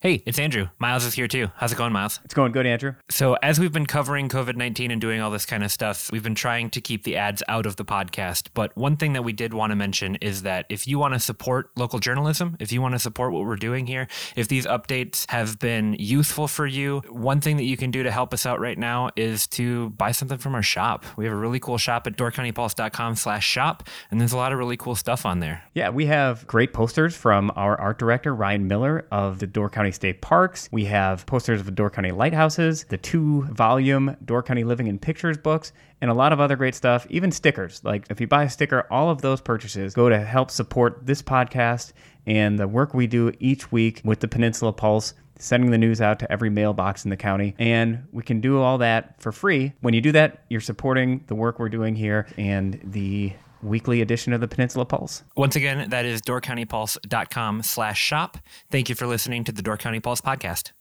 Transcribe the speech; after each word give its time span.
Hey, 0.00 0.22
it's 0.26 0.38
Andrew. 0.38 0.68
Myles 0.78 1.04
is 1.04 1.14
here 1.14 1.26
too. 1.26 1.50
How's 1.56 1.72
it 1.72 1.74
going, 1.76 1.92
Myles? 1.92 2.20
It's 2.24 2.32
going 2.32 2.52
good, 2.52 2.66
Andrew. 2.66 2.94
So, 3.10 3.34
as 3.42 3.58
we've 3.58 3.72
been 3.72 3.84
covering 3.84 4.28
COVID 4.28 4.54
19 4.54 4.92
and 4.92 5.00
doing 5.00 5.20
all 5.20 5.32
this 5.32 5.44
kind 5.44 5.64
of 5.64 5.72
stuff, 5.72 6.12
we've 6.12 6.22
been 6.22 6.36
trying 6.36 6.70
to 6.70 6.80
keep 6.80 7.02
the 7.02 7.16
ads 7.16 7.42
out 7.48 7.66
of 7.66 7.74
the 7.74 7.84
podcast. 7.84 8.50
But 8.54 8.76
one 8.76 8.96
thing 8.96 9.14
that 9.14 9.24
we 9.24 9.32
did 9.32 9.52
want 9.52 9.72
to 9.72 9.74
mention 9.74 10.14
is 10.20 10.42
that 10.42 10.66
if 10.68 10.86
you 10.86 11.00
want 11.00 11.14
to 11.14 11.18
support 11.18 11.72
local 11.74 11.98
journalism, 11.98 12.56
if 12.60 12.70
you 12.70 12.80
want 12.80 12.94
to 12.94 13.00
support 13.00 13.32
what 13.32 13.44
we're 13.44 13.56
doing 13.56 13.88
here, 13.88 14.06
if 14.36 14.46
these 14.46 14.66
updates 14.66 15.28
have 15.30 15.58
been 15.58 15.96
useful 15.98 16.46
for 16.46 16.64
you, 16.64 17.02
one 17.08 17.40
thing 17.40 17.56
that 17.56 17.64
you 17.64 17.76
can 17.76 17.90
do 17.90 18.04
to 18.04 18.12
help 18.12 18.32
us 18.32 18.46
out 18.46 18.60
right 18.60 18.78
now 18.78 19.10
is 19.16 19.48
to 19.48 19.90
buy 19.90 20.12
something 20.12 20.38
from 20.38 20.54
our 20.54 20.62
shop. 20.62 21.06
We 21.16 21.24
have 21.24 21.34
a 21.34 21.36
really 21.36 21.58
cool 21.58 21.76
shop 21.76 22.06
at 22.06 22.16
doorcountypulse.com 22.16 23.16
slash 23.16 23.44
shop, 23.44 23.88
and 24.12 24.20
there's 24.20 24.32
a 24.32 24.36
lot 24.36 24.52
of 24.52 24.58
really 24.58 24.76
cool 24.76 24.94
stuff 24.94 25.26
on 25.26 25.40
there. 25.40 25.64
Yeah, 25.74 25.90
we 25.90 26.06
have 26.06 26.46
great 26.46 26.72
posters 26.72 27.16
from 27.16 27.50
our 27.56 27.76
art 27.80 27.98
director, 27.98 28.32
Ryan 28.32 28.68
Miller 28.68 29.04
of 29.10 29.40
the 29.40 29.48
Door 29.48 29.70
County 29.70 29.87
State 29.90 30.20
Parks. 30.20 30.68
We 30.72 30.84
have 30.86 31.26
posters 31.26 31.60
of 31.60 31.66
the 31.66 31.72
Door 31.72 31.90
County 31.90 32.10
Lighthouses, 32.10 32.84
the 32.84 32.96
two 32.96 33.42
volume 33.50 34.16
Door 34.24 34.44
County 34.44 34.64
Living 34.64 34.86
in 34.86 34.98
Pictures 34.98 35.38
books, 35.38 35.72
and 36.00 36.10
a 36.10 36.14
lot 36.14 36.32
of 36.32 36.40
other 36.40 36.56
great 36.56 36.74
stuff, 36.74 37.06
even 37.10 37.30
stickers. 37.32 37.82
Like 37.84 38.06
if 38.10 38.20
you 38.20 38.26
buy 38.26 38.44
a 38.44 38.50
sticker, 38.50 38.86
all 38.90 39.10
of 39.10 39.22
those 39.22 39.40
purchases 39.40 39.94
go 39.94 40.08
to 40.08 40.18
help 40.18 40.50
support 40.50 41.06
this 41.06 41.22
podcast 41.22 41.92
and 42.26 42.58
the 42.58 42.68
work 42.68 42.94
we 42.94 43.06
do 43.06 43.32
each 43.40 43.72
week 43.72 44.00
with 44.04 44.20
the 44.20 44.28
Peninsula 44.28 44.72
Pulse 44.72 45.14
sending 45.38 45.70
the 45.70 45.78
news 45.78 46.00
out 46.00 46.18
to 46.18 46.30
every 46.30 46.50
mailbox 46.50 47.04
in 47.04 47.10
the 47.10 47.16
county. 47.16 47.54
And 47.58 48.06
we 48.12 48.22
can 48.22 48.40
do 48.40 48.60
all 48.60 48.78
that 48.78 49.20
for 49.22 49.32
free. 49.32 49.72
When 49.80 49.94
you 49.94 50.00
do 50.00 50.12
that, 50.12 50.44
you're 50.50 50.60
supporting 50.60 51.24
the 51.28 51.34
work 51.34 51.58
we're 51.58 51.68
doing 51.68 51.94
here 51.94 52.26
and 52.36 52.80
the 52.82 53.32
weekly 53.62 54.00
edition 54.00 54.32
of 54.32 54.40
the 54.40 54.48
Peninsula 54.48 54.84
Pulse. 54.84 55.24
Once 55.36 55.56
again, 55.56 55.90
that 55.90 56.04
is 56.04 56.20
doorcountypulse.com 56.22 57.62
slash 57.62 58.00
shop. 58.00 58.38
Thank 58.70 58.88
you 58.88 58.94
for 58.94 59.06
listening 59.06 59.44
to 59.44 59.52
the 59.52 59.62
Door 59.62 59.78
County 59.78 60.00
Pulse 60.00 60.20
podcast. 60.20 60.72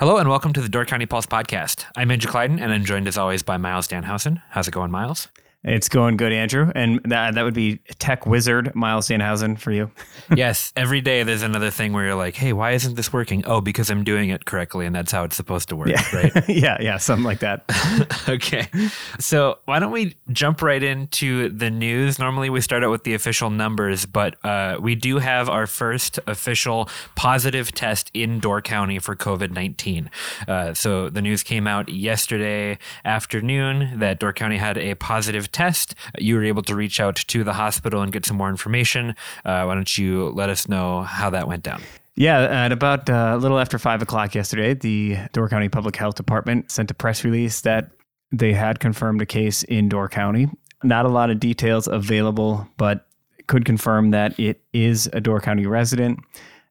Hello 0.00 0.16
and 0.16 0.28
welcome 0.28 0.52
to 0.52 0.60
the 0.60 0.68
Door 0.68 0.86
County 0.86 1.06
Pulse 1.06 1.26
podcast. 1.26 1.84
I'm 1.96 2.10
Andrew 2.10 2.30
Kleidon 2.30 2.60
and 2.60 2.72
I'm 2.72 2.84
joined 2.84 3.06
as 3.06 3.16
always 3.16 3.44
by 3.44 3.56
Myles 3.58 3.86
Dannhausen. 3.86 4.42
How's 4.50 4.66
it 4.66 4.74
going, 4.74 4.90
Myles? 4.90 5.28
It's 5.64 5.88
going 5.88 6.18
good, 6.18 6.32
Andrew. 6.32 6.70
And 6.74 7.00
that, 7.04 7.34
that 7.34 7.42
would 7.42 7.54
be 7.54 7.78
tech 7.98 8.26
wizard 8.26 8.74
Myles 8.74 9.08
Dannhausen 9.08 9.58
for 9.58 9.72
you. 9.72 9.90
yes. 10.36 10.72
Every 10.76 11.00
day 11.00 11.22
there's 11.22 11.42
another 11.42 11.70
thing 11.70 11.94
where 11.94 12.04
you're 12.04 12.14
like, 12.14 12.34
hey, 12.34 12.52
why 12.52 12.72
isn't 12.72 12.96
this 12.96 13.12
working? 13.12 13.44
Oh, 13.46 13.62
because 13.62 13.90
I'm 13.90 14.04
doing 14.04 14.28
it 14.28 14.44
correctly. 14.44 14.84
And 14.84 14.94
that's 14.94 15.10
how 15.10 15.24
it's 15.24 15.36
supposed 15.36 15.70
to 15.70 15.76
work, 15.76 15.88
yeah. 15.88 16.16
right? 16.16 16.48
yeah. 16.48 16.76
Yeah. 16.80 16.98
Something 16.98 17.24
like 17.24 17.38
that. 17.38 17.64
okay. 18.28 18.68
So 19.18 19.58
why 19.64 19.78
don't 19.78 19.92
we 19.92 20.16
jump 20.30 20.60
right 20.60 20.82
into 20.82 21.48
the 21.48 21.70
news? 21.70 22.18
Normally 22.18 22.50
we 22.50 22.60
start 22.60 22.84
out 22.84 22.90
with 22.90 23.04
the 23.04 23.14
official 23.14 23.48
numbers, 23.48 24.04
but 24.04 24.36
uh, 24.44 24.76
we 24.80 24.94
do 24.94 25.18
have 25.18 25.48
our 25.48 25.66
first 25.66 26.18
official 26.26 26.90
positive 27.14 27.72
test 27.72 28.10
in 28.12 28.38
Door 28.38 28.62
County 28.62 28.98
for 28.98 29.16
COVID 29.16 29.50
19. 29.50 30.10
Uh, 30.46 30.74
so 30.74 31.08
the 31.08 31.22
news 31.22 31.42
came 31.42 31.66
out 31.66 31.88
yesterday 31.88 32.78
afternoon 33.04 33.98
that 33.98 34.18
Door 34.18 34.34
County 34.34 34.58
had 34.58 34.76
a 34.76 34.94
positive 34.96 35.50
test. 35.54 35.94
You 36.18 36.34
were 36.34 36.44
able 36.44 36.62
to 36.64 36.74
reach 36.74 37.00
out 37.00 37.16
to 37.16 37.44
the 37.44 37.54
hospital 37.54 38.02
and 38.02 38.12
get 38.12 38.26
some 38.26 38.36
more 38.36 38.50
information. 38.50 39.14
Uh, 39.44 39.64
why 39.64 39.74
don't 39.74 39.96
you 39.96 40.28
let 40.30 40.50
us 40.50 40.68
know 40.68 41.02
how 41.02 41.30
that 41.30 41.48
went 41.48 41.62
down? 41.62 41.80
Yeah, 42.16 42.42
at 42.42 42.72
about 42.72 43.08
uh, 43.10 43.32
a 43.34 43.38
little 43.38 43.58
after 43.58 43.78
five 43.78 44.02
o'clock 44.02 44.34
yesterday, 44.34 44.74
the 44.74 45.16
Door 45.32 45.48
County 45.48 45.68
Public 45.68 45.96
Health 45.96 46.14
Department 46.14 46.70
sent 46.70 46.90
a 46.90 46.94
press 46.94 47.24
release 47.24 47.62
that 47.62 47.90
they 48.30 48.52
had 48.52 48.78
confirmed 48.78 49.22
a 49.22 49.26
case 49.26 49.62
in 49.64 49.88
Door 49.88 50.10
County. 50.10 50.48
Not 50.82 51.06
a 51.06 51.08
lot 51.08 51.30
of 51.30 51.40
details 51.40 51.88
available, 51.88 52.68
but 52.76 53.06
could 53.46 53.64
confirm 53.64 54.10
that 54.10 54.38
it 54.38 54.60
is 54.72 55.08
a 55.12 55.20
Door 55.20 55.40
County 55.40 55.66
resident 55.66 56.20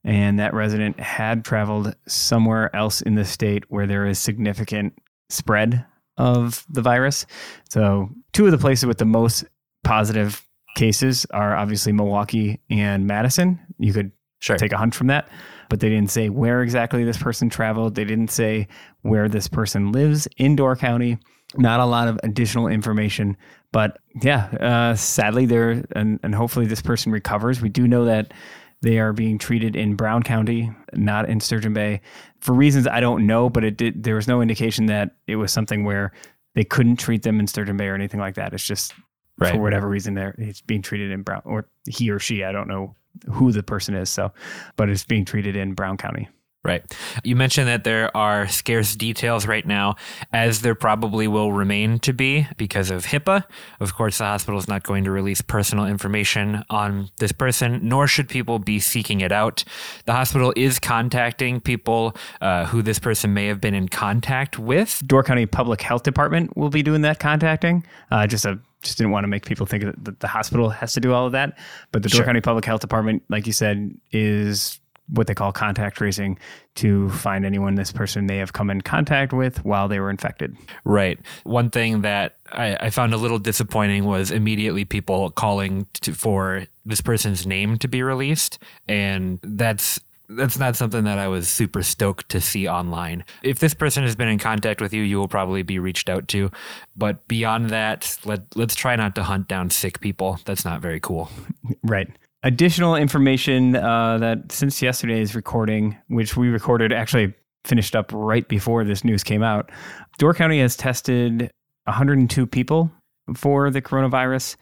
and 0.04 0.40
that 0.40 0.54
resident 0.54 1.00
had 1.00 1.46
traveled 1.46 1.96
somewhere 2.08 2.74
else 2.76 3.02
in 3.02 3.16
the 3.16 3.26
state 3.26 3.64
where 3.70 3.88
there 3.88 4.06
is 4.06 4.20
significant 4.20 4.94
spread 5.30 5.86
of 6.18 6.66
the 6.70 6.82
virus. 6.82 7.26
So, 7.70 8.10
two 8.34 8.46
of 8.46 8.52
the 8.52 8.58
places 8.58 8.86
with 8.86 8.98
the 8.98 9.06
most 9.06 9.46
positive 9.84 10.46
cases 10.76 11.26
are 11.32 11.56
obviously 11.56 11.92
Milwaukee 11.92 12.60
and 12.70 13.06
Madison. 13.06 13.60
You 13.80 13.94
could 13.94 14.12
sure. 14.40 14.58
take 14.58 14.72
a 14.72 14.78
hunch 14.78 14.96
from 14.96 15.08
that, 15.08 15.30
but 15.70 15.80
they 15.80 15.90
didn't 15.90 16.12
say 16.12 16.30
where 16.30 16.62
exactly 16.62 17.04
this 17.04 17.18
person 17.18 17.50
traveled. 17.50 17.96
They 17.96 18.06
didn't 18.06 18.32
say 18.32 18.68
where 19.02 19.30
this 19.30 19.48
person 19.48 19.92
lives 19.92 20.28
in 20.38 20.56
Door 20.56 20.78
County. 20.78 21.18
Not 21.56 21.80
a 21.80 21.86
lot 21.86 22.08
of 22.08 22.20
additional 22.24 22.68
information, 22.68 23.38
but 23.72 24.00
yeah, 24.24 24.46
uh, 24.60 24.96
sadly, 24.96 25.46
there 25.46 25.84
and, 25.96 26.20
and 26.24 26.34
hopefully 26.34 26.66
this 26.66 26.82
person 26.82 27.12
recovers. 27.12 27.62
We 27.62 27.70
do 27.70 27.88
know 27.88 28.06
that 28.06 28.34
they 28.82 28.98
are 29.00 29.14
being 29.14 29.38
treated 29.38 29.76
in 29.76 29.96
Brown 29.96 30.24
County, 30.24 30.72
not 30.94 31.30
in 31.30 31.40
Sturgeon 31.40 31.74
Bay, 31.74 32.02
for 32.44 32.54
reasons 32.54 32.88
I 32.88 33.00
don't 33.00 33.26
know. 33.26 33.50
But 33.50 33.64
it 33.64 33.78
did. 33.78 34.04
There 34.04 34.16
was 34.16 34.28
no 34.28 34.42
indication 34.42 34.88
that 34.88 35.16
it 35.28 35.38
was 35.38 35.52
something 35.52 35.84
where 35.84 36.12
they 36.56 36.64
couldn't 36.64 36.98
treat 36.98 37.24
them 37.24 37.40
in 37.40 37.48
Sturgeon 37.48 37.78
Bay 37.78 37.88
or 37.88 37.96
anything 37.96 38.20
like 38.20 38.36
that. 38.36 38.54
It's 38.54 38.66
just 38.66 38.94
right. 39.40 39.54
for 39.54 39.62
whatever 39.62 39.88
reason 39.88 40.14
there 40.14 40.36
it's 40.38 40.62
being 40.62 40.82
treated 40.82 41.12
in 41.12 41.24
Brown 41.24 41.42
or 41.46 41.68
he 41.88 42.10
or 42.12 42.20
she. 42.20 42.44
I 42.44 42.52
don't 42.52 42.68
know 42.68 42.96
who 43.32 43.52
the 43.52 43.64
person 43.64 43.96
is. 43.96 44.10
So, 44.10 44.32
but 44.76 44.90
it's 44.90 45.06
being 45.06 45.26
treated 45.26 45.56
in 45.56 45.74
Brown 45.74 45.98
County. 45.98 46.30
Right. 46.66 46.82
You 47.26 47.36
mentioned 47.36 47.68
that 47.68 47.84
there 47.84 48.16
are 48.16 48.48
scarce 48.48 48.96
details 48.96 49.46
right 49.46 49.66
now, 49.66 49.96
as 50.32 50.62
there 50.62 50.76
probably 50.76 51.28
will 51.28 51.52
remain 51.52 52.00
to 52.00 52.14
be 52.14 52.48
because 52.56 52.90
of 52.90 53.06
HIPAA. 53.06 53.44
Of 53.82 53.96
course, 53.96 54.20
the 54.20 54.24
hospital 54.24 54.58
is 54.58 54.68
not 54.70 54.84
going 54.84 55.04
to 55.04 55.12
release 55.12 55.42
personal 55.42 55.86
information 55.86 56.64
on 56.70 57.10
this 57.20 57.34
person, 57.34 57.82
nor 57.84 58.08
should 58.08 58.30
people 58.30 58.60
be 58.60 58.80
seeking 58.80 59.20
it 59.20 59.34
out. 59.34 59.66
The 60.06 60.14
hospital 60.14 60.54
is 60.56 60.80
contacting 60.80 61.60
people 61.60 62.16
uh, 62.40 62.66
who 62.68 62.82
this 62.82 62.98
person 62.98 63.34
may 63.34 63.48
have 63.48 63.60
been 63.60 63.74
in 63.74 63.90
contact 63.90 64.58
with. 64.58 65.02
Door 65.06 65.24
County 65.24 65.46
Public 65.46 65.82
Health 65.82 66.04
Department 66.04 66.56
will 66.56 66.70
be 66.70 66.82
doing 66.82 67.02
that 67.02 67.20
contacting. 67.20 67.86
Uh, 68.10 68.26
just 68.26 68.46
a 68.46 68.58
just 68.82 68.98
didn't 68.98 69.12
want 69.12 69.24
to 69.24 69.30
make 69.30 69.46
people 69.46 69.66
think 69.66 69.84
that 70.04 70.20
the 70.20 70.28
hospital 70.28 70.70
has 70.70 70.94
to 70.94 71.00
do 71.00 71.14
all 71.14 71.26
of 71.26 71.32
that. 71.32 71.58
But 71.92 72.04
the 72.04 72.10
Door. 72.10 72.26
County 72.26 72.42
Public 72.42 72.66
Health 72.66 72.82
Department, 72.82 73.24
like 73.30 73.48
you 73.48 73.54
said, 73.54 73.98
is 74.12 74.80
what 75.08 75.28
they 75.28 75.36
call 75.36 75.52
contact 75.52 75.98
tracing 75.98 76.38
to 76.76 77.10
find 77.10 77.46
anyone 77.46 77.76
this 77.76 77.92
person 77.92 78.26
may 78.26 78.38
have 78.38 78.54
come 78.54 78.70
in 78.70 78.82
contact 78.82 79.34
with 79.34 79.64
while 79.64 79.88
they 79.88 80.00
were 80.00 80.10
infected. 80.10 80.56
Right. 80.86 81.20
One 81.44 81.70
thing 81.70 82.02
that 82.02 82.38
I, 82.52 82.76
I 82.76 82.90
found 82.90 83.14
a 83.14 83.18
little 83.18 83.40
disappointing 83.40 84.06
was 84.06 84.32
immediately 84.32 84.86
people 84.86 85.30
calling 85.32 85.88
to, 86.02 86.14
for 86.14 86.66
this 86.86 87.02
person's 87.02 87.46
name 87.46 87.78
to 87.80 87.88
be 87.88 88.02
released. 88.02 88.60
And 88.88 89.40
that's 89.44 90.00
that's 90.30 90.58
not 90.58 90.76
something 90.76 91.04
that 91.04 91.20
I 91.20 91.28
was 91.28 91.50
super 91.50 91.84
stoked 91.84 92.30
to 92.30 92.42
see 92.42 92.68
online. 92.68 93.26
If 93.44 93.60
this 93.60 93.74
person 93.74 94.04
has 94.04 94.16
been 94.16 94.30
in 94.30 94.40
contact 94.40 94.82
with 94.82 94.94
you, 94.94 95.04
you 95.04 95.18
will 95.18 95.28
probably 95.28 95.64
be 95.64 95.80
reached 95.80 96.10
out 96.10 96.28
to. 96.30 96.50
But 96.96 97.28
beyond 97.28 97.70
that, 97.70 98.18
let 98.26 98.56
let's 98.56 98.74
try 98.74 98.96
not 98.96 99.16
to 99.16 99.24
hunt 99.24 99.48
down 99.48 99.70
sick 99.70 100.00
people. 100.00 100.40
That's 100.46 100.66
not 100.66 100.82
very 100.82 101.00
cool. 101.00 101.30
Right 101.84 102.10
additional 102.44 102.96
information 102.96 103.76
uh, 103.76 104.18
that 104.20 104.52
since 104.52 104.82
yesterday's 104.82 105.36
recording, 105.36 105.98
which 106.08 106.36
we 106.36 106.50
recorded 106.50 106.92
actually 106.92 107.34
finished 107.64 107.96
up 107.96 108.12
right 108.14 108.48
before 108.48 108.84
this 108.84 109.04
news 109.04 109.24
came 109.24 109.42
out, 109.42 109.72
Door 110.18 110.36
County 110.36 110.60
has 110.60 110.76
tested 110.76 111.52
102 111.86 112.46
people 112.46 112.92
for 113.36 113.70
the 113.72 113.82
coronavirus. 113.82 114.58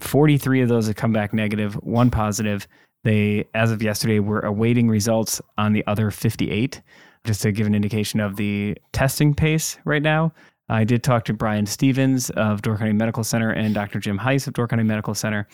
43 0.00 0.62
of 0.62 0.68
those 0.68 0.86
have 0.86 0.96
come 0.96 1.12
back 1.12 1.32
negative, 1.32 1.74
one 1.74 2.10
positive. 2.10 2.66
They, 3.02 3.48
as 3.54 3.72
of 3.72 3.82
yesterday, 3.82 4.18
were 4.18 4.40
awaiting 4.40 4.88
results 4.88 5.40
on 5.56 5.72
the 5.72 5.86
other 5.86 6.10
58. 6.10 6.82
Just 7.24 7.42
to 7.42 7.52
give 7.52 7.66
an 7.66 7.74
indication 7.74 8.20
of 8.20 8.36
the 8.36 8.76
testing 8.92 9.34
pace 9.34 9.78
right 9.84 10.02
now, 10.02 10.32
I 10.68 10.84
did 10.84 11.02
talk 11.02 11.24
to 11.24 11.34
Brian 11.34 11.66
Stephens 11.66 12.30
of 12.30 12.62
Door 12.62 12.78
County 12.78 12.92
Medical 12.92 13.24
Center 13.24 13.50
and 13.50 13.74
Dr. 13.74 13.98
Jim 13.98 14.18
Heiss 14.18 14.46
of 14.46 14.54
Door 14.54 14.68
County 14.68 14.84
Medical 14.84 15.14
Center 15.14 15.48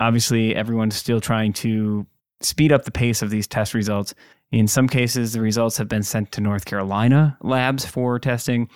obviously 0.00 0.56
everyone's 0.56 0.96
still 0.96 1.20
trying 1.20 1.52
to 1.52 2.06
speed 2.40 2.72
up 2.72 2.84
the 2.84 2.90
pace 2.90 3.22
of 3.22 3.30
these 3.30 3.46
test 3.46 3.74
results. 3.74 4.14
In 4.50 4.66
some 4.66 4.88
cases, 4.88 5.32
the 5.32 5.40
results 5.40 5.76
have 5.76 5.88
been 5.88 6.02
sent 6.02 6.32
to 6.32 6.40
North 6.40 6.64
Carolina 6.64 7.36
labs 7.42 7.84
for 7.84 8.18
testing. 8.18 8.68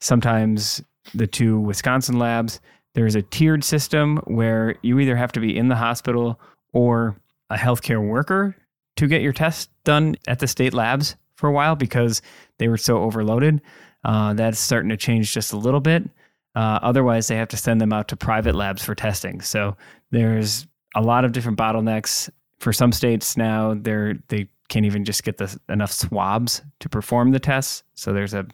Sometimes 0.00 0.82
the 1.14 1.26
two 1.26 1.58
Wisconsin 1.58 2.18
labs. 2.18 2.60
There's 2.94 3.14
a 3.14 3.22
tiered 3.22 3.62
system 3.62 4.18
where 4.24 4.76
you 4.82 4.98
either 4.98 5.16
have 5.16 5.32
to 5.32 5.40
be 5.40 5.56
in 5.56 5.68
the 5.68 5.76
hospital 5.76 6.40
or 6.72 7.16
a 7.48 7.56
healthcare 7.56 8.06
worker 8.06 8.56
to 8.96 9.06
get 9.06 9.22
your 9.22 9.32
test 9.32 9.70
done 9.84 10.16
at 10.26 10.40
the 10.40 10.46
state 10.46 10.74
labs 10.74 11.16
for 11.36 11.48
a 11.48 11.52
while 11.52 11.76
because 11.76 12.22
they 12.58 12.68
were 12.68 12.78
so 12.78 12.98
overloaded. 12.98 13.60
Uh, 14.04 14.34
that's 14.34 14.58
starting 14.58 14.88
to 14.88 14.96
change 14.96 15.32
just 15.32 15.52
a 15.52 15.56
little 15.56 15.80
bit. 15.80 16.08
Uh, 16.56 16.80
otherwise, 16.82 17.28
they 17.28 17.36
have 17.36 17.48
to 17.48 17.56
send 17.56 17.80
them 17.80 17.92
out 17.92 18.08
to 18.08 18.16
private 18.16 18.54
labs 18.56 18.82
for 18.84 18.94
testing. 18.96 19.40
So 19.42 19.76
there's 20.10 20.66
a 20.96 21.00
lot 21.02 21.24
of 21.24 21.30
different 21.32 21.58
bottlenecks. 21.58 22.28
For 22.58 22.72
some 22.72 22.90
states 22.90 23.36
now, 23.36 23.74
they're 23.78 24.14
they 24.28 24.48
can't 24.68 24.86
even 24.86 25.04
just 25.04 25.22
get 25.22 25.36
the, 25.36 25.56
enough 25.68 25.92
swabs 25.92 26.60
to 26.80 26.88
perform 26.88 27.30
the 27.30 27.38
tests. 27.38 27.84
So 27.94 28.12
there's 28.12 28.34
a, 28.34 28.44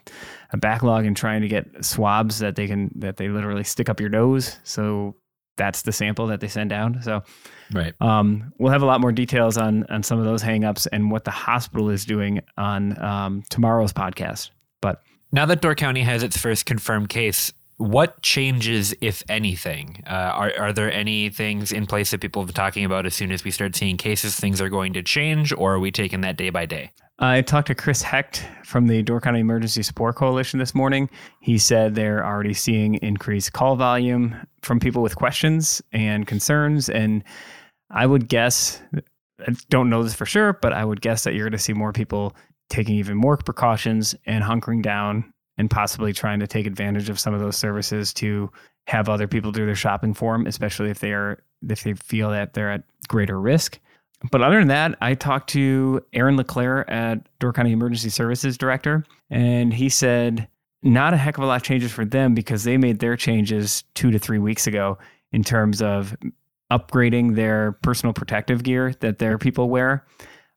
a 0.52 0.58
backlog 0.58 1.06
in 1.06 1.14
trying 1.14 1.40
to 1.40 1.48
get 1.48 1.82
swabs 1.84 2.38
that 2.40 2.54
they 2.56 2.66
can 2.66 2.90
that 2.96 3.16
they 3.16 3.28
literally 3.28 3.64
stick 3.64 3.88
up 3.88 4.00
your 4.00 4.10
nose. 4.10 4.58
So 4.64 5.14
that's 5.56 5.82
the 5.82 5.92
sample 5.92 6.26
that 6.26 6.40
they 6.40 6.48
send 6.48 6.70
down. 6.70 7.00
So 7.02 7.22
Right. 7.72 7.94
um, 8.00 8.52
we'll 8.58 8.72
have 8.72 8.82
a 8.82 8.86
lot 8.86 9.00
more 9.00 9.12
details 9.12 9.56
on 9.56 9.84
on 9.84 10.02
some 10.02 10.18
of 10.18 10.24
those 10.24 10.42
hangups 10.42 10.86
and 10.92 11.10
what 11.10 11.24
the 11.24 11.30
hospital 11.30 11.88
is 11.88 12.04
doing 12.04 12.40
on 12.58 13.00
um, 13.02 13.42
tomorrow's 13.48 13.92
podcast. 13.92 14.50
But 14.80 15.00
Now 15.30 15.46
that 15.46 15.60
Door 15.62 15.76
County 15.76 16.02
has 16.02 16.22
its 16.22 16.36
first 16.36 16.66
confirmed 16.66 17.08
case, 17.08 17.52
what 17.82 18.22
changes, 18.22 18.94
if 19.00 19.22
anything? 19.28 20.02
Uh, 20.06 20.10
are, 20.12 20.52
are 20.58 20.72
there 20.72 20.92
any 20.92 21.28
things 21.30 21.72
in 21.72 21.86
place 21.86 22.12
that 22.12 22.20
people 22.20 22.40
have 22.40 22.46
been 22.46 22.54
talking 22.54 22.84
about 22.84 23.06
as 23.06 23.14
soon 23.14 23.32
as 23.32 23.42
we 23.42 23.50
start 23.50 23.74
seeing 23.74 23.96
cases, 23.96 24.36
things 24.36 24.60
are 24.60 24.68
going 24.68 24.92
to 24.92 25.02
change, 25.02 25.52
or 25.52 25.74
are 25.74 25.80
we 25.80 25.90
taking 25.90 26.20
that 26.20 26.36
day 26.36 26.50
by 26.50 26.64
day? 26.64 26.92
I 27.18 27.42
talked 27.42 27.66
to 27.68 27.74
Chris 27.74 28.02
Hecht 28.02 28.46
from 28.64 28.86
the 28.86 29.02
Door 29.02 29.22
County 29.22 29.40
Emergency 29.40 29.82
Support 29.82 30.16
Coalition 30.16 30.58
this 30.58 30.74
morning. 30.74 31.10
He 31.40 31.58
said 31.58 31.94
they're 31.94 32.24
already 32.24 32.54
seeing 32.54 32.94
increased 32.94 33.52
call 33.52 33.76
volume 33.76 34.36
from 34.62 34.80
people 34.80 35.02
with 35.02 35.16
questions 35.16 35.82
and 35.92 36.26
concerns. 36.26 36.88
And 36.88 37.24
I 37.90 38.06
would 38.06 38.28
guess, 38.28 38.80
I 39.40 39.54
don't 39.70 39.90
know 39.90 40.02
this 40.02 40.14
for 40.14 40.26
sure, 40.26 40.52
but 40.54 40.72
I 40.72 40.84
would 40.84 41.00
guess 41.00 41.24
that 41.24 41.34
you're 41.34 41.44
going 41.44 41.52
to 41.52 41.58
see 41.58 41.72
more 41.72 41.92
people 41.92 42.34
taking 42.70 42.94
even 42.94 43.16
more 43.16 43.36
precautions 43.36 44.14
and 44.24 44.42
hunkering 44.42 44.82
down 44.82 45.32
and 45.62 45.70
possibly 45.70 46.12
trying 46.12 46.40
to 46.40 46.46
take 46.48 46.66
advantage 46.66 47.08
of 47.08 47.20
some 47.20 47.32
of 47.34 47.40
those 47.40 47.56
services 47.56 48.12
to 48.12 48.50
have 48.88 49.08
other 49.08 49.28
people 49.28 49.52
do 49.52 49.64
their 49.64 49.76
shopping 49.76 50.12
for 50.12 50.32
them, 50.32 50.44
especially 50.48 50.90
if 50.90 50.98
they 50.98 51.12
are 51.12 51.40
if 51.68 51.84
they 51.84 51.94
feel 51.94 52.30
that 52.30 52.52
they're 52.52 52.72
at 52.72 52.82
greater 53.06 53.40
risk. 53.40 53.78
But 54.32 54.42
other 54.42 54.58
than 54.58 54.66
that, 54.68 54.98
I 55.00 55.14
talked 55.14 55.50
to 55.50 56.04
Aaron 56.12 56.36
LeClaire 56.36 56.88
at 56.90 57.28
Door 57.38 57.52
County 57.52 57.70
Emergency 57.70 58.08
Services 58.08 58.58
Director, 58.58 59.04
and 59.30 59.72
he 59.72 59.88
said 59.88 60.48
not 60.82 61.14
a 61.14 61.16
heck 61.16 61.38
of 61.38 61.44
a 61.44 61.46
lot 61.46 61.56
of 61.56 61.62
changes 61.62 61.92
for 61.92 62.04
them 62.04 62.34
because 62.34 62.64
they 62.64 62.76
made 62.76 62.98
their 62.98 63.16
changes 63.16 63.84
two 63.94 64.10
to 64.10 64.18
three 64.18 64.40
weeks 64.40 64.66
ago 64.66 64.98
in 65.30 65.44
terms 65.44 65.80
of 65.80 66.16
upgrading 66.72 67.36
their 67.36 67.70
personal 67.82 68.12
protective 68.12 68.64
gear 68.64 68.94
that 68.98 69.20
their 69.20 69.38
people 69.38 69.70
wear, 69.70 70.04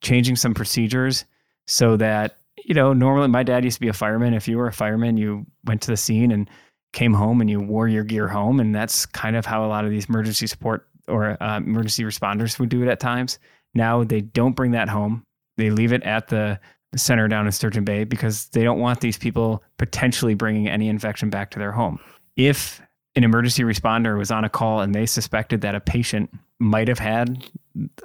changing 0.02 0.36
some 0.36 0.56
procedures 0.56 1.26
so 1.68 1.96
that, 1.96 2.38
you 2.64 2.74
know, 2.74 2.94
normally 2.94 3.28
my 3.28 3.44
dad 3.44 3.64
used 3.64 3.76
to 3.76 3.82
be 3.82 3.88
a 3.88 3.94
fireman. 3.94 4.34
If 4.34 4.48
you 4.48 4.58
were 4.58 4.68
a 4.68 4.74
fireman, 4.74 5.18
you 5.18 5.46
went 5.66 5.82
to 5.84 5.92
the 5.92 5.98
scene 5.98 6.32
and 6.32 6.50
came 6.94 7.14
home 7.14 7.42
and 7.42 7.50
you 7.50 7.60
wore 7.60 7.88
your 7.88 8.04
gear 8.04 8.28
home. 8.28 8.60
And 8.60 8.74
that's 8.74 9.06
kind 9.06 9.36
of 9.36 9.46
how 9.46 9.66
a 9.66 9.68
lot 9.68 9.86
of 9.86 9.92
these 9.92 10.06
emergency 10.06 10.48
support 10.48 10.88
or 11.08 11.42
uh, 11.44 11.58
emergency 11.58 12.04
responders 12.04 12.58
would 12.60 12.70
do 12.70 12.82
it 12.82 12.88
at 12.88 13.00
times. 13.00 13.38
Now 13.74 14.04
they 14.04 14.22
don't 14.22 14.56
bring 14.56 14.72
that 14.72 14.90
home. 14.90 15.24
They 15.58 15.70
leave 15.70 15.94
it 15.94 16.04
at 16.04 16.30
the 16.30 16.60
center 16.96 17.28
down 17.28 17.46
in 17.46 17.52
Sturgeon 17.52 17.84
Bay 17.84 18.06
because 18.06 18.48
they 18.50 18.64
don't 18.64 18.80
want 18.80 19.02
these 19.02 19.18
people 19.18 19.62
potentially 19.78 20.34
bringing 20.34 20.70
any 20.70 20.88
infection 20.88 21.30
back 21.30 21.52
to 21.52 21.60
their 21.60 21.72
home. 21.72 22.00
If 22.38 22.82
an 23.16 23.24
emergency 23.24 23.64
responder 23.64 24.18
was 24.18 24.32
on 24.32 24.44
a 24.44 24.50
call 24.50 24.82
and 24.82 24.96
they 24.96 25.06
suspected 25.06 25.62
that 25.62 25.76
a 25.76 25.80
patient 25.80 26.30
might 26.60 26.88
have 26.88 27.00
had 27.00 27.46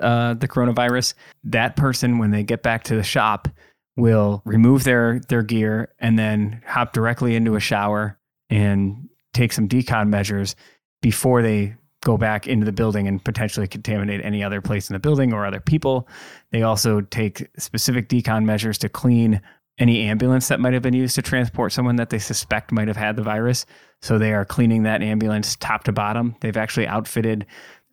uh, 0.00 0.34
the 0.34 0.48
coronavirus, 0.48 1.14
that 1.44 1.76
person, 1.76 2.18
when 2.18 2.30
they 2.30 2.42
get 2.42 2.62
back 2.62 2.82
to 2.84 2.96
the 2.96 3.02
shop, 3.02 3.48
will 3.96 4.42
remove 4.44 4.84
their 4.84 5.20
their 5.28 5.42
gear 5.42 5.92
and 5.98 6.18
then 6.18 6.62
hop 6.66 6.92
directly 6.92 7.34
into 7.34 7.56
a 7.56 7.60
shower 7.60 8.18
and 8.48 9.08
take 9.32 9.52
some 9.52 9.68
decon 9.68 10.08
measures 10.08 10.56
before 11.02 11.42
they 11.42 11.74
go 12.02 12.16
back 12.16 12.46
into 12.46 12.64
the 12.64 12.72
building 12.72 13.06
and 13.06 13.22
potentially 13.22 13.68
contaminate 13.68 14.24
any 14.24 14.42
other 14.42 14.60
place 14.60 14.88
in 14.88 14.94
the 14.94 15.00
building 15.00 15.32
or 15.32 15.44
other 15.44 15.60
people. 15.60 16.08
They 16.50 16.62
also 16.62 17.02
take 17.02 17.46
specific 17.58 18.08
decon 18.08 18.44
measures 18.44 18.78
to 18.78 18.88
clean 18.88 19.40
any 19.78 20.02
ambulance 20.02 20.48
that 20.48 20.60
might 20.60 20.74
have 20.74 20.82
been 20.82 20.94
used 20.94 21.14
to 21.14 21.22
transport 21.22 21.72
someone 21.72 21.96
that 21.96 22.10
they 22.10 22.18
suspect 22.18 22.72
might 22.72 22.88
have 22.88 22.96
had 22.96 23.16
the 23.16 23.22
virus. 23.22 23.64
So 24.02 24.18
they 24.18 24.32
are 24.32 24.44
cleaning 24.44 24.82
that 24.82 25.02
ambulance 25.02 25.56
top 25.56 25.84
to 25.84 25.92
bottom. 25.92 26.36
They've 26.40 26.56
actually 26.56 26.86
outfitted 26.86 27.46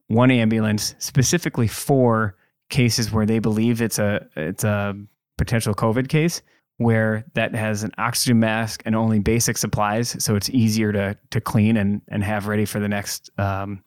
one 0.07 0.31
ambulance 0.31 0.95
specifically 0.99 1.67
for 1.67 2.35
cases 2.69 3.11
where 3.11 3.25
they 3.25 3.39
believe 3.39 3.81
it's 3.81 3.99
a 3.99 4.27
it's 4.35 4.63
a 4.63 4.95
potential 5.37 5.73
COVID 5.73 6.09
case 6.09 6.41
where 6.77 7.25
that 7.33 7.55
has 7.55 7.83
an 7.83 7.91
oxygen 7.97 8.39
mask 8.39 8.83
and 8.85 8.95
only 8.95 9.19
basic 9.19 9.57
supplies, 9.57 10.15
so 10.23 10.35
it's 10.35 10.49
easier 10.49 10.91
to 10.91 11.17
to 11.31 11.41
clean 11.41 11.77
and 11.77 12.01
and 12.07 12.23
have 12.23 12.47
ready 12.47 12.65
for 12.65 12.79
the 12.79 12.87
next 12.87 13.29
um, 13.39 13.83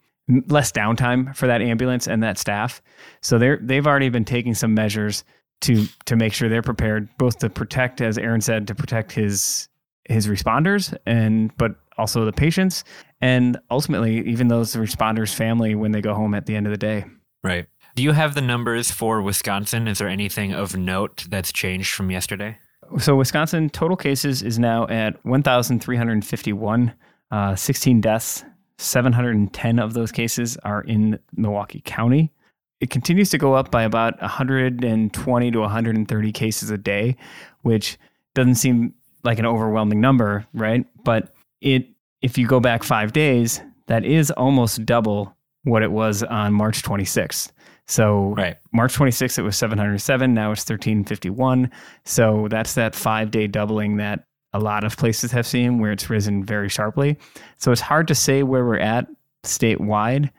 less 0.49 0.73
downtime 0.73 1.35
for 1.37 1.47
that 1.47 1.63
ambulance 1.63 2.09
and 2.09 2.23
that 2.23 2.39
staff. 2.39 2.83
So 3.23 3.39
they're 3.39 3.59
they've 3.63 3.87
already 3.87 4.09
been 4.09 4.25
taking 4.25 4.55
some 4.55 4.75
measures 4.75 5.25
to 5.63 5.87
to 6.07 6.17
make 6.17 6.33
sure 6.33 6.49
they're 6.49 6.63
prepared, 6.63 7.09
both 7.19 7.39
to 7.39 7.51
protect, 7.51 8.01
as 8.01 8.19
Aaron 8.19 8.41
said, 8.41 8.67
to 8.69 8.75
protect 8.75 9.13
his 9.13 9.69
his 10.05 10.27
responders 10.27 10.97
and 11.07 11.57
but 11.57 11.77
also 11.97 12.25
the 12.25 12.33
patients 12.33 12.83
and 13.21 13.59
ultimately 13.71 14.27
even 14.27 14.49
those 14.49 14.75
responders' 14.75 15.35
family 15.35 15.75
when 15.75 15.93
they 15.93 16.01
go 16.01 16.15
home 16.15 16.35
at 16.35 16.47
the 16.47 16.57
end 16.57 16.67
of 16.67 16.73
the 16.73 16.79
day. 16.79 17.05
Right. 17.45 17.67
Do 17.97 18.03
you 18.03 18.13
have 18.13 18.35
the 18.35 18.41
numbers 18.41 18.91
for 18.91 19.21
Wisconsin? 19.21 19.89
Is 19.89 19.99
there 19.99 20.09
anything 20.09 20.53
of 20.53 20.77
note 20.77 21.25
that's 21.29 21.53
changed 21.53 21.93
from 21.93 22.11
yesterday? 22.11 22.59
So 22.99 23.17
Wisconsin 23.17 23.71
total 23.71 23.97
cases 23.97 24.43
is 24.43 24.59
now 24.59 24.87
at 24.89 25.25
1,351, 25.25 26.93
uh, 27.31 27.57
16 27.57 28.01
deaths. 28.01 28.45
710 28.79 29.79
of 29.79 29.93
those 29.93 30.11
cases 30.11 30.57
are 30.59 30.83
in 30.83 31.19
Milwaukee 31.37 31.83
County. 31.85 32.33
It 32.81 32.89
continues 32.89 33.29
to 33.31 33.39
go 33.39 33.55
up 33.55 33.71
by 33.71 33.83
about 33.83 34.21
120 34.23 35.51
to 35.51 35.61
130 35.61 36.33
cases 36.33 36.71
a 36.71 36.79
day, 36.79 37.17
which 37.63 37.99
doesn't 38.35 38.55
seem 38.55 38.95
like 39.23 39.39
an 39.39 39.45
overwhelming 39.45 40.01
number, 40.01 40.47
right? 40.55 40.87
But 41.05 41.35
it, 41.61 41.89
if 42.23 42.39
you 42.39 42.47
go 42.47 42.59
back 42.59 42.83
five 42.83 43.13
days, 43.13 43.61
that 43.87 44.05
is 44.05 44.31
almost 44.31 44.87
double 44.87 45.37
what 45.65 45.83
it 45.83 45.93
was 45.93 46.23
on 46.23 46.55
March 46.55 46.83
26th. 46.83 47.53
So 47.91 48.35
Right. 48.37 48.57
March 48.73 48.97
26th, 48.97 49.39
it 49.39 49.43
was 49.43 49.57
707. 49.57 50.33
Now 50.33 50.53
it's 50.53 50.61
1351. 50.61 51.71
So 52.05 52.47
that's 52.49 52.75
that 52.75 52.95
five 52.95 53.31
day 53.33 53.49
doubling 53.49 53.97
that 53.97 54.25
a 54.53 54.61
lot 54.61 54.85
of 54.85 54.97
places 54.97 55.33
have 55.33 55.47
seen 55.47 55.81
where 55.81 55.93
it's 55.93 56.09
risen 56.09 56.45
very 56.45 56.69
sharply. 56.69 57.19
So 57.57 57.73
it's 57.73 57.81
hard 57.81 58.07
to 58.09 58.15
say 58.15 58.43
where 58.43 58.65
we're 58.65 58.79
at 58.79 59.07
statewide. 59.45 60.31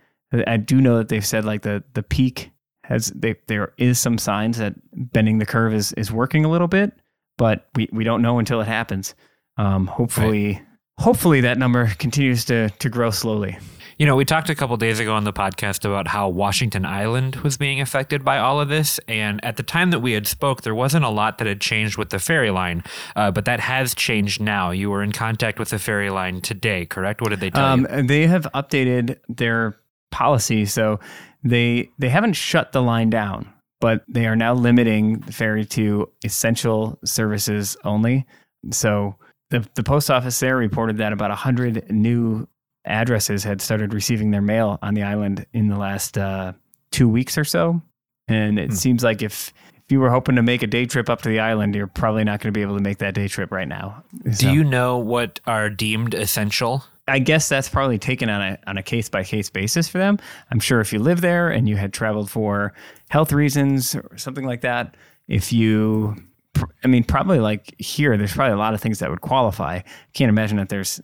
I 0.47 0.57
do 0.57 0.79
know 0.79 0.97
that 0.97 1.09
they've 1.09 1.25
said 1.25 1.43
like 1.43 1.61
the 1.61 1.83
the 1.93 2.03
peak 2.03 2.51
has 2.83 3.07
they, 3.15 3.35
there 3.47 3.73
is 3.77 3.99
some 3.99 4.17
signs 4.17 4.57
that 4.57 4.75
bending 4.93 5.39
the 5.39 5.45
curve 5.45 5.73
is 5.73 5.91
is 5.93 6.11
working 6.11 6.45
a 6.45 6.49
little 6.49 6.69
bit, 6.69 6.93
but 7.37 7.67
we, 7.75 7.89
we 7.91 8.05
don't 8.05 8.21
know 8.21 8.39
until 8.39 8.61
it 8.61 8.67
happens. 8.67 9.13
Um, 9.57 9.87
hopefully, 9.87 10.61
hopefully 10.99 11.41
that 11.41 11.57
number 11.57 11.87
continues 11.99 12.45
to 12.45 12.69
to 12.69 12.89
grow 12.89 13.11
slowly. 13.11 13.57
You 14.01 14.07
know, 14.07 14.15
we 14.15 14.25
talked 14.25 14.49
a 14.49 14.55
couple 14.55 14.75
days 14.77 14.99
ago 14.99 15.13
on 15.13 15.25
the 15.25 15.31
podcast 15.31 15.85
about 15.85 16.07
how 16.07 16.27
Washington 16.27 16.87
Island 16.87 17.35
was 17.35 17.55
being 17.55 17.81
affected 17.81 18.25
by 18.25 18.39
all 18.39 18.59
of 18.59 18.67
this, 18.67 18.99
and 19.07 19.39
at 19.45 19.57
the 19.57 19.61
time 19.61 19.91
that 19.91 19.99
we 19.99 20.13
had 20.13 20.25
spoke, 20.25 20.63
there 20.63 20.73
wasn't 20.73 21.05
a 21.05 21.09
lot 21.09 21.37
that 21.37 21.45
had 21.45 21.61
changed 21.61 21.99
with 21.99 22.09
the 22.09 22.17
ferry 22.17 22.49
line, 22.49 22.83
uh, 23.15 23.29
but 23.29 23.45
that 23.45 23.59
has 23.59 23.93
changed 23.93 24.41
now. 24.41 24.71
You 24.71 24.89
were 24.89 25.03
in 25.03 25.11
contact 25.11 25.59
with 25.59 25.69
the 25.69 25.77
ferry 25.77 26.09
line 26.09 26.41
today, 26.41 26.87
correct? 26.87 27.21
What 27.21 27.29
did 27.29 27.41
they 27.41 27.51
tell 27.51 27.63
Um, 27.63 27.87
you? 27.95 28.01
they 28.01 28.25
have 28.25 28.47
updated 28.55 29.19
their 29.29 29.77
policy, 30.09 30.65
so 30.65 30.99
they 31.43 31.91
they 31.99 32.09
haven't 32.09 32.33
shut 32.33 32.71
the 32.71 32.81
line 32.81 33.11
down, 33.11 33.53
but 33.81 34.03
they 34.07 34.25
are 34.25 34.35
now 34.35 34.55
limiting 34.55 35.19
the 35.19 35.31
ferry 35.31 35.63
to 35.65 36.09
essential 36.23 36.97
services 37.05 37.77
only. 37.83 38.25
So 38.71 39.17
the 39.51 39.63
the 39.75 39.83
post 39.83 40.09
office 40.09 40.39
there 40.39 40.57
reported 40.57 40.97
that 40.97 41.13
about 41.13 41.29
hundred 41.29 41.91
new 41.91 42.47
addresses 42.85 43.43
had 43.43 43.61
started 43.61 43.93
receiving 43.93 44.31
their 44.31 44.41
mail 44.41 44.79
on 44.81 44.93
the 44.93 45.03
island 45.03 45.45
in 45.53 45.67
the 45.67 45.77
last 45.77 46.17
uh, 46.17 46.53
two 46.91 47.07
weeks 47.07 47.37
or 47.37 47.43
so, 47.43 47.81
and 48.27 48.57
it 48.59 48.69
Hmm. 48.69 48.75
seems 48.75 49.03
like 49.03 49.21
if 49.21 49.53
if 49.85 49.91
you 49.91 49.99
were 49.99 50.09
hoping 50.09 50.35
to 50.37 50.41
make 50.43 50.63
a 50.63 50.67
day 50.67 50.85
trip 50.85 51.09
up 51.09 51.21
to 51.23 51.29
the 51.29 51.39
island, 51.41 51.75
you're 51.75 51.85
probably 51.87 52.23
not 52.23 52.39
going 52.39 52.53
to 52.53 52.57
be 52.57 52.61
able 52.61 52.75
to 52.77 52.81
make 52.81 52.99
that 52.99 53.13
day 53.13 53.27
trip 53.27 53.51
right 53.51 53.67
now. 53.67 54.03
Do 54.37 54.49
you 54.51 54.63
know 54.63 54.97
what 54.97 55.39
are 55.45 55.69
deemed 55.69 56.13
essential? 56.13 56.85
I 57.09 57.19
guess 57.19 57.49
that's 57.49 57.67
probably 57.67 57.97
taken 57.99 58.29
on 58.29 58.41
a 58.41 58.57
on 58.67 58.77
a 58.77 58.83
case 58.83 59.09
by 59.09 59.23
case 59.25 59.49
basis 59.49 59.89
for 59.89 59.97
them. 59.97 60.17
I'm 60.49 60.59
sure 60.61 60.79
if 60.79 60.93
you 60.93 60.99
live 60.99 61.19
there 61.21 61.49
and 61.49 61.67
you 61.67 61.75
had 61.75 61.91
traveled 61.91 62.31
for 62.31 62.73
health 63.09 63.33
reasons 63.33 63.93
or 63.95 64.15
something 64.17 64.45
like 64.45 64.61
that, 64.61 64.95
if 65.27 65.51
you, 65.51 66.15
I 66.85 66.87
mean, 66.87 67.03
probably 67.03 67.39
like 67.39 67.75
here, 67.79 68.15
there's 68.17 68.33
probably 68.33 68.53
a 68.53 68.57
lot 68.57 68.73
of 68.73 68.79
things 68.79 68.99
that 68.99 69.09
would 69.09 69.21
qualify. 69.21 69.81
Can't 70.13 70.29
imagine 70.29 70.55
that 70.57 70.69
there's 70.69 71.01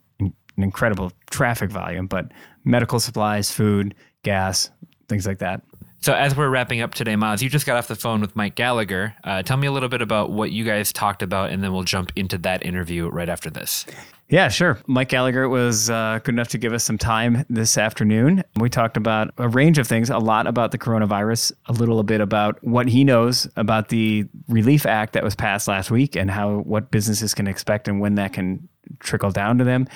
an 0.58 0.64
incredible 0.64 1.12
traffic 1.30 1.70
volume, 1.70 2.08
but 2.08 2.32
medical 2.64 3.00
supplies, 3.00 3.52
food, 3.52 3.96
gas, 4.24 4.70
things 5.08 5.26
like 5.26 5.40
that. 5.40 5.62
So, 6.00 6.14
as 6.14 6.36
we're 6.38 6.50
wrapping 6.50 6.82
up 6.82 6.94
today, 6.94 7.16
Myles, 7.16 7.42
you 7.42 7.50
just 7.50 7.66
got 7.66 7.76
off 7.78 7.88
the 7.88 7.96
phone 7.96 8.22
with 8.22 8.36
Mike 8.36 8.56
Gallagher. 8.56 9.16
Uh, 9.24 9.42
tell 9.42 9.58
me 9.58 9.68
a 9.68 9.72
little 9.72 9.90
bit 9.90 10.02
about 10.02 10.32
what 10.32 10.52
you 10.52 10.64
guys 10.64 10.94
talked 10.94 11.24
about, 11.24 11.50
and 11.50 11.64
then 11.64 11.74
we'll 11.74 11.84
jump 11.84 12.12
into 12.16 12.38
that 12.40 12.64
interview 12.64 13.10
right 13.10 13.30
after 13.30 13.50
this. 13.50 13.86
Yeah, 14.30 14.50
sure. 14.50 14.78
Mike 14.88 15.10
Gallagher 15.10 15.48
was 15.48 15.90
uh, 15.90 16.20
good 16.24 16.36
enough 16.36 16.50
to 16.50 16.58
give 16.58 16.74
us 16.74 16.84
some 16.84 16.98
time 16.98 17.46
this 17.50 17.78
afternoon. 17.78 18.44
We 18.58 18.70
talked 18.70 18.98
about 18.98 19.34
a 19.38 19.48
range 19.48 19.78
of 19.80 19.88
things, 19.88 20.10
a 20.10 20.18
lot 20.18 20.48
about 20.48 20.72
the 20.72 20.78
coronavirus, 20.78 21.54
a 21.68 21.74
little 21.74 22.04
bit 22.04 22.20
about 22.20 22.62
what 22.62 22.90
he 22.90 23.06
knows 23.06 23.48
about 23.56 23.88
the 23.88 24.26
Relief 24.50 24.86
Act 24.86 25.14
that 25.14 25.24
was 25.24 25.34
passed 25.34 25.68
last 25.68 25.92
week 25.92 26.18
and 26.18 26.30
how 26.30 26.58
what 26.58 26.92
businesses 26.92 27.34
can 27.34 27.48
expect 27.48 27.88
and 27.88 28.02
when 28.02 28.16
that 28.16 28.34
can 28.34 28.68
trickle 29.00 29.32
down 29.32 29.58
to 29.60 29.64
them. 29.64 29.88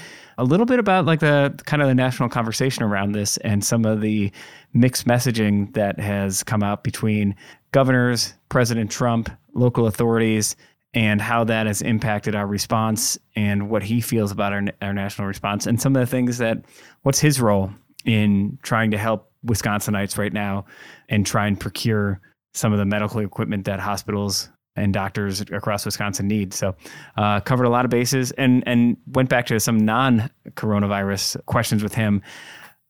A 0.42 0.44
little 0.44 0.66
bit 0.66 0.80
about 0.80 1.06
like 1.06 1.20
the 1.20 1.54
kind 1.68 1.84
of 1.84 1.88
the 1.88 1.94
national 1.94 2.28
conversation 2.28 2.82
around 2.82 3.12
this 3.12 3.38
and 3.38 3.64
some 3.64 3.86
of 3.86 4.02
the 4.02 4.32
mixed 4.74 5.06
messaging 5.06 5.72
that 5.76 6.00
has 6.00 6.42
come 6.42 6.64
out 6.64 6.84
between 6.84 7.36
governors, 7.72 8.34
President 8.50 8.90
Trump, 8.90 9.30
local 9.54 9.86
authorities, 9.86 10.56
and 10.96 11.22
how 11.22 11.44
that 11.44 11.68
has 11.68 11.84
impacted 11.84 12.34
our 12.34 12.48
response 12.48 13.20
and 13.36 13.70
what 13.70 13.84
he 13.84 14.02
feels 14.02 14.32
about 14.32 14.52
our, 14.52 14.64
our 14.82 14.94
national 14.94 15.28
response 15.28 15.68
and 15.68 15.80
some 15.80 15.96
of 15.96 16.00
the 16.00 16.08
things 16.08 16.40
that 16.40 16.66
what's 17.04 17.20
his 17.20 17.40
role 17.40 17.70
in 18.06 18.58
trying 18.64 18.90
to 18.90 18.98
help 18.98 19.32
Wisconsinites 19.46 20.18
right 20.18 20.34
now 20.34 20.66
and 21.08 21.24
try 21.24 21.46
and 21.46 21.60
procure 21.60 22.20
some 22.56 22.74
of 22.74 22.80
the 22.80 22.86
medical 22.86 23.20
equipment 23.20 23.66
that 23.66 23.80
hospitals 23.80 24.50
and 24.76 24.94
doctors 24.94 25.42
across 25.42 25.86
Wisconsin 25.86 26.28
need. 26.28 26.54
So, 26.54 26.76
uh, 27.18 27.40
covered 27.42 27.66
a 27.66 27.70
lot 27.70 27.86
of 27.86 27.92
bases 27.92 28.32
and 28.32 28.64
and 28.66 28.98
went 29.08 29.30
back 29.30 29.46
to 29.48 29.60
some 29.60 29.78
non-coronavirus 29.78 31.46
questions 31.46 31.84
with 31.84 31.94
him 31.94 32.22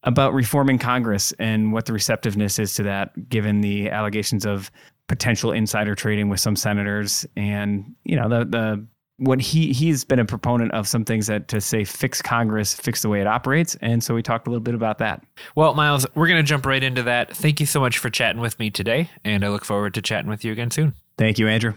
about 0.03 0.33
reforming 0.33 0.79
Congress 0.79 1.31
and 1.33 1.73
what 1.73 1.85
the 1.85 1.93
receptiveness 1.93 2.59
is 2.59 2.73
to 2.75 2.83
that, 2.83 3.29
given 3.29 3.61
the 3.61 3.89
allegations 3.89 4.45
of 4.45 4.71
potential 5.07 5.51
insider 5.51 5.93
trading 5.93 6.29
with 6.29 6.39
some 6.39 6.55
senators, 6.55 7.25
and 7.35 7.95
you 8.03 8.15
know 8.15 8.29
the 8.29 8.45
the 8.45 8.85
what 9.17 9.39
he 9.39 9.71
he's 9.71 10.03
been 10.03 10.19
a 10.19 10.25
proponent 10.25 10.71
of 10.71 10.87
some 10.87 11.05
things 11.05 11.27
that 11.27 11.47
to 11.47 11.61
say 11.61 11.83
fix 11.83 12.21
Congress, 12.21 12.73
fix 12.73 13.01
the 13.01 13.09
way 13.09 13.21
it 13.21 13.27
operates, 13.27 13.75
and 13.81 14.03
so 14.03 14.15
we 14.15 14.23
talked 14.23 14.47
a 14.47 14.49
little 14.49 14.63
bit 14.63 14.73
about 14.73 14.97
that. 14.97 15.23
Well, 15.55 15.75
Myles, 15.75 16.07
we're 16.15 16.27
going 16.27 16.43
to 16.43 16.47
jump 16.47 16.65
right 16.65 16.81
into 16.81 17.03
that. 17.03 17.35
Thank 17.35 17.59
you 17.59 17.65
so 17.65 17.79
much 17.79 17.97
for 17.99 18.09
chatting 18.09 18.41
with 18.41 18.57
me 18.57 18.71
today, 18.71 19.09
and 19.23 19.45
I 19.45 19.49
look 19.49 19.65
forward 19.65 19.93
to 19.95 20.01
chatting 20.01 20.29
with 20.29 20.43
you 20.43 20.51
again 20.51 20.71
soon. 20.71 20.95
Thank 21.21 21.37
you, 21.37 21.47
Andrew. 21.47 21.75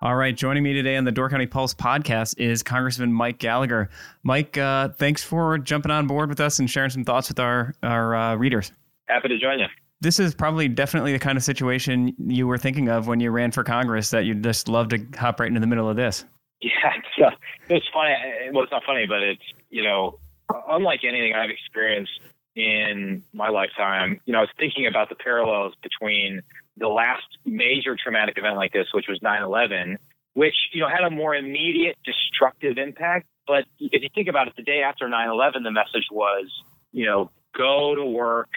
All 0.00 0.16
right, 0.16 0.34
joining 0.34 0.62
me 0.62 0.72
today 0.72 0.96
on 0.96 1.04
the 1.04 1.12
Door 1.12 1.28
County 1.28 1.44
Pulse 1.44 1.74
podcast 1.74 2.38
is 2.38 2.62
Congressman 2.62 3.12
Mike 3.12 3.36
Gallagher. 3.36 3.90
Mike, 4.22 4.56
uh, 4.56 4.88
thanks 4.88 5.22
for 5.22 5.58
jumping 5.58 5.90
on 5.90 6.06
board 6.06 6.30
with 6.30 6.40
us 6.40 6.58
and 6.58 6.70
sharing 6.70 6.88
some 6.88 7.04
thoughts 7.04 7.28
with 7.28 7.38
our 7.38 7.74
our 7.82 8.16
uh, 8.16 8.36
readers. 8.36 8.72
Happy 9.10 9.28
to 9.28 9.38
join 9.38 9.58
you 9.58 9.66
this 10.00 10.18
is 10.18 10.34
probably 10.34 10.68
definitely 10.68 11.12
the 11.12 11.18
kind 11.18 11.36
of 11.36 11.44
situation 11.44 12.14
you 12.28 12.46
were 12.46 12.56
thinking 12.56 12.88
of 12.88 13.08
when 13.08 13.20
you 13.20 13.30
ran 13.30 13.50
for 13.50 13.62
Congress 13.62 14.08
that 14.08 14.24
you'd 14.24 14.42
just 14.42 14.66
love 14.66 14.88
to 14.88 15.06
hop 15.18 15.38
right 15.38 15.48
into 15.48 15.60
the 15.60 15.66
middle 15.66 15.90
of 15.90 15.96
this. 15.96 16.24
Yeah, 16.62 16.70
it's, 16.96 17.26
uh, 17.26 17.36
it's 17.68 17.86
funny. 17.92 18.14
Well, 18.54 18.62
it's 18.62 18.72
not 18.72 18.84
funny, 18.86 19.04
but 19.06 19.22
it's, 19.22 19.44
you 19.68 19.84
know, 19.84 20.18
unlike 20.66 21.00
anything 21.04 21.34
I've 21.34 21.50
experienced 21.50 22.20
in 22.56 23.22
my 23.34 23.50
lifetime, 23.50 24.18
you 24.24 24.32
know, 24.32 24.38
I 24.38 24.42
was 24.42 24.50
thinking 24.58 24.86
about 24.86 25.10
the 25.10 25.14
parallels 25.14 25.74
between 25.82 26.40
the 26.82 26.88
last 26.88 27.24
major 27.46 27.96
traumatic 27.96 28.36
event 28.36 28.56
like 28.56 28.72
this, 28.72 28.88
which 28.92 29.06
was 29.08 29.20
9 29.22 29.42
11, 29.42 29.98
which, 30.34 30.54
you 30.72 30.80
know, 30.80 30.88
had 30.88 31.04
a 31.04 31.10
more 31.10 31.34
immediate 31.34 31.96
destructive 32.04 32.76
impact. 32.76 33.26
But 33.46 33.64
if 33.78 34.02
you 34.02 34.08
think 34.14 34.28
about 34.28 34.48
it, 34.48 34.54
the 34.56 34.62
day 34.62 34.82
after 34.82 35.08
9 35.08 35.28
11, 35.28 35.62
the 35.62 35.70
message 35.70 36.08
was, 36.10 36.50
you 36.90 37.06
know, 37.06 37.30
go 37.56 37.94
to 37.94 38.04
work, 38.04 38.50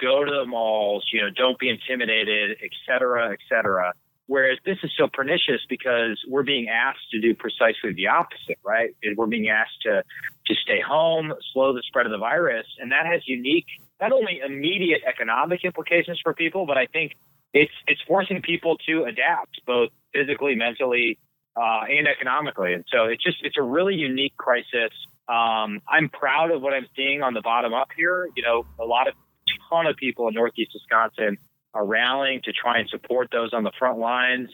go 0.00 0.24
to 0.24 0.30
the 0.30 0.46
malls, 0.46 1.08
you 1.12 1.20
know, 1.20 1.28
don't 1.30 1.58
be 1.58 1.68
intimidated, 1.68 2.56
et 2.62 2.70
cetera, 2.86 3.32
et 3.32 3.38
cetera. 3.48 3.92
Whereas 4.26 4.58
this 4.64 4.76
is 4.82 4.90
so 4.98 5.08
pernicious 5.10 5.60
because 5.68 6.20
we're 6.28 6.42
being 6.42 6.68
asked 6.68 7.10
to 7.12 7.20
do 7.20 7.34
precisely 7.34 7.94
the 7.94 8.08
opposite, 8.08 8.58
right? 8.62 8.90
We're 9.16 9.26
being 9.26 9.48
asked 9.48 9.80
to 9.82 10.02
to 10.46 10.54
stay 10.54 10.80
home, 10.80 11.34
slow 11.52 11.74
the 11.74 11.82
spread 11.86 12.06
of 12.06 12.12
the 12.12 12.18
virus, 12.18 12.66
and 12.78 12.92
that 12.92 13.04
has 13.06 13.20
unique, 13.26 13.66
not 14.00 14.12
only 14.12 14.40
immediate 14.44 15.02
economic 15.06 15.64
implications 15.64 16.18
for 16.22 16.32
people, 16.32 16.64
but 16.64 16.78
I 16.78 16.86
think 16.86 17.16
it's 17.52 17.72
it's 17.86 18.00
forcing 18.06 18.42
people 18.42 18.76
to 18.88 19.04
adapt, 19.04 19.60
both 19.66 19.90
physically, 20.12 20.54
mentally, 20.54 21.18
uh, 21.56 21.82
and 21.88 22.06
economically. 22.06 22.74
And 22.74 22.84
so 22.92 23.04
it's 23.04 23.22
just 23.22 23.38
it's 23.42 23.56
a 23.58 23.62
really 23.62 23.94
unique 23.94 24.36
crisis. 24.36 24.92
Um, 25.28 25.80
I'm 25.88 26.08
proud 26.08 26.50
of 26.50 26.62
what 26.62 26.72
I'm 26.72 26.86
seeing 26.96 27.22
on 27.22 27.34
the 27.34 27.42
bottom 27.42 27.74
up 27.74 27.88
here. 27.96 28.28
You 28.36 28.42
know, 28.42 28.66
a 28.78 28.84
lot 28.84 29.08
of 29.08 29.14
ton 29.68 29.86
of 29.86 29.96
people 29.96 30.28
in 30.28 30.34
Northeast 30.34 30.72
Wisconsin 30.74 31.38
are 31.74 31.84
rallying 31.84 32.40
to 32.42 32.52
try 32.52 32.78
and 32.78 32.88
support 32.88 33.28
those 33.30 33.52
on 33.52 33.62
the 33.62 33.70
front 33.78 33.98
lines, 33.98 34.48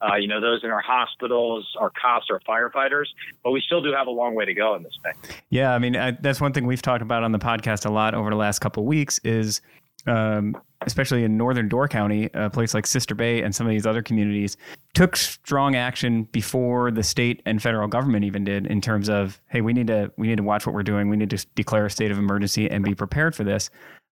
uh, 0.00 0.14
you 0.14 0.28
know, 0.28 0.40
those 0.40 0.62
in 0.62 0.70
our 0.70 0.80
hospitals, 0.80 1.68
our 1.78 1.90
cops, 1.90 2.26
our 2.30 2.40
firefighters. 2.48 3.06
But 3.42 3.50
we 3.50 3.60
still 3.60 3.82
do 3.82 3.92
have 3.92 4.06
a 4.06 4.10
long 4.10 4.34
way 4.34 4.44
to 4.44 4.54
go 4.54 4.76
in 4.76 4.84
this 4.84 4.96
thing. 5.02 5.34
Yeah, 5.50 5.74
I 5.74 5.78
mean, 5.78 5.96
I, 5.96 6.12
that's 6.12 6.40
one 6.40 6.52
thing 6.52 6.66
we've 6.66 6.80
talked 6.80 7.02
about 7.02 7.24
on 7.24 7.32
the 7.32 7.38
podcast 7.38 7.86
a 7.86 7.90
lot 7.90 8.14
over 8.14 8.30
the 8.30 8.36
last 8.36 8.60
couple 8.60 8.84
weeks 8.84 9.18
is. 9.24 9.60
Um, 10.06 10.56
especially 10.86 11.24
in 11.24 11.36
northern 11.36 11.68
Door 11.68 11.88
County, 11.88 12.30
a 12.32 12.48
place 12.48 12.72
like 12.72 12.86
Sister 12.86 13.14
Bay 13.14 13.42
and 13.42 13.54
some 13.54 13.66
of 13.66 13.70
these 13.70 13.86
other 13.86 14.02
communities, 14.02 14.56
took 14.94 15.14
strong 15.14 15.76
action 15.76 16.24
before 16.24 16.90
the 16.90 17.02
state 17.02 17.42
and 17.44 17.60
federal 17.62 17.86
government 17.86 18.24
even 18.24 18.44
did 18.44 18.66
in 18.66 18.80
terms 18.80 19.10
of, 19.10 19.40
hey, 19.48 19.60
we 19.60 19.72
need 19.72 19.88
to 19.88 20.10
we 20.16 20.26
need 20.26 20.38
to 20.38 20.42
watch 20.42 20.66
what 20.66 20.74
we're 20.74 20.82
doing. 20.82 21.08
We 21.10 21.16
need 21.16 21.30
to 21.30 21.46
declare 21.54 21.86
a 21.86 21.90
state 21.90 22.10
of 22.10 22.18
emergency 22.18 22.70
and 22.70 22.82
be 22.82 22.94
prepared 22.94 23.34
for 23.34 23.44
this. 23.44 23.68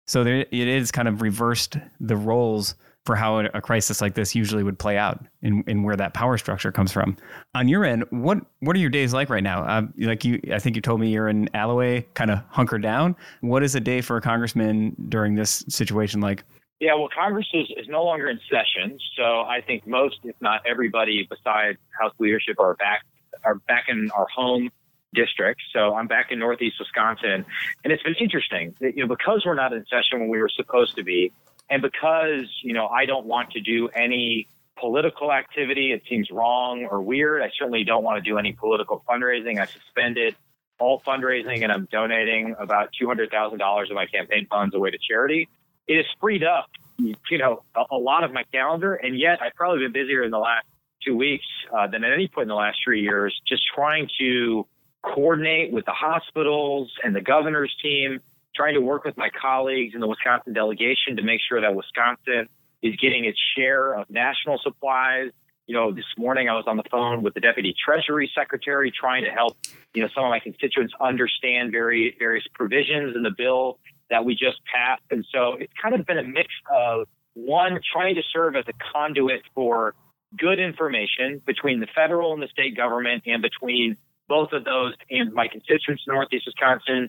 So 0.06 0.24
there, 0.24 0.40
it 0.40 0.52
is 0.52 0.90
kind 0.90 1.08
of 1.08 1.22
reversed 1.22 1.76
the 2.00 2.16
roles 2.16 2.74
for 3.08 3.16
how 3.16 3.38
a 3.38 3.62
crisis 3.62 4.02
like 4.02 4.12
this 4.12 4.34
usually 4.34 4.62
would 4.62 4.78
play 4.78 4.98
out 4.98 5.24
and, 5.40 5.64
and 5.66 5.82
where 5.82 5.96
that 5.96 6.12
power 6.12 6.36
structure 6.36 6.70
comes 6.70 6.92
from. 6.92 7.16
On 7.54 7.66
your 7.66 7.82
end, 7.82 8.04
what 8.10 8.36
what 8.60 8.76
are 8.76 8.78
your 8.78 8.90
days 8.90 9.14
like 9.14 9.30
right 9.30 9.42
now? 9.42 9.64
Uh, 9.64 9.82
like 9.96 10.26
you, 10.26 10.38
I 10.52 10.58
think 10.58 10.76
you 10.76 10.82
told 10.82 11.00
me 11.00 11.08
you're 11.08 11.26
in 11.26 11.48
Allouez, 11.54 12.04
kind 12.12 12.30
of 12.30 12.40
hunkered 12.50 12.82
down. 12.82 13.16
What 13.40 13.62
is 13.62 13.74
a 13.74 13.80
day 13.80 14.02
for 14.02 14.18
a 14.18 14.20
congressman 14.20 14.94
during 15.08 15.36
this 15.36 15.64
situation 15.70 16.20
like? 16.20 16.44
Yeah, 16.80 16.96
well, 16.96 17.08
Congress 17.08 17.46
is, 17.54 17.68
is 17.78 17.88
no 17.88 18.04
longer 18.04 18.28
in 18.28 18.38
session, 18.50 18.98
so 19.16 19.40
I 19.40 19.62
think 19.66 19.86
most, 19.86 20.18
if 20.24 20.36
not 20.42 20.60
everybody, 20.66 21.26
besides 21.30 21.78
House 21.98 22.12
leadership, 22.18 22.60
are 22.60 22.74
back 22.74 23.06
are 23.42 23.54
back 23.54 23.86
in 23.88 24.10
our 24.10 24.26
home 24.28 24.68
district. 25.14 25.62
So 25.72 25.94
I'm 25.94 26.08
back 26.08 26.26
in 26.30 26.38
Northeast 26.38 26.76
Wisconsin, 26.78 27.46
and 27.84 27.90
it's 27.90 28.02
been 28.02 28.16
interesting. 28.20 28.74
You 28.80 29.06
know, 29.06 29.06
because 29.06 29.44
we're 29.46 29.54
not 29.54 29.72
in 29.72 29.86
session 29.86 30.20
when 30.20 30.28
we 30.28 30.42
were 30.42 30.50
supposed 30.50 30.94
to 30.96 31.02
be, 31.02 31.32
and 31.70 31.82
because 31.82 32.46
you 32.62 32.72
know 32.72 32.88
I 32.88 33.06
don't 33.06 33.26
want 33.26 33.50
to 33.52 33.60
do 33.60 33.88
any 33.88 34.48
political 34.78 35.32
activity. 35.32 35.92
It 35.92 36.02
seems 36.08 36.30
wrong 36.30 36.86
or 36.90 37.02
weird. 37.02 37.42
I 37.42 37.50
certainly 37.58 37.84
don't 37.84 38.04
want 38.04 38.22
to 38.22 38.30
do 38.30 38.38
any 38.38 38.52
political 38.52 39.02
fundraising. 39.08 39.60
I 39.60 39.66
suspended 39.66 40.36
all 40.78 41.02
fundraising, 41.06 41.62
and 41.62 41.72
I'm 41.72 41.88
donating 41.90 42.54
about 42.58 42.90
two 42.98 43.06
hundred 43.06 43.30
thousand 43.30 43.58
dollars 43.58 43.90
of 43.90 43.96
my 43.96 44.06
campaign 44.06 44.46
funds 44.48 44.74
away 44.74 44.90
to 44.90 44.98
charity. 44.98 45.48
It 45.86 45.96
has 45.96 46.06
freed 46.20 46.44
up, 46.44 46.66
you 46.98 47.38
know, 47.38 47.62
a, 47.74 47.84
a 47.92 47.96
lot 47.96 48.24
of 48.24 48.32
my 48.32 48.44
calendar, 48.52 48.94
and 48.94 49.18
yet 49.18 49.40
I've 49.42 49.54
probably 49.54 49.84
been 49.84 49.92
busier 49.92 50.22
in 50.22 50.30
the 50.30 50.38
last 50.38 50.66
two 51.04 51.16
weeks 51.16 51.46
uh, 51.76 51.86
than 51.86 52.04
at 52.04 52.12
any 52.12 52.28
point 52.28 52.44
in 52.44 52.48
the 52.48 52.54
last 52.54 52.78
three 52.84 53.02
years, 53.02 53.38
just 53.46 53.62
trying 53.74 54.08
to 54.20 54.66
coordinate 55.02 55.72
with 55.72 55.84
the 55.86 55.92
hospitals 55.92 56.92
and 57.02 57.14
the 57.14 57.20
governor's 57.20 57.74
team, 57.82 58.20
trying 58.58 58.74
to 58.74 58.80
work 58.80 59.04
with 59.04 59.16
my 59.16 59.30
colleagues 59.40 59.94
in 59.94 60.00
the 60.00 60.06
Wisconsin 60.08 60.52
delegation 60.52 61.16
to 61.16 61.22
make 61.22 61.40
sure 61.48 61.60
that 61.60 61.74
Wisconsin 61.74 62.48
is 62.82 62.96
getting 62.96 63.24
its 63.24 63.38
share 63.56 63.94
of 63.94 64.10
national 64.10 64.58
supplies. 64.62 65.30
You 65.68 65.76
know, 65.76 65.92
this 65.92 66.04
morning 66.16 66.48
I 66.48 66.54
was 66.54 66.64
on 66.66 66.76
the 66.76 66.82
phone 66.90 67.22
with 67.22 67.34
the 67.34 67.40
deputy 67.40 67.74
treasury 67.84 68.30
secretary 68.34 68.90
trying 68.90 69.24
to 69.24 69.30
help, 69.30 69.56
you 69.94 70.02
know, 70.02 70.08
some 70.12 70.24
of 70.24 70.30
my 70.30 70.40
constituents 70.40 70.92
understand 71.00 71.70
very 71.70 72.16
various 72.18 72.44
provisions 72.52 73.14
in 73.14 73.22
the 73.22 73.30
bill 73.36 73.78
that 74.10 74.24
we 74.24 74.32
just 74.32 74.58
passed. 74.74 75.02
And 75.10 75.24
so 75.32 75.54
it's 75.60 75.72
kind 75.80 75.94
of 75.94 76.04
been 76.04 76.18
a 76.18 76.24
mix 76.24 76.48
of 76.74 77.06
one, 77.34 77.78
trying 77.92 78.16
to 78.16 78.22
serve 78.32 78.56
as 78.56 78.64
a 78.66 78.72
conduit 78.92 79.42
for 79.54 79.94
good 80.36 80.58
information 80.58 81.40
between 81.46 81.78
the 81.78 81.86
federal 81.94 82.32
and 82.32 82.42
the 82.42 82.48
state 82.48 82.76
government 82.76 83.22
and 83.26 83.40
between 83.40 83.96
both 84.26 84.52
of 84.52 84.64
those 84.64 84.94
and 85.10 85.32
my 85.32 85.46
constituents 85.46 86.02
in 86.06 86.14
Northeast 86.14 86.46
Wisconsin. 86.46 87.08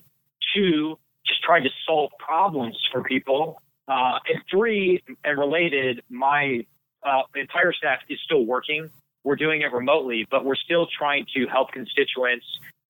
Two, 0.53 0.99
just 1.29 1.41
trying 1.43 1.63
to 1.63 1.69
solve 1.85 2.11
problems 2.19 2.77
for 2.91 3.03
people. 3.03 3.61
Uh, 3.87 4.19
and 4.27 4.43
three, 4.51 5.01
and 5.23 5.39
related, 5.39 6.01
my 6.09 6.65
uh, 7.03 7.21
entire 7.35 7.73
staff 7.73 7.99
is 8.09 8.19
still 8.25 8.45
working. 8.45 8.89
We're 9.23 9.35
doing 9.35 9.61
it 9.61 9.71
remotely, 9.71 10.27
but 10.29 10.45
we're 10.45 10.55
still 10.55 10.87
trying 10.87 11.25
to 11.35 11.47
help 11.47 11.71
constituents 11.71 12.45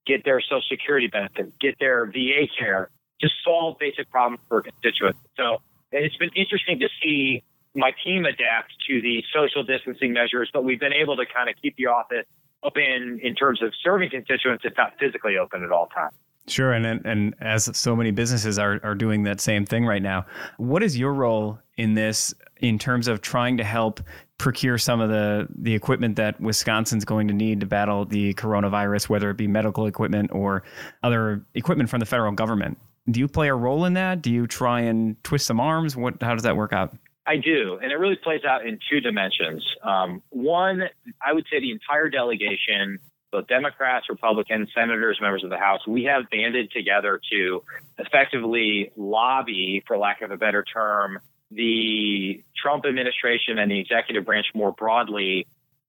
get 0.05 0.25
their 0.25 0.41
Social 0.41 0.63
Security 0.69 1.08
benefits, 1.08 1.51
get 1.62 1.75
their 1.79 2.05
VA 2.08 2.48
care, 2.58 2.89
just 3.22 3.34
solve 3.43 3.77
basic 3.79 4.10
problems 4.10 4.41
for 4.48 4.62
constituents. 4.62 5.19
So 5.38 5.62
it's 5.91 6.17
been 6.17 6.31
interesting 6.36 6.79
to 6.79 6.89
see 7.01 7.43
my 7.75 7.91
team 8.03 8.25
adapt 8.25 8.74
to 8.88 9.01
the 9.01 9.24
social 9.34 9.63
distancing 9.63 10.13
measures, 10.13 10.50
but 10.51 10.63
we've 10.63 10.79
been 10.79 10.93
able 10.93 11.15
to 11.17 11.25
kind 11.25 11.50
of 11.50 11.55
keep 11.62 11.75
the 11.77 11.88
office 11.88 12.25
open 12.63 13.19
in 13.22 13.36
terms 13.36 13.62
of 13.62 13.72
serving 13.84 14.10
constituents, 14.10 14.65
if 14.65 14.74
not 14.77 14.93
physically 15.00 15.38
open 15.38 15.63
at 15.63 15.72
all 15.72 15.88
times. 15.88 16.13
Sure, 16.49 16.73
and 16.73 17.05
and 17.05 17.35
as 17.39 17.69
so 17.77 17.95
many 17.95 18.11
businesses 18.11 18.57
are 18.57 18.79
are 18.83 18.95
doing 18.95 19.23
that 19.23 19.39
same 19.39 19.65
thing 19.65 19.85
right 19.85 20.01
now. 20.01 20.25
What 20.57 20.81
is 20.83 20.97
your 20.97 21.13
role 21.13 21.59
in 21.77 21.93
this 21.93 22.33
in 22.57 22.79
terms 22.79 23.07
of 23.07 23.21
trying 23.21 23.57
to 23.57 23.63
help 23.63 24.01
procure 24.37 24.77
some 24.77 24.99
of 24.99 25.09
the 25.09 25.47
the 25.55 25.75
equipment 25.75 26.15
that 26.15 26.41
Wisconsin's 26.41 27.05
going 27.05 27.27
to 27.27 27.33
need 27.33 27.59
to 27.59 27.65
battle 27.65 28.05
the 28.05 28.33
coronavirus, 28.33 29.09
whether 29.09 29.29
it 29.29 29.37
be 29.37 29.47
medical 29.47 29.85
equipment 29.85 30.31
or 30.33 30.63
other 31.03 31.45
equipment 31.53 31.89
from 31.89 31.99
the 31.99 32.05
federal 32.05 32.31
government? 32.31 32.79
Do 33.11 33.19
you 33.19 33.27
play 33.27 33.49
a 33.49 33.55
role 33.55 33.85
in 33.85 33.93
that? 33.93 34.21
Do 34.21 34.31
you 34.31 34.47
try 34.47 34.81
and 34.81 35.21
twist 35.23 35.45
some 35.45 35.59
arms? 35.59 35.95
What 35.95 36.21
how 36.21 36.33
does 36.33 36.43
that 36.43 36.57
work 36.57 36.73
out? 36.73 36.95
I 37.27 37.37
do, 37.37 37.77
and 37.79 37.91
it 37.91 37.95
really 37.95 38.15
plays 38.15 38.41
out 38.43 38.65
in 38.65 38.79
two 38.89 39.01
dimensions. 39.01 39.63
Um, 39.83 40.23
one, 40.29 40.81
I 41.23 41.31
would 41.31 41.45
say 41.51 41.59
the 41.59 41.69
entire 41.69 42.09
delegation 42.09 42.97
both 43.31 43.48
Democrats, 43.48 44.07
Republicans, 44.09 44.69
senators, 44.74 45.19
members 45.21 45.43
of 45.43 45.50
the 45.50 45.57
House, 45.57 45.81
we 45.88 46.05
have 46.05 46.29
banded 46.29 46.71
together 46.71 47.19
to 47.31 47.63
effectively 47.98 48.91
lobby, 48.95 49.83
for 49.88 49.98
lack 49.98 50.21
of 50.21 50.31
a 50.31 50.38
better 50.38 50.63
term, 50.63 51.19
the 51.51 52.43
Trump 52.62 52.86
administration 52.86 53.57
and 53.57 53.71
the 53.71 53.79
executive 53.79 54.25
branch 54.25 54.48
more 54.53 54.71
broadly 54.71 55.48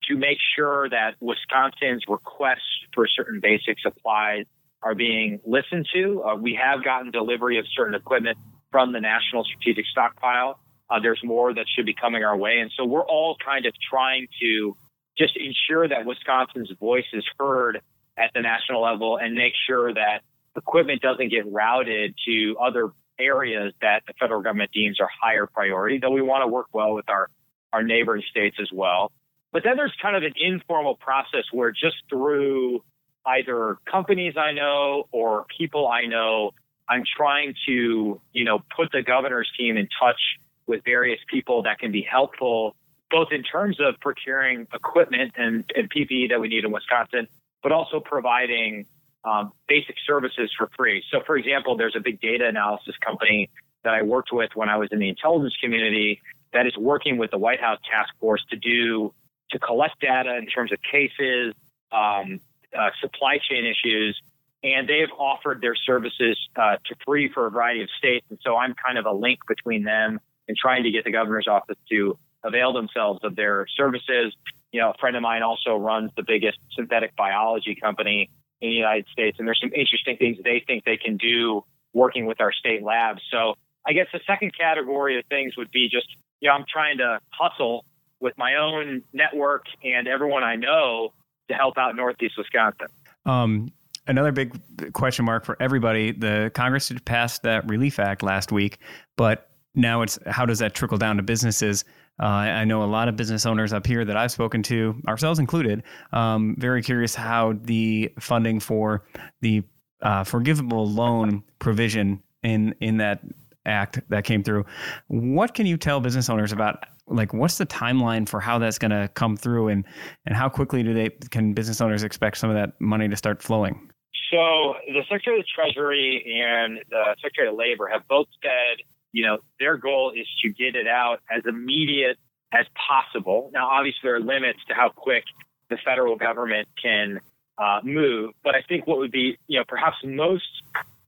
to 0.09 0.17
make 0.17 0.39
sure 0.57 0.89
that 0.89 1.15
Wisconsin's 1.21 2.03
requests 2.09 2.87
for 2.95 3.07
certain 3.07 3.41
basic 3.41 3.79
supplies 3.81 4.47
are 4.83 4.95
being 4.95 5.41
listened 5.45 5.87
to. 5.93 6.23
Uh, 6.23 6.37
we 6.37 6.59
have 6.61 6.83
gotten 6.83 7.11
delivery 7.11 7.59
of 7.59 7.67
certain 7.77 7.95
equipment 7.95 8.39
from 8.71 8.93
the 8.93 9.01
National 9.01 9.45
Strategic 9.45 9.85
Stockpile. 9.87 10.59
Uh, 10.89 10.99
there's 11.01 11.21
more 11.23 11.53
that 11.53 11.67
should 11.77 11.87
be 11.87 11.95
coming 11.95 12.25
our 12.25 12.37
way. 12.37 12.59
And 12.61 12.71
so 12.77 12.85
we're 12.85 13.05
all 13.05 13.37
kind 13.45 13.67
of 13.67 13.75
trying 13.91 14.27
to 14.41 14.77
just 15.19 15.37
ensure 15.37 15.89
that 15.89 16.07
Wisconsin's 16.07 16.71
voice 16.79 17.05
is 17.13 17.25
heard 17.39 17.81
at 18.17 18.31
the 18.35 18.41
national 18.41 18.83
level 18.83 19.17
and 19.19 19.35
make 19.35 19.53
sure 19.67 19.93
that 19.93 20.21
equipment 20.57 21.01
doesn't 21.01 21.31
get 21.31 21.51
routed 21.51 22.15
to 22.27 22.57
other 22.61 22.91
areas 23.19 23.73
that 23.81 24.03
the 24.07 24.15
federal 24.19 24.43
government 24.43 24.71
deems 24.73 24.99
are 25.01 25.09
higher 25.21 25.47
priority, 25.47 25.99
though 25.99 26.11
we 26.11 26.23
want 26.23 26.43
to 26.43 26.49
work 26.49 26.67
well 26.73 26.95
with 26.95 27.09
our, 27.09 27.29
our 27.73 27.83
neighboring 27.83 28.23
states 28.31 28.57
as 28.61 28.69
well. 28.73 29.13
But 29.53 29.63
then 29.65 29.77
there's 29.77 29.95
kind 30.01 30.17
of 30.17 30.23
an 30.23 30.35
informal 30.37 30.97
process 30.97 31.45
where 31.53 31.71
just 31.71 31.97
through 32.09 32.83
either 33.27 33.79
companies 33.91 34.35
I 34.37 34.53
know 34.53 35.05
or 35.13 35.45
people 35.57 35.87
I 35.89 36.07
know, 36.07 36.53
I'm 36.89 37.03
trying 37.17 37.55
to, 37.67 38.21
you 38.33 38.45
know, 38.45 38.61
put 38.75 38.91
the 38.93 39.03
governor's 39.03 39.51
team 39.59 39.77
in 39.77 39.89
touch 40.01 40.21
with 40.67 40.83
various 40.85 41.21
people 41.29 41.65
that 41.65 41.79
can 41.79 41.93
be 41.93 42.07
helpful, 42.09 42.77
both 43.11 43.29
in 43.33 43.43
terms 43.43 43.79
of 43.81 43.95
procuring 44.01 44.67
equipment 44.73 45.33
and, 45.37 45.65
and 45.75 45.91
PPE 45.91 46.31
that 46.31 46.41
we 46.41 46.49
need 46.49 46.65
in 46.65 46.73
Wisconsin, 46.73 47.27
but 47.63 47.73
also 47.73 48.01
providing 48.01 48.87
um, 49.25 49.53
basic 49.69 49.97
services 50.07 50.51
for 50.57 50.71
free. 50.77 51.03
So, 51.11 51.21
for 51.27 51.37
example, 51.37 51.77
there's 51.77 51.97
a 51.97 52.01
big 52.01 52.21
data 52.21 52.47
analysis 52.47 52.95
company 53.05 53.51
that 53.85 53.95
I 53.95 54.03
worked 54.03 54.31
with 54.33 54.51
when 54.55 54.69
I 54.69 54.77
was 54.77 54.89
in 54.93 54.99
the 54.99 55.09
intelligence 55.09 55.57
community 55.63 56.21
that 56.53 56.67
is 56.67 56.77
working 56.77 57.19
with 57.19 57.31
the 57.31 57.39
White 57.39 57.61
House 57.61 57.79
task 57.91 58.11
force 58.19 58.45
to 58.51 58.57
do 58.57 59.13
to 59.51 59.59
collect 59.59 60.01
data 60.01 60.37
in 60.37 60.47
terms 60.47 60.73
of 60.73 60.79
cases, 60.83 61.55
um, 61.93 62.41
uh, 62.77 62.91
supply 63.01 63.39
chain 63.39 63.65
issues, 63.65 64.21
and 64.63 64.89
they've 64.89 65.11
offered 65.19 65.61
their 65.61 65.75
services 65.75 66.39
uh, 66.57 66.77
to 66.85 66.95
free 67.05 67.31
for 67.33 67.47
a 67.47 67.51
variety 67.51 67.83
of 67.83 67.89
states. 67.99 68.27
And 68.31 68.39
so 68.43 68.57
I'm 68.57 68.75
kind 68.75 68.99
of 68.99 69.07
a 69.07 69.13
link 69.13 69.41
between 69.49 69.85
them 69.85 70.21
and 70.47 70.57
trying 70.57 70.85
to 70.85 70.91
get 70.91 71.05
the 71.05 71.13
governor's 71.13 71.49
office 71.49 71.79
to 71.91 72.19
avail 72.45 72.73
themselves 72.73 73.21
of 73.23 73.37
their 73.37 73.67
services. 73.77 74.35
You 74.73 74.81
know, 74.81 74.91
a 74.91 74.99
friend 74.99 75.17
of 75.17 75.23
mine 75.23 75.43
also 75.43 75.77
runs 75.77 76.11
the 76.17 76.23
biggest 76.27 76.59
synthetic 76.75 77.17
biology 77.17 77.77
company 77.81 78.31
in 78.61 78.69
the 78.71 78.75
United 78.75 79.07
States, 79.13 79.39
and 79.39 79.49
there's 79.49 79.61
some 79.61 79.73
interesting 79.75 80.17
things 80.17 80.39
they 80.45 80.63
think 80.67 80.85
they 80.85 80.97
can 80.97 81.17
do 81.17 81.65
working 81.93 82.27
with 82.27 82.41
our 82.41 82.53
state 82.53 82.83
labs. 82.83 83.21
So 83.31 83.55
I 83.87 83.93
guess 83.93 84.07
the 84.13 84.21
second 84.27 84.53
category 84.59 85.19
of 85.19 85.25
things 85.27 85.57
would 85.57 85.71
be 85.71 85.89
just, 85.91 86.07
you 86.41 86.49
know, 86.49 86.55
I'm 86.55 86.65
trying 86.71 86.99
to 86.99 87.19
hustle 87.31 87.85
with 88.21 88.35
my 88.37 88.57
own 88.57 89.03
network 89.13 89.65
and 89.83 90.07
everyone 90.07 90.45
I 90.45 90.57
know 90.57 91.13
to 91.49 91.55
help 91.55 91.79
out 91.79 91.97
Northeast 91.97 92.35
Wisconsin. 92.37 92.89
Um, 93.25 93.73
another 94.07 94.33
big 94.33 94.59
question 94.93 95.25
mark 95.25 95.45
for 95.45 95.57
everybody 95.61 96.13
the 96.13 96.51
Congress 96.55 96.93
passed 97.05 97.43
that 97.43 97.69
Relief 97.69 97.99
Act 97.99 98.23
last 98.23 98.53
week, 98.53 98.79
but 99.17 99.51
now 99.75 100.03
it's 100.03 100.19
how 100.27 100.45
does 100.47 100.59
that 100.59 100.75
trickle 100.75 100.99
down 100.99 101.17
to 101.17 101.23
businesses? 101.23 101.85
Uh, 102.21 102.27
I 102.27 102.65
know 102.65 102.83
a 102.83 102.87
lot 102.87 103.09
of 103.09 103.17
business 103.17 103.47
owners 103.47 103.73
up 103.73 103.87
here 103.87 104.05
that 104.05 104.17
I've 104.17 104.31
spoken 104.31 104.63
to, 104.65 105.01
ourselves 105.09 105.39
included, 105.39 105.83
um, 106.13 106.55
very 106.59 106.83
curious 106.83 107.15
how 107.15 107.55
the 107.63 108.13
funding 108.19 108.61
for 108.61 109.05
the 109.41 109.63
uh, 110.03 110.25
forgivable 110.25 110.87
loan 110.87 111.43
provision 111.59 112.23
in 112.43 112.75
in 112.81 112.99
that 112.99 113.21
act 113.67 114.01
that 114.09 114.25
came 114.25 114.43
through. 114.43 114.65
What 115.09 115.55
can 115.55 115.67
you 115.67 115.77
tell 115.77 116.01
business 116.01 116.29
owners 116.29 116.53
about 116.53 116.85
like 117.07 117.33
what's 117.35 117.59
the 117.59 117.67
timeline 117.67 118.29
for 118.29 118.41
how 118.41 118.59
that's 118.59 118.79
going 118.79 118.91
to 118.91 119.09
come 119.15 119.37
through 119.37 119.69
and 119.69 119.85
and 120.27 120.37
how 120.37 120.49
quickly 120.49 120.83
do 120.83 120.95
they 120.95 121.11
can 121.31 121.55
business 121.55 121.81
owners 121.81 122.03
expect 122.03 122.39
some 122.39 122.51
of 122.51 122.57
that 122.57 122.81
money 122.81 123.09
to 123.09 123.17
start 123.17 123.43
flowing? 123.43 123.91
So 124.31 124.75
the 124.87 125.03
Secretary 125.09 125.41
of 125.41 125.45
the 125.45 125.49
Treasury 125.55 126.25
and 126.45 126.79
the 126.89 127.17
Secretary 127.21 127.49
of 127.49 127.57
Labor 127.57 127.89
have 127.89 128.07
both 128.09 128.29
said 128.43 128.85
you 129.13 129.27
know, 129.27 129.39
their 129.59 129.77
goal 129.77 130.13
is 130.15 130.27
to 130.43 130.51
get 130.51 130.75
it 130.77 130.87
out 130.87 131.21
as 131.31 131.43
immediate 131.47 132.19
as 132.53 132.67
possible. 132.89 133.51
Now, 133.53 133.69
obviously, 133.69 134.01
there 134.05 134.17
are 134.17 134.21
limits 134.21 134.59
to 134.69 134.75
how 134.75 134.91
quick 134.91 135.25
the 135.69 135.77
federal 135.85 136.17
government 136.17 136.69
can 136.81 137.21
uh, 137.59 137.81
move, 137.85 138.33
but 138.43 138.55
I 138.55 138.63
think 138.69 138.87
what 138.87 138.99
would 138.99 139.13
be, 139.13 139.39
you 139.47 139.59
know, 139.59 139.65
perhaps 139.67 139.97
most 140.05 140.63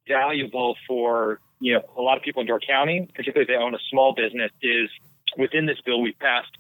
valuable 0.07 0.77
for, 0.87 1.41
you 1.61 1.75
know, 1.75 1.83
a 1.97 2.03
lot 2.03 2.17
of 2.17 2.23
people 2.23 2.43
in 2.43 2.47
Door 2.47 2.61
County, 2.61 3.09
particularly 3.15 3.43
if 3.43 3.49
they 3.49 3.63
own 3.63 3.75
a 3.75 3.79
small 3.91 4.15
business, 4.15 4.51
is 4.63 4.91
within 5.39 5.67
this 5.67 5.81
bill, 5.85 6.01
we've 6.01 6.19
passed 6.19 6.51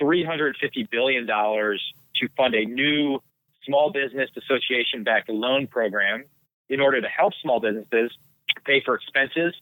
$350 0.00 0.54
billion 0.90 1.26
to 1.26 2.28
fund 2.36 2.54
a 2.54 2.64
new 2.64 3.20
small 3.64 3.92
business 3.92 4.30
association 4.36 5.04
backed 5.04 5.28
loan 5.28 5.66
program 5.66 6.24
in 6.68 6.80
order 6.80 7.00
to 7.00 7.08
help 7.08 7.32
small 7.42 7.60
businesses 7.60 8.10
pay 8.64 8.82
for 8.84 8.94
expenses, 8.94 9.54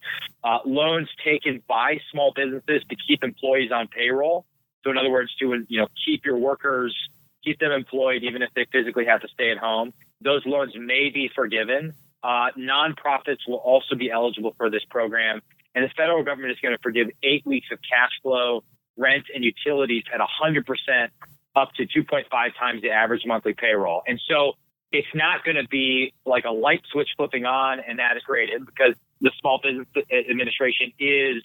uh, 0.44 0.58
loans 0.64 1.08
taken 1.24 1.62
by 1.68 1.98
small 2.10 2.32
businesses 2.34 2.82
to 2.88 2.96
keep 3.06 3.22
employees 3.22 3.70
on 3.72 3.88
payroll. 3.88 4.44
So, 4.84 4.90
in 4.90 4.98
other 4.98 5.10
words, 5.10 5.34
to 5.36 5.64
you 5.68 5.80
know 5.80 5.88
keep 6.06 6.24
your 6.24 6.38
workers, 6.38 6.96
keep 7.44 7.58
them 7.58 7.72
employed 7.72 8.22
even 8.22 8.42
if 8.42 8.50
they 8.54 8.66
physically 8.72 9.04
have 9.06 9.20
to 9.22 9.28
stay 9.28 9.50
at 9.50 9.58
home. 9.58 9.92
Those 10.20 10.42
loans 10.46 10.72
may 10.76 11.10
be 11.10 11.30
forgiven. 11.34 11.94
Uh, 12.22 12.50
nonprofits 12.58 13.46
will 13.46 13.62
also 13.62 13.94
be 13.94 14.10
eligible 14.10 14.54
for 14.56 14.70
this 14.70 14.82
program, 14.90 15.40
and 15.74 15.84
the 15.84 15.90
federal 15.96 16.24
government 16.24 16.52
is 16.52 16.58
going 16.60 16.76
to 16.76 16.82
forgive 16.82 17.08
eight 17.22 17.46
weeks 17.46 17.68
of 17.70 17.78
cash 17.88 18.10
flow, 18.22 18.64
rent, 18.96 19.24
and 19.34 19.44
utilities 19.44 20.02
at 20.12 20.20
100% 20.20 21.08
up 21.54 21.72
to 21.74 21.86
2.5 21.86 22.24
times 22.58 22.82
the 22.82 22.90
average 22.90 23.22
monthly 23.26 23.54
payroll. 23.54 24.02
And 24.06 24.20
so 24.28 24.54
it's 24.92 25.08
not 25.14 25.44
going 25.44 25.56
to 25.56 25.68
be 25.68 26.12
like 26.24 26.44
a 26.44 26.50
light 26.50 26.82
switch 26.90 27.08
flipping 27.16 27.44
on 27.44 27.80
and 27.80 27.98
that 27.98 28.16
is 28.16 28.22
created 28.22 28.64
because 28.64 28.94
the 29.20 29.30
Small 29.40 29.60
Business 29.62 29.86
Administration 30.10 30.92
is 30.98 31.42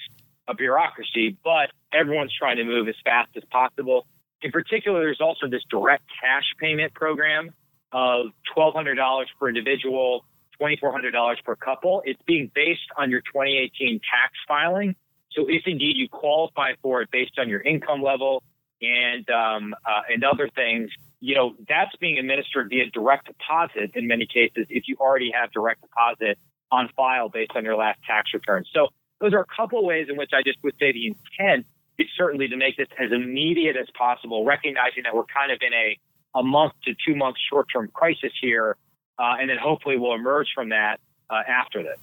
a 0.47 0.53
bureaucracy, 0.53 1.37
but 1.43 1.71
everyone's 1.93 2.33
trying 2.37 2.57
to 2.57 2.63
move 2.63 2.87
as 2.87 2.95
fast 3.03 3.31
as 3.35 3.43
possible. 3.51 4.05
In 4.41 4.51
particular, 4.51 4.99
there's 5.01 5.21
also 5.21 5.47
this 5.47 5.63
direct 5.69 6.03
cash 6.21 6.43
payment 6.59 6.93
program 6.93 7.51
of 7.91 8.27
$1,200 8.55 9.25
per 9.39 9.49
individual, 9.49 10.25
$2,400 10.61 11.43
per 11.43 11.55
couple. 11.55 12.01
It's 12.05 12.21
being 12.25 12.51
based 12.53 12.81
on 12.97 13.09
your 13.09 13.21
2018 13.21 13.99
tax 13.99 14.33
filing. 14.47 14.95
So 15.31 15.45
if 15.47 15.63
indeed 15.65 15.95
you 15.95 16.09
qualify 16.09 16.73
for 16.81 17.01
it 17.01 17.09
based 17.11 17.39
on 17.39 17.49
your 17.49 17.61
income 17.61 18.03
level 18.03 18.43
and 18.81 19.27
um, 19.29 19.73
uh, 19.85 20.01
and 20.11 20.23
other 20.23 20.49
things, 20.53 20.91
you 21.23 21.35
know, 21.35 21.55
that's 21.69 21.95
being 22.01 22.17
administered 22.17 22.67
via 22.69 22.89
direct 22.91 23.27
deposit 23.27 23.91
in 23.95 24.07
many 24.07 24.27
cases 24.27 24.67
if 24.69 24.83
you 24.87 24.97
already 24.99 25.31
have 25.33 25.53
direct 25.53 25.81
deposit 25.81 26.37
on 26.69 26.89
file 26.97 27.29
based 27.29 27.51
on 27.55 27.63
your 27.63 27.77
last 27.77 27.97
tax 28.05 28.31
return. 28.33 28.65
So 28.73 28.87
those 29.21 29.31
are 29.31 29.39
a 29.39 29.45
couple 29.55 29.79
of 29.79 29.85
ways 29.85 30.07
in 30.09 30.17
which 30.17 30.31
I 30.33 30.41
just 30.45 30.57
would 30.63 30.73
say 30.77 30.91
the 30.91 31.07
intent 31.07 31.65
is 31.97 32.07
certainly 32.17 32.49
to 32.49 32.57
make 32.57 32.75
this 32.75 32.89
as 32.99 33.13
immediate 33.13 33.77
as 33.77 33.87
possible, 33.97 34.43
recognizing 34.43 35.03
that 35.03 35.15
we're 35.15 35.23
kind 35.23 35.49
of 35.49 35.59
in 35.61 35.71
a, 35.71 35.97
a 36.37 36.43
month 36.43 36.73
to 36.83 36.93
two 37.07 37.15
month 37.15 37.37
short 37.49 37.67
term 37.73 37.89
crisis 37.93 38.33
here. 38.41 38.75
Uh, 39.17 39.35
and 39.39 39.49
then 39.49 39.57
hopefully 39.57 39.97
we'll 39.97 40.15
emerge 40.15 40.47
from 40.53 40.69
that 40.69 40.99
uh, 41.29 41.41
after 41.47 41.83
this. 41.83 41.97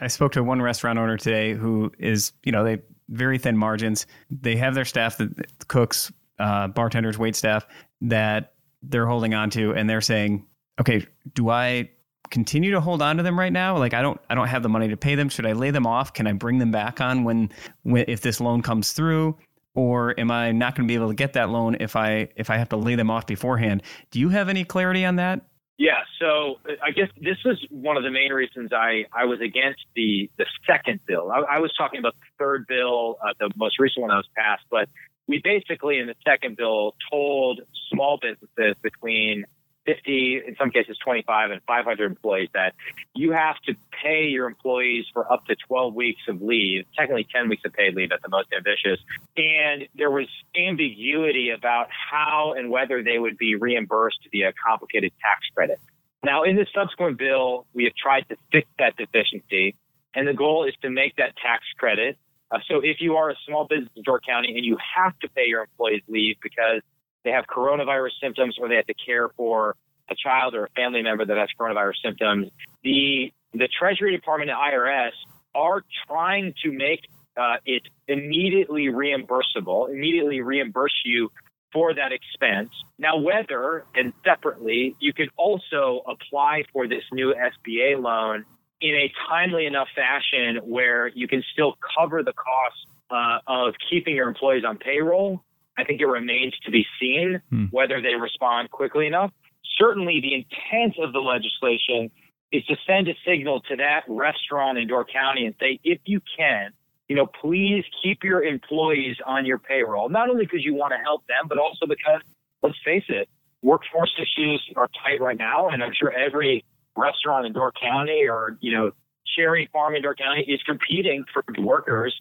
I, 0.00 0.04
I 0.04 0.06
spoke 0.06 0.30
to 0.32 0.44
one 0.44 0.62
restaurant 0.62 0.96
owner 0.96 1.16
today 1.16 1.54
who 1.54 1.90
is, 1.98 2.32
you 2.44 2.52
know, 2.52 2.62
they 2.62 2.82
very 3.08 3.38
thin 3.38 3.56
margins. 3.56 4.06
They 4.30 4.54
have 4.54 4.76
their 4.76 4.84
staff 4.84 5.16
that 5.16 5.66
cooks, 5.66 6.12
uh, 6.38 6.68
bartenders, 6.68 7.18
wait 7.18 7.34
staff 7.34 7.66
that 8.02 8.52
they're 8.82 9.06
holding 9.06 9.34
on 9.34 9.50
to 9.50 9.72
and 9.74 9.88
they're 9.88 10.00
saying, 10.00 10.46
okay, 10.80 11.06
do 11.34 11.50
I 11.50 11.90
continue 12.30 12.70
to 12.72 12.80
hold 12.80 13.02
on 13.02 13.16
to 13.16 13.22
them 13.22 13.38
right 13.38 13.52
now? 13.52 13.76
Like 13.76 13.94
I 13.94 14.02
don't 14.02 14.20
I 14.30 14.34
don't 14.34 14.48
have 14.48 14.62
the 14.62 14.68
money 14.68 14.88
to 14.88 14.96
pay 14.96 15.14
them. 15.14 15.28
Should 15.28 15.46
I 15.46 15.52
lay 15.52 15.70
them 15.70 15.86
off? 15.86 16.12
Can 16.12 16.26
I 16.26 16.32
bring 16.32 16.58
them 16.58 16.70
back 16.70 17.00
on 17.00 17.24
when, 17.24 17.50
when 17.82 18.04
if 18.08 18.20
this 18.20 18.40
loan 18.40 18.62
comes 18.62 18.92
through? 18.92 19.36
Or 19.74 20.18
am 20.18 20.32
I 20.32 20.50
not 20.50 20.74
going 20.74 20.88
to 20.88 20.90
be 20.90 20.96
able 20.96 21.08
to 21.08 21.14
get 21.14 21.34
that 21.34 21.50
loan 21.50 21.76
if 21.78 21.94
I 21.94 22.28
if 22.36 22.50
I 22.50 22.56
have 22.56 22.68
to 22.70 22.76
lay 22.76 22.96
them 22.96 23.10
off 23.10 23.26
beforehand? 23.26 23.82
Do 24.10 24.18
you 24.18 24.28
have 24.30 24.48
any 24.48 24.64
clarity 24.64 25.04
on 25.04 25.16
that? 25.16 25.42
Yeah, 25.78 26.02
so 26.18 26.56
uh, 26.68 26.72
I 26.84 26.90
guess 26.90 27.08
this 27.22 27.38
was 27.42 27.56
one 27.70 27.96
of 27.96 28.02
the 28.02 28.10
main 28.10 28.32
reasons 28.34 28.70
I, 28.70 29.06
I 29.14 29.24
was 29.24 29.40
against 29.40 29.80
the 29.96 30.30
the 30.36 30.44
second 30.66 31.00
bill. 31.06 31.30
I, 31.32 31.56
I 31.56 31.58
was 31.58 31.72
talking 31.74 32.00
about 32.00 32.14
the 32.20 32.26
third 32.38 32.66
bill, 32.66 33.16
uh, 33.24 33.32
the 33.38 33.50
most 33.56 33.78
recent 33.78 34.02
one 34.02 34.10
that 34.10 34.16
was 34.16 34.28
passed, 34.36 34.64
but 34.70 34.90
we 35.30 35.40
basically 35.42 35.98
in 35.98 36.08
the 36.08 36.16
second 36.26 36.56
bill 36.56 36.96
told 37.08 37.60
small 37.88 38.18
businesses 38.20 38.76
between 38.82 39.44
50, 39.86 40.42
in 40.44 40.56
some 40.56 40.70
cases 40.70 40.98
25 41.04 41.52
and 41.52 41.60
500 41.68 42.04
employees 42.04 42.48
that 42.52 42.74
you 43.14 43.30
have 43.30 43.54
to 43.66 43.74
pay 44.02 44.24
your 44.24 44.48
employees 44.48 45.06
for 45.12 45.32
up 45.32 45.46
to 45.46 45.54
12 45.68 45.94
weeks 45.94 46.22
of 46.28 46.42
leave, 46.42 46.84
technically 46.98 47.28
10 47.32 47.48
weeks 47.48 47.62
of 47.64 47.72
paid 47.72 47.94
leave 47.94 48.10
at 48.10 48.20
the 48.22 48.28
most 48.28 48.48
ambitious. 48.54 48.98
And 49.36 49.86
there 49.94 50.10
was 50.10 50.26
ambiguity 50.56 51.50
about 51.50 51.86
how 51.90 52.54
and 52.56 52.68
whether 52.68 53.02
they 53.02 53.18
would 53.18 53.38
be 53.38 53.54
reimbursed 53.54 54.18
via 54.32 54.52
complicated 54.66 55.12
tax 55.22 55.46
credit. 55.54 55.78
Now, 56.24 56.42
in 56.42 56.56
the 56.56 56.66
subsequent 56.74 57.18
bill, 57.18 57.66
we 57.72 57.84
have 57.84 57.94
tried 57.94 58.28
to 58.30 58.36
fix 58.50 58.68
that 58.80 58.96
deficiency, 58.96 59.76
and 60.12 60.26
the 60.26 60.34
goal 60.34 60.66
is 60.66 60.74
to 60.82 60.90
make 60.90 61.16
that 61.16 61.36
tax 61.36 61.62
credit. 61.78 62.18
Uh, 62.50 62.58
so 62.68 62.80
if 62.82 62.96
you 63.00 63.16
are 63.16 63.30
a 63.30 63.36
small 63.46 63.66
business 63.66 63.90
in 63.94 64.02
Door 64.02 64.20
County 64.20 64.54
and 64.56 64.64
you 64.64 64.76
have 64.96 65.18
to 65.20 65.28
pay 65.28 65.46
your 65.46 65.62
employees 65.62 66.02
leave 66.08 66.36
because 66.42 66.82
they 67.24 67.30
have 67.30 67.44
coronavirus 67.46 68.10
symptoms 68.20 68.56
or 68.58 68.68
they 68.68 68.76
have 68.76 68.86
to 68.86 68.94
care 68.94 69.28
for 69.36 69.76
a 70.10 70.14
child 70.14 70.54
or 70.54 70.64
a 70.64 70.70
family 70.70 71.02
member 71.02 71.24
that 71.24 71.36
has 71.36 71.48
coronavirus 71.58 72.02
symptoms, 72.04 72.48
the 72.82 73.32
the 73.52 73.68
Treasury 73.78 74.14
Department 74.14 74.50
and 74.50 74.58
IRS 74.58 75.10
are 75.54 75.84
trying 76.06 76.54
to 76.62 76.72
make 76.72 77.00
uh, 77.36 77.56
it 77.66 77.82
immediately 78.06 78.86
reimbursable, 78.86 79.90
immediately 79.90 80.40
reimburse 80.40 80.94
you 81.04 81.30
for 81.72 81.94
that 81.94 82.12
expense. 82.12 82.70
Now, 82.98 83.18
whether 83.18 83.84
and 83.94 84.12
separately, 84.24 84.96
you 85.00 85.12
can 85.12 85.28
also 85.36 86.02
apply 86.06 86.64
for 86.72 86.86
this 86.86 87.02
new 87.12 87.34
SBA 87.34 88.00
loan 88.00 88.44
in 88.80 88.94
a 88.94 89.12
timely 89.28 89.66
enough 89.66 89.88
fashion 89.94 90.60
where 90.64 91.08
you 91.08 91.28
can 91.28 91.42
still 91.52 91.76
cover 91.96 92.22
the 92.22 92.32
cost 92.32 92.86
uh, 93.10 93.38
of 93.46 93.74
keeping 93.90 94.14
your 94.14 94.28
employees 94.28 94.64
on 94.64 94.78
payroll 94.78 95.42
I 95.80 95.84
think 95.84 96.00
it 96.00 96.06
remains 96.06 96.54
to 96.64 96.70
be 96.70 96.86
seen 97.00 97.40
hmm. 97.48 97.66
whether 97.66 98.00
they 98.00 98.14
respond 98.14 98.70
quickly 98.70 99.06
enough. 99.06 99.32
Certainly, 99.78 100.20
the 100.20 100.34
intent 100.34 100.96
of 101.02 101.12
the 101.12 101.20
legislation 101.20 102.10
is 102.52 102.64
to 102.66 102.76
send 102.86 103.08
a 103.08 103.14
signal 103.26 103.60
to 103.62 103.76
that 103.76 104.02
restaurant 104.08 104.76
in 104.76 104.88
Door 104.88 105.06
County 105.06 105.46
and 105.46 105.54
say, 105.58 105.80
if 105.84 106.00
you 106.04 106.20
can, 106.36 106.72
you 107.08 107.16
know, 107.16 107.26
please 107.26 107.84
keep 108.02 108.22
your 108.22 108.42
employees 108.42 109.16
on 109.24 109.46
your 109.46 109.58
payroll, 109.58 110.08
not 110.08 110.28
only 110.28 110.44
because 110.44 110.64
you 110.64 110.74
want 110.74 110.92
to 110.92 110.98
help 110.98 111.26
them, 111.28 111.48
but 111.48 111.58
also 111.58 111.86
because, 111.86 112.20
let's 112.62 112.76
face 112.84 113.04
it, 113.08 113.28
workforce 113.62 114.12
issues 114.18 114.62
are 114.76 114.88
tight 115.04 115.20
right 115.20 115.38
now. 115.38 115.68
And 115.68 115.82
I'm 115.82 115.92
sure 115.94 116.12
every 116.12 116.64
restaurant 116.96 117.46
in 117.46 117.52
Door 117.52 117.72
County 117.80 118.26
or, 118.28 118.56
you 118.60 118.72
know, 118.72 118.92
Cherry 119.36 119.68
Farm 119.72 119.94
in 119.94 120.02
Door 120.02 120.16
County 120.16 120.42
is 120.42 120.60
competing 120.64 121.24
for 121.32 121.44
workers. 121.58 122.14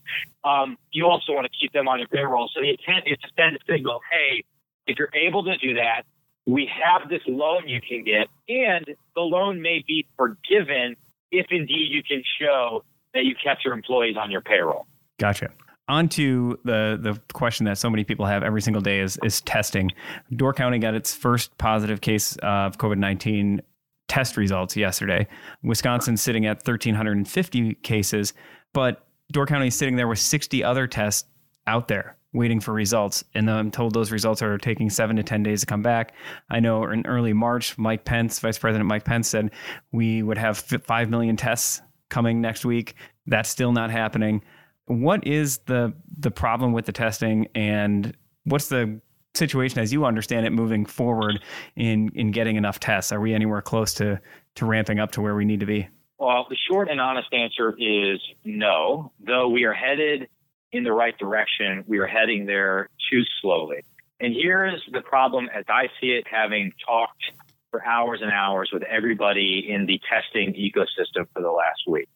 Um, 0.44 0.78
you 0.92 1.08
also 1.08 1.34
want 1.34 1.48
to 1.48 1.52
keep 1.60 1.74
them 1.74 1.88
on 1.88 2.00
your 2.00 2.08
payroll. 2.08 2.50
So 2.54 2.62
the 2.62 2.70
intent 2.70 3.06
is 3.08 3.18
to 3.20 3.28
send 3.36 3.56
a 3.56 3.60
signal, 3.72 4.00
hey, 4.12 4.44
if 4.86 4.98
you're 4.98 5.10
able 5.14 5.44
to 5.44 5.58
do 5.58 5.74
that, 5.76 6.04
we 6.46 6.70
have 6.84 7.10
this 7.10 7.22
loan 7.28 7.68
you 7.68 7.80
can 7.82 8.04
get, 8.04 8.28
and 8.48 8.86
the 9.16 9.22
loan 9.22 9.62
may 9.62 9.84
be 9.88 10.08
forgiven 10.18 10.96
if 11.32 11.48
indeed 11.52 11.90
you 11.92 12.02
can 12.02 12.24
show 12.40 12.84
that 13.14 13.24
you 13.26 13.36
kept 13.44 13.64
your 13.64 13.74
employees 13.74 14.16
on 14.18 14.32
your 14.32 14.42
payroll. 14.42 14.88
Gotcha. 15.20 15.52
On 15.88 16.08
to 16.10 16.60
the 16.64 17.00
the 17.02 17.20
question 17.34 17.66
that 17.66 17.78
so 17.80 17.90
many 17.90 18.04
people 18.04 18.26
have 18.26 18.44
every 18.44 18.62
single 18.62 18.82
day 18.82 19.00
is 19.00 19.20
is 19.24 19.42
testing. 19.42 19.90
Door 20.36 20.54
County 20.54 20.78
got 20.78 20.94
its 20.94 21.16
first 21.16 21.58
positive 21.58 22.02
case 22.02 22.36
of 22.38 22.78
COVID 22.78 22.98
nineteen 22.98 23.62
test 24.10 24.36
results 24.36 24.76
yesterday. 24.76 25.28
Wisconsin 25.64 26.18
sitting 26.18 26.46
at 26.46 26.58
1,350 26.58 27.76
cases, 27.76 28.34
but 28.74 29.06
Door 29.32 29.46
County 29.46 29.68
is 29.68 29.76
sitting 29.76 29.96
there 29.96 30.08
with 30.08 30.20
60 30.20 30.64
other 30.64 30.88
tests 30.88 31.28
out 31.68 31.88
there 31.88 32.18
waiting 32.34 32.60
for 32.60 32.74
results. 32.74 33.24
And 33.34 33.50
I'm 33.50 33.72
told 33.72 33.94
those 33.94 34.12
results 34.12 34.42
are 34.42 34.58
taking 34.58 34.90
seven 34.90 35.16
to 35.16 35.24
10 35.24 35.44
days 35.44 35.62
to 35.62 35.66
come 35.66 35.82
back. 35.82 36.14
I 36.50 36.60
know 36.60 36.84
in 36.84 37.06
early 37.06 37.34
March, 37.34 37.78
Mike 37.78 38.06
Pence, 38.06 38.40
Vice 38.40 38.58
President 38.58 38.88
Mike 38.88 39.06
Pence 39.06 39.28
said 39.28 39.52
we 39.92 40.22
would 40.22 40.38
have 40.38 40.58
5 40.58 41.10
million 41.10 41.38
tests 41.38 41.82
coming 42.10 42.42
next 42.42 42.66
week. 42.66 42.96
That's 43.26 43.50
still 43.50 43.72
not 43.72 43.92
happening. 43.92 44.44
What 44.86 45.26
is 45.26 45.60
the 45.60 45.94
the 46.18 46.32
problem 46.32 46.74
with 46.74 46.86
the 46.86 46.92
testing 46.92 47.48
and 47.54 48.16
what's 48.44 48.70
the 48.70 49.00
situation 49.36 49.80
as 49.80 49.94
you 49.94 50.06
understand 50.06 50.46
it 50.46 50.52
moving 50.52 50.86
forward 50.86 51.42
in 51.76 52.12
in 52.16 52.32
getting 52.32 52.56
enough 52.56 52.80
tests? 52.80 53.12
Are 53.12 53.20
we 53.20 53.34
anywhere 53.34 53.62
close 53.62 53.94
to 53.96 54.20
to 54.56 54.66
ramping 54.66 55.00
up 55.00 55.12
to 55.14 55.22
where 55.22 55.36
we 55.36 55.46
need 55.46 55.60
to 55.60 55.66
be? 55.66 55.88
Well, 56.18 56.46
the 56.50 56.58
short 56.70 56.90
and 56.90 57.00
honest 57.00 57.34
answer 57.34 57.74
is 57.78 58.20
no. 58.44 59.12
Though 59.26 59.48
we 59.48 59.64
are 59.64 59.74
headed 59.74 60.28
in 60.72 60.84
the 60.84 60.92
right 60.92 61.18
direction, 61.18 61.84
we 61.88 62.00
are 62.00 62.08
heading 62.08 62.46
there 62.46 62.90
too 63.10 63.22
slowly. 63.42 63.84
And 64.20 64.34
here's 64.34 64.84
the 64.92 65.02
problem 65.02 65.50
as 65.56 65.64
I 65.70 65.88
see 66.02 66.08
it, 66.08 66.26
having 66.30 66.74
talked 66.86 67.24
for 67.72 67.86
hours 67.86 68.20
and 68.22 68.32
hours 68.32 68.70
with 68.74 68.84
everybody 68.84 69.66
in 69.70 69.86
the 69.86 70.02
testing 70.10 70.54
ecosystem 70.54 71.28
for 71.34 71.42
the 71.42 71.52
last 71.52 71.84
week. 71.88 72.10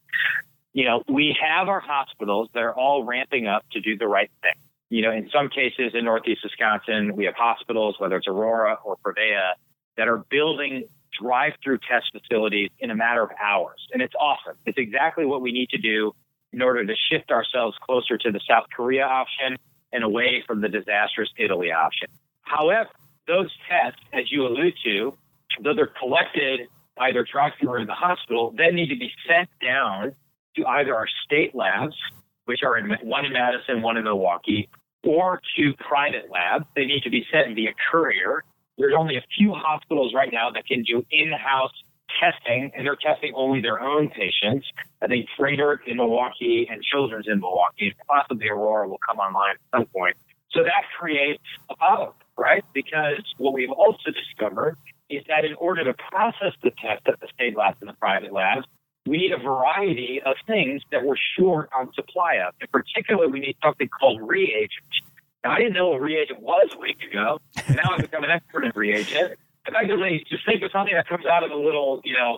You 0.73 0.85
know, 0.85 1.03
we 1.07 1.37
have 1.39 1.69
our 1.69 1.79
hospitals, 1.79 2.49
they're 2.53 2.73
all 2.73 3.05
ramping 3.05 3.47
up 3.47 3.63
to 3.71 3.79
do 3.79 3.95
the 3.97 4.07
right 4.07 4.31
thing 4.41 4.55
you 4.93 5.01
know, 5.01 5.11
in 5.11 5.27
some 5.33 5.49
cases 5.49 5.93
in 5.95 6.05
Northeast 6.05 6.41
Wisconsin, 6.43 7.15
we 7.15 7.25
have 7.25 7.33
hospitals, 7.33 7.95
whether 7.97 8.15
it's 8.15 8.27
Aurora 8.27 8.77
or 8.85 8.95
Prevea, 9.03 9.53
that 9.97 10.07
are 10.07 10.19
building 10.29 10.83
drive-through 11.19 11.79
test 11.79 12.11
facilities 12.11 12.69
in 12.77 12.91
a 12.91 12.95
matter 12.95 13.23
of 13.23 13.31
hours. 13.43 13.87
And 13.91 14.03
it's 14.03 14.13
awesome. 14.13 14.55
It's 14.67 14.77
exactly 14.77 15.25
what 15.25 15.41
we 15.41 15.51
need 15.51 15.69
to 15.69 15.79
do 15.79 16.13
in 16.51 16.61
order 16.61 16.85
to 16.85 16.93
shift 17.09 17.31
ourselves 17.31 17.75
closer 17.81 18.19
to 18.19 18.31
the 18.31 18.39
South 18.47 18.65
Korea 18.75 19.03
option 19.03 19.57
and 19.91 20.03
away 20.03 20.43
from 20.45 20.61
the 20.61 20.69
disastrous 20.69 21.29
Italy 21.39 21.71
option. 21.71 22.09
However, 22.43 22.91
those 23.27 23.49
tests, 23.67 23.99
as 24.13 24.31
you 24.31 24.45
allude 24.45 24.75
to, 24.83 25.17
though 25.63 25.73
they're 25.73 25.87
collected 25.87 26.67
either 26.99 27.23
drive-through 27.23 27.69
or 27.69 27.79
in 27.79 27.87
the 27.87 27.95
hospital, 27.95 28.53
then 28.55 28.75
need 28.75 28.89
to 28.89 28.99
be 28.99 29.11
sent 29.27 29.49
down 29.59 30.13
to 30.55 30.67
either 30.67 30.95
our 30.95 31.07
state 31.25 31.55
labs, 31.55 31.95
which 32.45 32.59
are 32.61 32.77
in 32.77 32.91
one 33.01 33.25
in 33.25 33.33
Madison, 33.33 33.81
one 33.81 33.97
in 33.97 34.03
Milwaukee, 34.03 34.69
or 35.03 35.41
to 35.57 35.73
private 35.79 36.31
labs. 36.31 36.65
They 36.75 36.85
need 36.85 37.03
to 37.03 37.09
be 37.09 37.25
sent 37.31 37.55
via 37.55 37.71
courier. 37.91 38.43
There's 38.77 38.95
only 38.97 39.17
a 39.17 39.23
few 39.37 39.53
hospitals 39.53 40.13
right 40.13 40.31
now 40.31 40.49
that 40.51 40.65
can 40.65 40.83
do 40.83 41.05
in-house 41.11 41.73
testing, 42.19 42.71
and 42.75 42.85
they're 42.85 42.95
testing 42.95 43.33
only 43.35 43.61
their 43.61 43.79
own 43.79 44.09
patients. 44.09 44.67
I 45.01 45.07
think 45.07 45.27
Froedtert 45.37 45.79
in 45.87 45.97
Milwaukee 45.97 46.67
and 46.69 46.81
Children's 46.81 47.27
in 47.27 47.39
Milwaukee, 47.39 47.93
possibly 48.07 48.49
Aurora 48.49 48.87
will 48.87 48.99
come 49.07 49.17
online 49.17 49.55
at 49.55 49.79
some 49.79 49.85
point. 49.87 50.15
So 50.51 50.63
that 50.63 50.83
creates 50.99 51.43
a 51.69 51.75
problem, 51.75 52.13
right? 52.37 52.63
Because 52.73 53.23
what 53.37 53.53
we've 53.53 53.71
also 53.71 54.11
discovered 54.11 54.77
is 55.09 55.23
that 55.27 55.45
in 55.45 55.55
order 55.55 55.83
to 55.83 55.93
process 55.93 56.53
the 56.61 56.71
test 56.71 57.07
at 57.07 57.19
the 57.19 57.27
state 57.33 57.57
labs 57.57 57.77
and 57.81 57.89
the 57.89 57.93
private 57.93 58.31
labs, 58.31 58.65
we 59.05 59.17
need 59.17 59.31
a 59.31 59.37
variety 59.37 60.21
of 60.25 60.35
things 60.47 60.81
that 60.91 61.03
we're 61.03 61.17
short 61.37 61.69
on 61.75 61.93
supply 61.93 62.35
of. 62.35 62.53
In 62.61 62.67
particular, 62.67 63.27
we 63.27 63.39
need 63.39 63.57
something 63.63 63.89
called 63.89 64.21
reagents. 64.21 65.01
Now, 65.43 65.51
I 65.51 65.57
didn't 65.57 65.73
know 65.73 65.89
what 65.89 66.01
reagent 66.01 66.41
was 66.41 66.69
a 66.73 66.79
week 66.79 67.03
ago. 67.03 67.39
And 67.67 67.75
now 67.75 67.91
I've 67.91 68.01
become 68.01 68.23
an 68.23 68.31
expert 68.31 68.63
in 68.63 68.71
reagent. 68.75 69.37
Effectively, 69.65 70.25
just 70.29 70.45
think 70.45 70.61
of 70.63 70.71
something 70.71 70.95
that 70.95 71.07
comes 71.07 71.25
out 71.25 71.43
of 71.43 71.51
a 71.51 71.55
little, 71.55 72.01
you 72.05 72.13
know, 72.13 72.37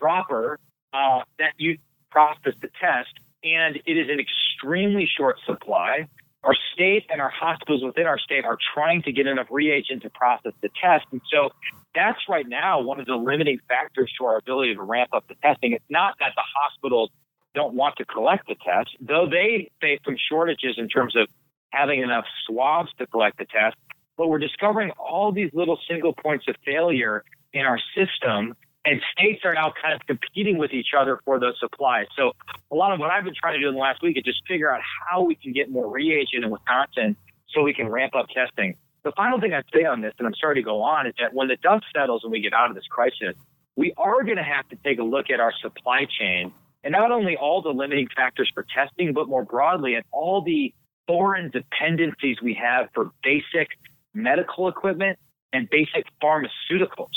dropper 0.00 0.58
uh, 0.92 1.20
that 1.38 1.52
you 1.58 1.78
process 2.10 2.54
the 2.60 2.70
test, 2.80 3.12
and 3.44 3.76
it 3.86 3.96
is 3.96 4.08
an 4.08 4.18
extremely 4.18 5.06
short 5.06 5.38
supply. 5.46 6.08
Our 6.42 6.54
state 6.72 7.04
and 7.10 7.20
our 7.20 7.28
hospitals 7.28 7.84
within 7.84 8.06
our 8.06 8.18
state 8.18 8.44
are 8.44 8.56
trying 8.74 9.02
to 9.02 9.12
get 9.12 9.26
enough 9.26 9.48
reagent 9.50 10.02
to 10.02 10.10
process 10.10 10.52
the 10.62 10.70
test. 10.82 11.04
And 11.12 11.20
so 11.30 11.50
that's 11.94 12.18
right 12.28 12.48
now 12.48 12.80
one 12.80 12.98
of 12.98 13.06
the 13.06 13.16
limiting 13.16 13.58
factors 13.68 14.10
to 14.18 14.24
our 14.24 14.38
ability 14.38 14.74
to 14.74 14.82
ramp 14.82 15.10
up 15.12 15.28
the 15.28 15.34
testing. 15.42 15.72
It's 15.72 15.84
not 15.90 16.14
that 16.20 16.32
the 16.36 16.42
hospitals 16.56 17.10
don't 17.54 17.74
want 17.74 17.96
to 17.96 18.04
collect 18.04 18.48
the 18.48 18.54
test, 18.64 18.96
though 19.00 19.28
they 19.28 19.70
face 19.80 20.00
some 20.04 20.16
shortages 20.30 20.76
in 20.78 20.88
terms 20.88 21.14
of 21.16 21.28
having 21.70 22.00
enough 22.00 22.24
swabs 22.46 22.90
to 22.98 23.06
collect 23.06 23.38
the 23.38 23.44
test. 23.44 23.76
But 24.16 24.28
we're 24.28 24.38
discovering 24.38 24.92
all 24.92 25.32
these 25.32 25.50
little 25.52 25.78
single 25.88 26.14
points 26.14 26.46
of 26.48 26.56
failure 26.64 27.24
in 27.52 27.62
our 27.62 27.78
system, 27.94 28.54
and 28.84 29.00
states 29.12 29.42
are 29.44 29.54
now 29.54 29.72
kind 29.80 29.94
of 29.94 30.00
competing 30.06 30.58
with 30.58 30.72
each 30.72 30.88
other 30.98 31.20
for 31.24 31.38
those 31.38 31.54
supplies. 31.60 32.06
So 32.16 32.32
a 32.70 32.74
lot 32.74 32.92
of 32.92 32.98
what 32.98 33.10
I've 33.10 33.24
been 33.24 33.34
trying 33.38 33.54
to 33.54 33.60
do 33.60 33.68
in 33.68 33.74
the 33.74 33.80
last 33.80 34.02
week 34.02 34.16
is 34.16 34.24
just 34.24 34.40
figure 34.48 34.72
out 34.72 34.80
how 35.08 35.22
we 35.22 35.34
can 35.34 35.52
get 35.52 35.70
more 35.70 35.90
reagent 35.90 36.44
in 36.44 36.50
Wisconsin 36.50 37.16
so 37.54 37.62
we 37.62 37.74
can 37.74 37.88
ramp 37.88 38.14
up 38.14 38.26
testing. 38.28 38.76
The 39.02 39.12
final 39.12 39.40
thing 39.40 39.52
I'd 39.52 39.64
say 39.74 39.84
on 39.84 40.00
this, 40.00 40.14
and 40.18 40.26
I'm 40.26 40.34
sorry 40.34 40.56
to 40.56 40.62
go 40.62 40.82
on, 40.82 41.06
is 41.06 41.14
that 41.18 41.34
when 41.34 41.48
the 41.48 41.56
dust 41.56 41.84
settles 41.94 42.22
and 42.22 42.32
we 42.32 42.40
get 42.40 42.52
out 42.52 42.70
of 42.70 42.74
this 42.74 42.86
crisis, 42.88 43.34
we 43.76 43.92
are 43.96 44.22
going 44.24 44.36
to 44.36 44.42
have 44.42 44.68
to 44.68 44.76
take 44.84 44.98
a 44.98 45.02
look 45.02 45.30
at 45.30 45.40
our 45.40 45.52
supply 45.60 46.06
chain 46.18 46.52
and 46.82 46.92
not 46.92 47.10
only 47.10 47.36
all 47.36 47.62
the 47.62 47.70
limiting 47.70 48.08
factors 48.14 48.50
for 48.54 48.66
testing, 48.74 49.12
but 49.12 49.28
more 49.28 49.44
broadly 49.44 49.96
at 49.96 50.04
all 50.12 50.42
the 50.42 50.72
foreign 51.06 51.50
dependencies 51.50 52.36
we 52.42 52.54
have 52.54 52.88
for 52.94 53.10
basic 53.22 53.68
medical 54.14 54.68
equipment 54.68 55.18
and 55.52 55.68
basic 55.70 56.04
pharmaceuticals. 56.22 57.08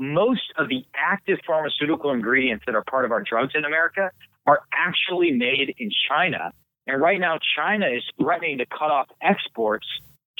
Most 0.00 0.54
of 0.56 0.70
the 0.70 0.82
active 0.94 1.38
pharmaceutical 1.46 2.10
ingredients 2.10 2.64
that 2.66 2.74
are 2.74 2.82
part 2.82 3.04
of 3.04 3.12
our 3.12 3.22
drugs 3.22 3.52
in 3.54 3.66
America 3.66 4.10
are 4.46 4.62
actually 4.72 5.30
made 5.30 5.74
in 5.76 5.90
China. 6.08 6.52
And 6.86 7.02
right 7.02 7.20
now, 7.20 7.38
China 7.54 7.86
is 7.86 8.02
threatening 8.18 8.58
to 8.58 8.66
cut 8.66 8.90
off 8.90 9.08
exports 9.20 9.86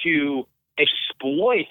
to 0.03 0.47
exploit 0.79 1.67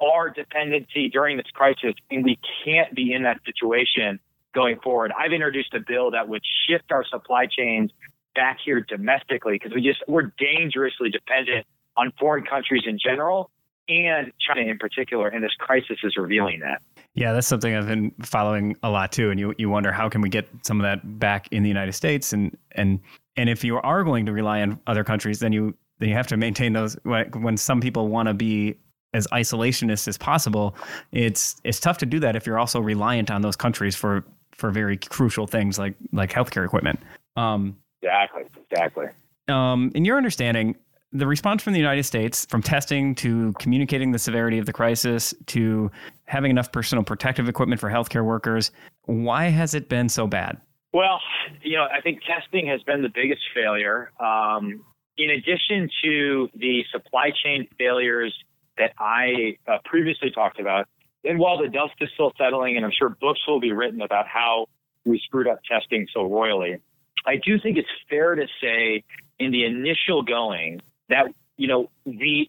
our 0.00 0.30
dependency 0.30 1.10
during 1.10 1.36
this 1.36 1.46
crisis, 1.52 1.92
and 2.10 2.24
we 2.24 2.38
can't 2.64 2.94
be 2.94 3.12
in 3.12 3.24
that 3.24 3.40
situation 3.44 4.18
going 4.54 4.80
forward. 4.80 5.12
I've 5.12 5.32
introduced 5.32 5.74
a 5.74 5.80
bill 5.86 6.12
that 6.12 6.28
would 6.30 6.42
shift 6.66 6.90
our 6.90 7.04
supply 7.04 7.46
chains 7.46 7.90
back 8.34 8.58
here 8.64 8.80
domestically 8.80 9.58
because 9.58 9.74
we 9.74 9.82
just 9.82 10.02
we're 10.08 10.32
dangerously 10.38 11.10
dependent 11.10 11.66
on 11.98 12.12
foreign 12.18 12.44
countries 12.44 12.84
in 12.86 12.98
general 12.98 13.50
and 13.88 14.32
China 14.40 14.62
in 14.70 14.78
particular, 14.78 15.28
and 15.28 15.44
this 15.44 15.54
crisis 15.58 15.98
is 16.02 16.16
revealing 16.16 16.60
that. 16.60 16.80
Yeah, 17.16 17.32
that's 17.32 17.46
something 17.46 17.74
I've 17.74 17.88
been 17.88 18.12
following 18.22 18.76
a 18.82 18.90
lot 18.90 19.10
too. 19.10 19.30
And 19.30 19.40
you, 19.40 19.54
you 19.56 19.70
wonder 19.70 19.90
how 19.90 20.08
can 20.08 20.20
we 20.20 20.28
get 20.28 20.48
some 20.62 20.78
of 20.78 20.84
that 20.84 21.18
back 21.18 21.48
in 21.50 21.62
the 21.62 21.68
United 21.68 21.94
States 21.94 22.32
and 22.32 22.56
and 22.72 23.00
and 23.36 23.50
if 23.50 23.64
you 23.64 23.76
are 23.78 24.04
going 24.04 24.26
to 24.26 24.32
rely 24.32 24.62
on 24.62 24.80
other 24.86 25.02
countries, 25.02 25.40
then 25.40 25.52
you 25.52 25.74
then 25.98 26.10
you 26.10 26.14
have 26.14 26.26
to 26.28 26.36
maintain 26.36 26.74
those. 26.74 26.96
When 27.04 27.56
some 27.56 27.80
people 27.80 28.08
want 28.08 28.28
to 28.28 28.34
be 28.34 28.76
as 29.14 29.26
isolationist 29.28 30.08
as 30.08 30.18
possible, 30.18 30.76
it's 31.10 31.56
it's 31.64 31.80
tough 31.80 31.98
to 31.98 32.06
do 32.06 32.20
that 32.20 32.36
if 32.36 32.46
you're 32.46 32.58
also 32.58 32.80
reliant 32.80 33.30
on 33.30 33.40
those 33.42 33.56
countries 33.56 33.96
for 33.96 34.24
for 34.52 34.70
very 34.70 34.96
crucial 34.98 35.46
things 35.46 35.78
like 35.78 35.94
like 36.12 36.30
healthcare 36.30 36.64
equipment. 36.64 37.00
Um, 37.36 37.76
exactly, 38.02 38.42
exactly. 38.70 39.06
Um, 39.48 39.90
in 39.94 40.04
your 40.04 40.16
understanding, 40.16 40.76
the 41.12 41.26
response 41.26 41.62
from 41.62 41.72
the 41.72 41.78
United 41.78 42.04
States, 42.04 42.46
from 42.46 42.62
testing 42.62 43.14
to 43.16 43.52
communicating 43.58 44.12
the 44.12 44.18
severity 44.18 44.58
of 44.58 44.66
the 44.66 44.72
crisis 44.72 45.34
to 45.46 45.90
having 46.26 46.50
enough 46.50 46.72
personal 46.72 47.04
protective 47.04 47.48
equipment 47.48 47.80
for 47.80 47.90
healthcare 47.90 48.24
workers, 48.24 48.70
why 49.02 49.44
has 49.44 49.74
it 49.74 49.88
been 49.88 50.08
so 50.08 50.26
bad? 50.26 50.60
Well, 50.92 51.20
you 51.62 51.76
know, 51.76 51.84
I 51.84 52.00
think 52.00 52.20
testing 52.22 52.66
has 52.68 52.82
been 52.82 53.02
the 53.02 53.10
biggest 53.14 53.42
failure. 53.54 54.10
Um, 54.18 54.84
in 55.18 55.30
addition 55.30 55.88
to 56.02 56.48
the 56.54 56.84
supply 56.90 57.30
chain 57.44 57.66
failures 57.78 58.34
that 58.78 58.92
I 58.98 59.56
uh, 59.66 59.78
previously 59.84 60.30
talked 60.30 60.60
about, 60.60 60.88
and 61.24 61.38
while 61.38 61.58
the 61.58 61.68
dust 61.68 61.94
is 62.00 62.08
still 62.14 62.32
settling, 62.38 62.76
and 62.76 62.84
I'm 62.84 62.92
sure 62.96 63.08
books 63.08 63.40
will 63.46 63.60
be 63.60 63.72
written 63.72 64.00
about 64.00 64.26
how 64.26 64.66
we 65.04 65.20
screwed 65.24 65.48
up 65.48 65.60
testing 65.68 66.06
so 66.12 66.24
royally, 66.24 66.78
I 67.24 67.36
do 67.36 67.58
think 67.58 67.76
it's 67.76 67.88
fair 68.08 68.34
to 68.34 68.46
say 68.60 69.04
in 69.38 69.50
the 69.50 69.64
initial 69.64 70.22
going 70.22 70.80
that, 71.08 71.26
you 71.56 71.68
know, 71.68 71.90
the 72.04 72.48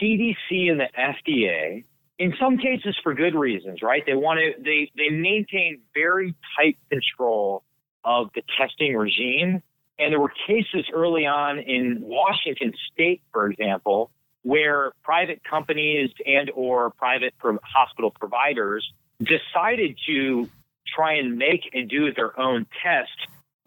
CDC 0.00 0.70
and 0.70 0.80
the 0.80 0.88
FDA, 0.96 1.84
in 2.18 2.34
some 2.40 2.58
cases 2.58 2.96
for 3.02 3.14
good 3.14 3.34
reasons, 3.34 3.82
right? 3.82 4.02
They 4.06 4.14
want 4.14 4.40
to, 4.40 4.62
they, 4.62 4.90
they 4.96 5.10
maintain 5.10 5.80
very 5.94 6.34
tight 6.56 6.78
control 6.90 7.64
of 8.04 8.28
the 8.34 8.42
testing 8.58 8.96
regime. 8.96 9.62
And 9.98 10.12
there 10.12 10.20
were 10.20 10.32
cases 10.46 10.86
early 10.92 11.26
on 11.26 11.58
in 11.58 11.98
Washington 12.00 12.72
state, 12.92 13.22
for 13.32 13.46
example, 13.46 14.10
where 14.42 14.92
private 15.02 15.42
companies 15.48 16.10
and 16.26 16.50
or 16.54 16.90
private 16.90 17.34
pro- 17.38 17.58
hospital 17.62 18.10
providers 18.10 18.86
decided 19.18 19.98
to 20.06 20.48
try 20.94 21.14
and 21.14 21.38
make 21.38 21.70
and 21.72 21.88
do 21.88 22.12
their 22.12 22.38
own 22.38 22.66
test 22.82 23.10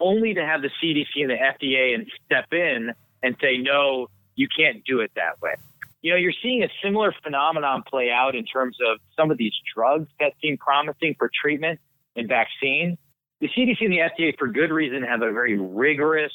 only 0.00 0.34
to 0.34 0.44
have 0.44 0.62
the 0.62 0.70
CDC 0.82 1.06
and 1.16 1.30
the 1.30 1.34
FDA 1.34 1.94
and 1.94 2.06
step 2.24 2.52
in 2.52 2.92
and 3.22 3.36
say, 3.40 3.58
no, 3.58 4.08
you 4.36 4.46
can't 4.56 4.84
do 4.84 5.00
it 5.00 5.10
that 5.16 5.40
way. 5.42 5.54
You 6.00 6.12
know, 6.12 6.18
you're 6.18 6.32
seeing 6.42 6.62
a 6.62 6.68
similar 6.82 7.12
phenomenon 7.22 7.82
play 7.88 8.10
out 8.10 8.34
in 8.34 8.44
terms 8.44 8.76
of 8.88 9.00
some 9.16 9.30
of 9.30 9.38
these 9.38 9.54
drugs 9.74 10.08
that 10.20 10.32
seem 10.40 10.56
promising 10.56 11.16
for 11.18 11.30
treatment 11.42 11.80
and 12.14 12.28
vaccine. 12.28 12.98
The 13.40 13.48
CDC 13.48 13.78
and 13.80 13.92
the 13.92 13.98
FDA, 13.98 14.38
for 14.38 14.48
good 14.48 14.70
reason, 14.70 15.02
have 15.02 15.22
a 15.22 15.32
very 15.32 15.58
rigorous, 15.58 16.32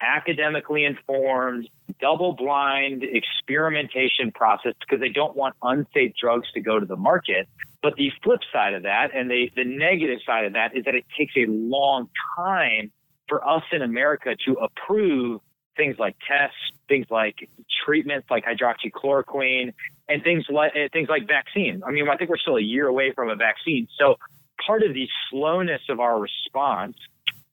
academically 0.00 0.84
informed, 0.84 1.68
double 2.00 2.34
blind 2.34 3.02
experimentation 3.02 4.30
process 4.32 4.74
because 4.80 5.00
they 5.00 5.08
don't 5.08 5.36
want 5.36 5.54
unsafe 5.62 6.12
drugs 6.20 6.50
to 6.52 6.60
go 6.60 6.78
to 6.78 6.86
the 6.86 6.96
market. 6.96 7.48
But 7.82 7.94
the 7.96 8.10
flip 8.22 8.40
side 8.52 8.74
of 8.74 8.82
that 8.82 9.14
and 9.14 9.30
the, 9.30 9.50
the 9.56 9.64
negative 9.64 10.18
side 10.26 10.44
of 10.44 10.52
that 10.54 10.76
is 10.76 10.84
that 10.84 10.94
it 10.94 11.04
takes 11.16 11.34
a 11.36 11.46
long 11.48 12.08
time 12.36 12.90
for 13.28 13.46
us 13.46 13.62
in 13.72 13.82
America 13.82 14.36
to 14.46 14.52
approve 14.54 15.40
things 15.76 15.96
like 15.98 16.16
tests, 16.26 16.56
things 16.88 17.06
like 17.10 17.48
treatments 17.84 18.28
like 18.30 18.44
hydroxychloroquine, 18.44 19.72
and 20.08 20.22
things 20.22 20.44
like 20.48 20.72
things 20.92 21.08
like 21.08 21.26
vaccine. 21.26 21.82
I 21.86 21.90
mean, 21.90 22.08
I 22.08 22.16
think 22.16 22.30
we're 22.30 22.38
still 22.38 22.56
a 22.56 22.62
year 22.62 22.86
away 22.86 23.12
from 23.12 23.28
a 23.30 23.36
vaccine. 23.36 23.88
So 23.98 24.16
part 24.64 24.82
of 24.82 24.94
the 24.94 25.08
slowness 25.30 25.82
of 25.88 26.00
our 26.00 26.18
response 26.18 26.96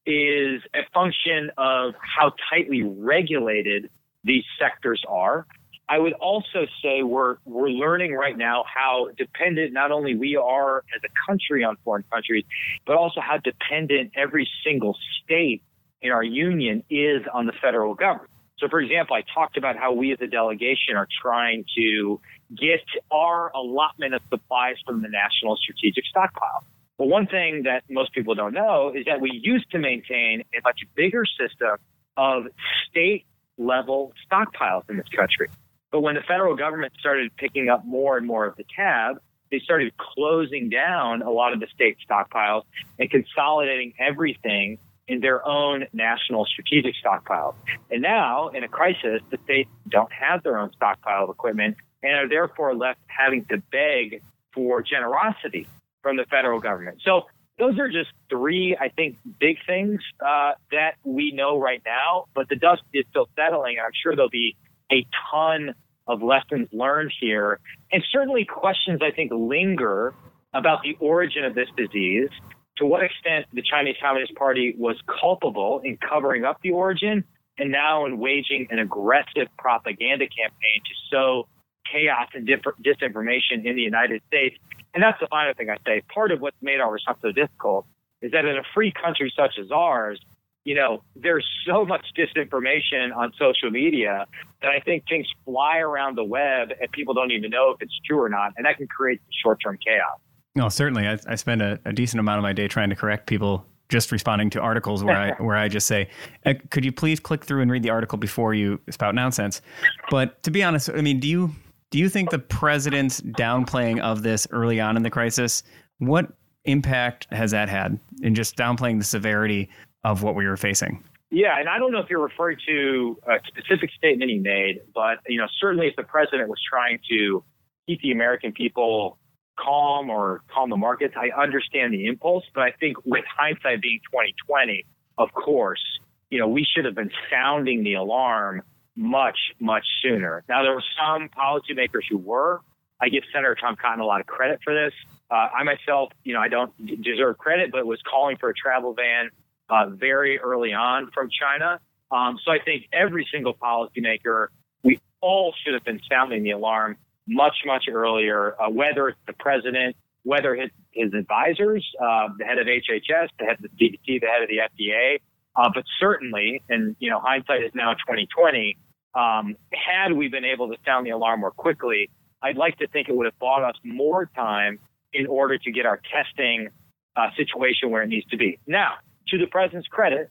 is 0.06 0.62
a 0.74 0.82
function 0.94 1.52
of 1.58 1.94
how 2.00 2.34
tightly 2.50 2.84
regulated 2.84 3.90
these 4.24 4.44
sectors 4.60 5.04
are. 5.08 5.46
I 5.90 6.00
would 6.00 6.14
also 6.14 6.66
say 6.82 7.04
we're 7.04 7.38
we're 7.46 7.70
learning 7.70 8.14
right 8.14 8.38
now 8.38 8.64
how 8.74 9.10
dependent 9.18 9.74
not 9.74 9.92
only 9.92 10.16
we 10.16 10.38
are 10.38 10.78
as 10.96 11.02
a 11.04 11.10
country 11.28 11.64
on 11.64 11.78
foreign 11.84 12.06
countries, 12.12 12.46
but 12.86 12.96
also 12.96 13.20
how 13.20 13.38
dependent 13.38 14.12
every 14.16 14.48
single 14.64 14.98
state 15.24 15.62
in 16.04 16.12
our 16.12 16.24
union 16.24 16.84
is 16.90 17.24
on 17.34 17.48
the 17.48 17.54
federal 17.62 17.96
government. 17.96 18.30
So, 18.60 18.68
for 18.70 18.80
example, 18.80 19.16
I 19.16 19.24
talked 19.34 19.58
about 19.58 19.78
how 19.78 19.94
we 19.94 20.12
as 20.14 20.20
a 20.22 20.28
delegation 20.28 20.96
are 20.96 21.08
trying 21.22 21.66
to 21.76 22.22
get 22.56 22.84
our 23.12 23.52
allotment 23.56 24.14
of 24.14 24.22
supplies 24.30 24.76
from 24.86 25.02
the 25.02 25.10
National 25.10 25.58
Strategic 25.58 26.06
Stockpile. 26.06 26.64
But 26.98 27.08
one 27.08 27.26
thing 27.26 27.64
that 27.64 27.84
most 27.90 28.14
people 28.14 28.36
don't 28.36 28.54
know 28.54 28.94
is 28.96 29.06
that 29.06 29.20
we 29.20 29.32
used 29.32 29.72
to 29.72 29.80
maintain 29.80 30.44
a 30.54 30.62
much 30.64 30.82
bigger 30.96 31.26
system 31.26 31.78
of 32.16 32.44
state 32.90 33.26
level 33.58 34.14
stockpiles 34.30 34.90
in 34.90 34.98
this 34.98 35.10
country. 35.10 35.50
But 35.92 36.02
when 36.02 36.16
the 36.16 36.22
federal 36.22 36.56
government 36.56 36.94
started 37.00 37.36
picking 37.36 37.70
up 37.70 37.86
more 37.86 38.18
and 38.18 38.26
more 38.26 38.46
of 38.46 38.56
the 38.56 38.66
tab, 38.76 39.18
they 39.52 39.60
started 39.60 39.94
closing 39.98 40.70
down 40.70 41.22
a 41.22 41.30
lot 41.30 41.54
of 41.54 41.60
the 41.60 41.68
state 41.74 41.98
stockpiles 42.10 42.64
and 43.00 43.10
consolidating 43.10 43.94
everything 44.00 44.78
in 45.08 45.20
their 45.20 45.46
own 45.46 45.86
national 45.94 46.46
strategic 46.46 46.96
stockpiles. 47.04 47.56
And 47.92 48.02
now, 48.02 48.50
in 48.50 48.64
a 48.64 48.68
crisis, 48.68 49.22
the 49.30 49.38
states 49.44 49.70
don't 49.90 50.12
have 50.12 50.44
their 50.44 50.58
own 50.58 50.72
stockpile 50.76 51.26
of 51.26 51.30
equipment 51.30 51.78
and 52.02 52.14
are 52.14 52.30
therefore 52.30 52.76
left 52.76 53.00
having 53.08 53.46
to 53.46 53.62
beg 53.72 54.22
for 54.54 54.82
generosity 54.82 55.68
from 56.02 56.18
the 56.18 56.26
federal 56.26 56.60
government. 56.60 57.00
So 57.04 57.24
those 57.60 57.78
are 57.80 57.90
just 57.90 58.12
three, 58.30 58.78
I 58.80 58.90
think, 58.90 59.18
big 59.40 59.58
things 59.66 60.02
uh, 60.26 60.54
that 60.72 60.96
we 61.04 61.32
know 61.32 61.60
right 61.60 61.82
now. 61.86 62.26
But 62.34 62.50
the 62.50 62.56
dust 62.56 62.82
is 62.94 63.06
still 63.10 63.30
settling. 63.36 63.78
And 63.78 63.86
I'm 63.86 63.92
sure 64.02 64.16
there'll 64.16 64.30
be 64.30 64.56
a 64.92 65.06
ton 65.32 65.76
of 66.08 66.22
lessons 66.22 66.68
learned 66.72 67.12
here, 67.20 67.60
and 67.92 68.04
certainly 68.12 68.46
questions 68.46 69.00
I 69.02 69.12
think 69.12 69.32
linger 69.34 70.14
about 70.54 70.84
the 70.84 70.96
origin 71.00 71.46
of 71.46 71.56
this 71.56 71.70
disease 71.78 72.30
to 72.78 72.86
what 72.86 73.04
extent 73.04 73.46
the 73.54 73.62
Chinese 73.62 73.96
Communist 74.02 74.36
Party 74.36 74.76
was 74.78 74.96
culpable 75.22 75.82
in 75.84 75.98
covering 75.98 76.44
up 76.44 76.60
the 76.64 76.72
origin 76.72 77.24
and 77.58 77.72
now 77.72 78.06
in 78.06 78.18
waging 78.18 78.68
an 78.72 78.80
aggressive 78.80 79.48
propaganda 79.58 80.26
campaign 80.26 80.82
to 80.86 80.94
sow 81.12 81.48
chaos 81.92 82.30
and 82.34 82.48
disinformation 82.48 83.66
in 83.66 83.76
the 83.76 83.82
United 83.82 84.22
States. 84.28 84.56
And 84.94 85.04
that's 85.04 85.20
the 85.20 85.28
final 85.28 85.54
thing 85.54 85.70
I 85.70 85.78
say. 85.86 86.02
Part 86.14 86.32
of 86.32 86.42
what's 86.42 86.58
made 86.62 86.80
our 86.80 86.92
response 86.92 87.20
so 87.22 87.32
difficult 87.32 87.86
is 88.22 88.32
that 88.32 88.46
in 88.46 88.58
a 88.58 88.64
free 88.74 88.92
country 88.92 89.32
such 89.36 89.60
as 89.60 89.72
ours, 89.72 90.20
you 90.64 90.76
know, 90.76 91.04
there's 91.16 91.46
so 91.68 91.86
much 91.86 92.06
disinformation 92.18 93.16
on 93.16 93.34
social 93.38 93.70
media 93.70 94.26
that 94.62 94.72
I 94.72 94.80
think 94.80 95.04
things 95.10 95.28
fly 95.44 95.80
around 95.80 96.18
the 96.18 96.24
web 96.24 96.70
and 96.80 96.90
people 96.92 97.14
don't 97.14 97.32
even 97.32 97.52
know 97.52 97.72
if 97.72 97.82
it's 97.82 98.00
true 98.06 98.22
or 98.22 98.30
not. 98.30 98.54
And 98.56 98.66
that 98.66 98.78
can 98.78 98.88
create 98.88 99.20
short 99.44 99.60
term 99.64 99.78
chaos. 99.86 100.20
No, 100.56 100.70
certainly. 100.70 101.08
I, 101.08 101.18
I 101.28 101.36
spend 101.36 101.62
a, 101.62 101.80
a, 101.86 101.94
decent 101.94 102.20
amount 102.20 102.38
of 102.38 102.44
my 102.44 102.54
day 102.54 102.68
trying 102.68 102.90
to 102.90 102.96
correct 102.96 103.26
people 103.28 103.66
just 103.90 104.12
responding 104.12 104.50
to 104.52 104.62
articles 104.62 105.04
where 105.04 105.18
I 105.18 105.32
where 105.44 105.56
I 105.56 105.68
just 105.68 105.88
say, 105.88 106.10
uh, 106.46 106.54
"Could 106.70 106.86
you 106.86 106.92
please 106.92 107.20
click 107.20 107.44
through 107.44 107.62
and 107.62 107.72
read 107.72 107.84
the 107.84 107.90
article 107.90 108.18
before 108.18 108.54
you 108.54 108.80
spout 108.90 109.16
nonsense?" 109.16 109.62
But 110.10 110.42
to 110.44 110.52
be 110.52 110.64
honest, 110.64 110.90
I 110.90 111.02
mean, 111.02 111.20
do 111.20 111.28
you 111.28 111.52
do 111.90 111.98
you 111.98 112.10
think 112.10 112.30
the 112.30 112.40
president's 112.40 113.22
downplaying 113.22 114.00
of 114.00 114.24
this 114.24 114.48
early 114.52 114.80
on 114.80 114.98
in 114.98 115.04
the 115.04 115.10
crisis, 115.10 115.64
what 116.00 116.32
impact 116.66 117.28
has 117.32 117.52
that 117.52 117.70
had 117.70 118.00
in 118.22 118.36
just 118.36 118.56
downplaying 118.56 118.98
the 119.00 119.06
severity 119.06 119.70
of 120.04 120.24
what 120.24 120.36
we 120.36 120.48
were 120.48 120.58
facing? 120.58 121.04
Yeah, 121.30 121.60
and 121.60 121.68
I 121.68 121.80
don't 121.80 121.92
know 121.92 122.00
if 122.00 122.10
you're 122.10 122.22
referring 122.22 122.58
to 122.68 123.20
a 123.28 123.40
specific 123.48 123.90
statement 123.98 124.30
he 124.30 124.38
made, 124.38 124.82
but 124.94 125.18
you 125.28 125.40
know, 125.40 125.48
certainly 125.60 125.88
if 125.88 125.96
the 125.96 126.04
president 126.04 126.48
was 126.48 126.60
trying 126.70 127.00
to 127.10 127.44
keep 127.88 128.02
the 128.02 128.12
American 128.12 128.54
people 128.54 129.18
calm 129.58 130.10
or 130.10 130.42
calm 130.54 130.70
the 130.70 130.78
markets. 130.78 131.16
I 131.18 131.30
understand 131.40 131.94
the 131.94 132.08
impulse, 132.08 132.44
but 132.54 132.62
I 132.64 132.72
think 132.72 132.98
with 133.06 133.26
hindsight 133.38 133.82
being 133.82 134.00
2020, 134.12 134.86
of 135.18 135.34
course, 135.34 135.84
you 136.30 136.40
know, 136.40 136.48
we 136.48 136.66
should 136.66 136.86
have 136.86 136.96
been 136.96 137.12
sounding 137.30 137.84
the 137.84 137.94
alarm 137.94 138.64
much, 138.96 139.38
much 139.60 139.86
sooner. 140.02 140.44
Now, 140.48 140.64
there 140.64 140.74
were 140.74 140.84
some 141.00 141.30
policymakers 141.30 142.04
who 142.10 142.18
were. 142.18 142.62
I 143.00 143.10
give 143.10 143.24
Senator 143.34 143.56
Tom 143.60 143.76
Cotton 143.76 144.00
a 144.00 144.06
lot 144.06 144.22
of 144.22 144.28
credit 144.28 144.60
for 144.64 144.74
this. 144.74 144.94
Uh, 145.30 145.50
I 145.58 145.64
myself, 145.64 146.12
you 146.24 146.34
know, 146.34 146.40
I 146.40 146.48
don't 146.48 146.74
deserve 147.02 147.38
credit, 147.38 147.72
but 147.72 147.86
was 147.86 148.00
calling 148.10 148.38
for 148.38 148.50
a 148.50 148.54
travel 148.54 148.94
ban 148.94 149.30
uh, 149.70 149.88
very 149.90 150.40
early 150.40 150.74
on 150.74 151.10
from 151.12 151.30
China. 151.30 151.80
Um, 152.12 152.40
so 152.46 152.52
I 152.52 152.60
think 152.64 152.86
every 152.94 153.28
single 153.32 153.56
policymaker, 153.56 154.48
we 154.84 155.00
all 155.22 155.54
should 155.64 155.74
have 155.74 155.84
been 155.84 156.02
sounding 156.10 156.44
the 156.44 156.52
alarm 156.52 156.98
much, 157.28 157.56
much 157.66 157.86
earlier, 157.92 158.56
uh, 158.62 158.70
whether 158.70 159.10
it's 159.10 159.20
the 159.28 159.34
president, 159.34 159.96
whether 160.24 160.56
his, 160.56 160.70
his 160.92 161.14
advisors, 161.14 161.86
uh, 162.02 162.30
the 162.38 162.46
head 162.46 162.58
of 162.58 162.68
HHS, 162.68 163.30
the 163.40 163.46
head 163.46 163.58
of 163.58 163.62
the 163.62 163.70
CDC, 163.70 164.22
the 164.22 164.28
head 164.28 164.42
of 164.44 164.50
the 164.50 164.58
FDA, 164.58 165.20
uh, 165.56 165.70
but 165.74 165.84
certainly, 166.00 166.64
and 166.70 166.96
you 167.00 167.10
know, 167.10 167.20
hindsight 167.20 167.64
is 167.64 167.72
now 167.76 167.94
2020. 167.94 168.78
Um, 169.16 169.56
had 169.72 170.14
we 170.14 170.28
been 170.28 170.46
able 170.46 170.70
to 170.70 170.76
sound 170.86 171.06
the 171.06 171.12
alarm 171.12 171.42
more 171.42 171.52
quickly, 171.52 172.10
I'd 172.42 172.58
like 172.58 172.78
to 172.80 172.88
think 172.88 173.10
it 173.10 173.16
would 173.16 173.26
have 173.26 173.38
bought 173.40 173.64
us 173.64 173.76
more 173.84 174.30
time 174.36 174.80
in 175.14 175.28
order 175.28 175.58
to 175.58 175.72
get 175.72 175.86
our 175.86 176.02
testing 176.12 176.70
uh, 177.16 177.28
situation 177.38 177.92
where 177.92 178.02
it 178.02 178.08
needs 178.08 178.28
to 178.28 178.38
be. 178.38 178.60
Now, 178.66 178.96
to 179.28 179.38
the 179.38 179.46
president's 179.46 179.88
credit, 179.88 180.30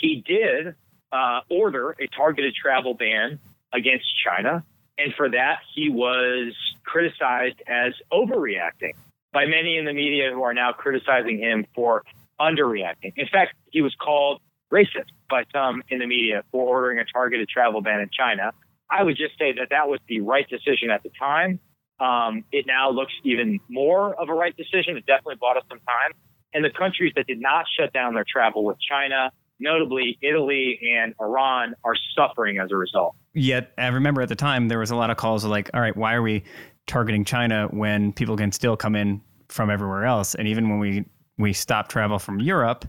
he 0.00 0.24
did 0.26 0.74
uh, 1.12 1.40
order 1.50 1.94
a 2.00 2.06
targeted 2.16 2.54
travel 2.54 2.94
ban 2.94 3.38
against 3.72 4.06
China. 4.24 4.64
And 5.02 5.14
for 5.14 5.28
that, 5.30 5.58
he 5.74 5.88
was 5.88 6.54
criticized 6.84 7.60
as 7.66 7.92
overreacting 8.12 8.94
by 9.32 9.46
many 9.46 9.76
in 9.78 9.84
the 9.84 9.92
media 9.92 10.30
who 10.32 10.42
are 10.42 10.54
now 10.54 10.72
criticizing 10.72 11.38
him 11.38 11.66
for 11.74 12.04
underreacting. 12.40 13.12
In 13.16 13.26
fact, 13.26 13.54
he 13.70 13.82
was 13.82 13.94
called 14.00 14.40
racist 14.72 15.10
by 15.28 15.44
some 15.52 15.82
in 15.88 15.98
the 15.98 16.06
media 16.06 16.44
for 16.52 16.66
ordering 16.66 16.98
a 16.98 17.04
targeted 17.12 17.48
travel 17.48 17.80
ban 17.80 18.00
in 18.00 18.10
China. 18.16 18.52
I 18.90 19.02
would 19.02 19.16
just 19.16 19.38
say 19.38 19.52
that 19.58 19.68
that 19.70 19.88
was 19.88 20.00
the 20.08 20.20
right 20.20 20.46
decision 20.48 20.90
at 20.90 21.02
the 21.02 21.10
time. 21.18 21.58
Um, 21.98 22.44
it 22.52 22.66
now 22.66 22.90
looks 22.90 23.12
even 23.24 23.60
more 23.68 24.14
of 24.14 24.28
a 24.28 24.34
right 24.34 24.56
decision. 24.56 24.96
It 24.96 25.06
definitely 25.06 25.36
bought 25.40 25.56
us 25.56 25.64
some 25.68 25.80
time. 25.80 26.12
And 26.54 26.64
the 26.64 26.70
countries 26.70 27.12
that 27.16 27.26
did 27.26 27.40
not 27.40 27.64
shut 27.78 27.92
down 27.92 28.14
their 28.14 28.26
travel 28.30 28.64
with 28.64 28.76
China, 28.80 29.30
notably 29.62 30.18
Italy 30.22 30.78
and 30.96 31.14
Iran, 31.20 31.74
are 31.84 31.94
suffering 32.16 32.58
as 32.58 32.70
a 32.70 32.76
result. 32.76 33.14
Yet, 33.34 33.72
I 33.78 33.86
remember 33.86 34.20
at 34.20 34.28
the 34.28 34.36
time 34.36 34.68
there 34.68 34.78
was 34.78 34.90
a 34.90 34.96
lot 34.96 35.10
of 35.10 35.16
calls 35.16 35.44
like, 35.44 35.70
all 35.72 35.80
right, 35.80 35.96
why 35.96 36.14
are 36.14 36.22
we 36.22 36.44
targeting 36.86 37.24
China 37.24 37.68
when 37.70 38.12
people 38.12 38.36
can 38.36 38.52
still 38.52 38.76
come 38.76 38.94
in 38.94 39.20
from 39.48 39.70
everywhere 39.70 40.04
else? 40.04 40.34
And 40.34 40.48
even 40.48 40.68
when 40.68 40.78
we, 40.78 41.04
we 41.38 41.52
stop 41.52 41.88
travel 41.88 42.18
from 42.18 42.40
Europe, 42.40 42.84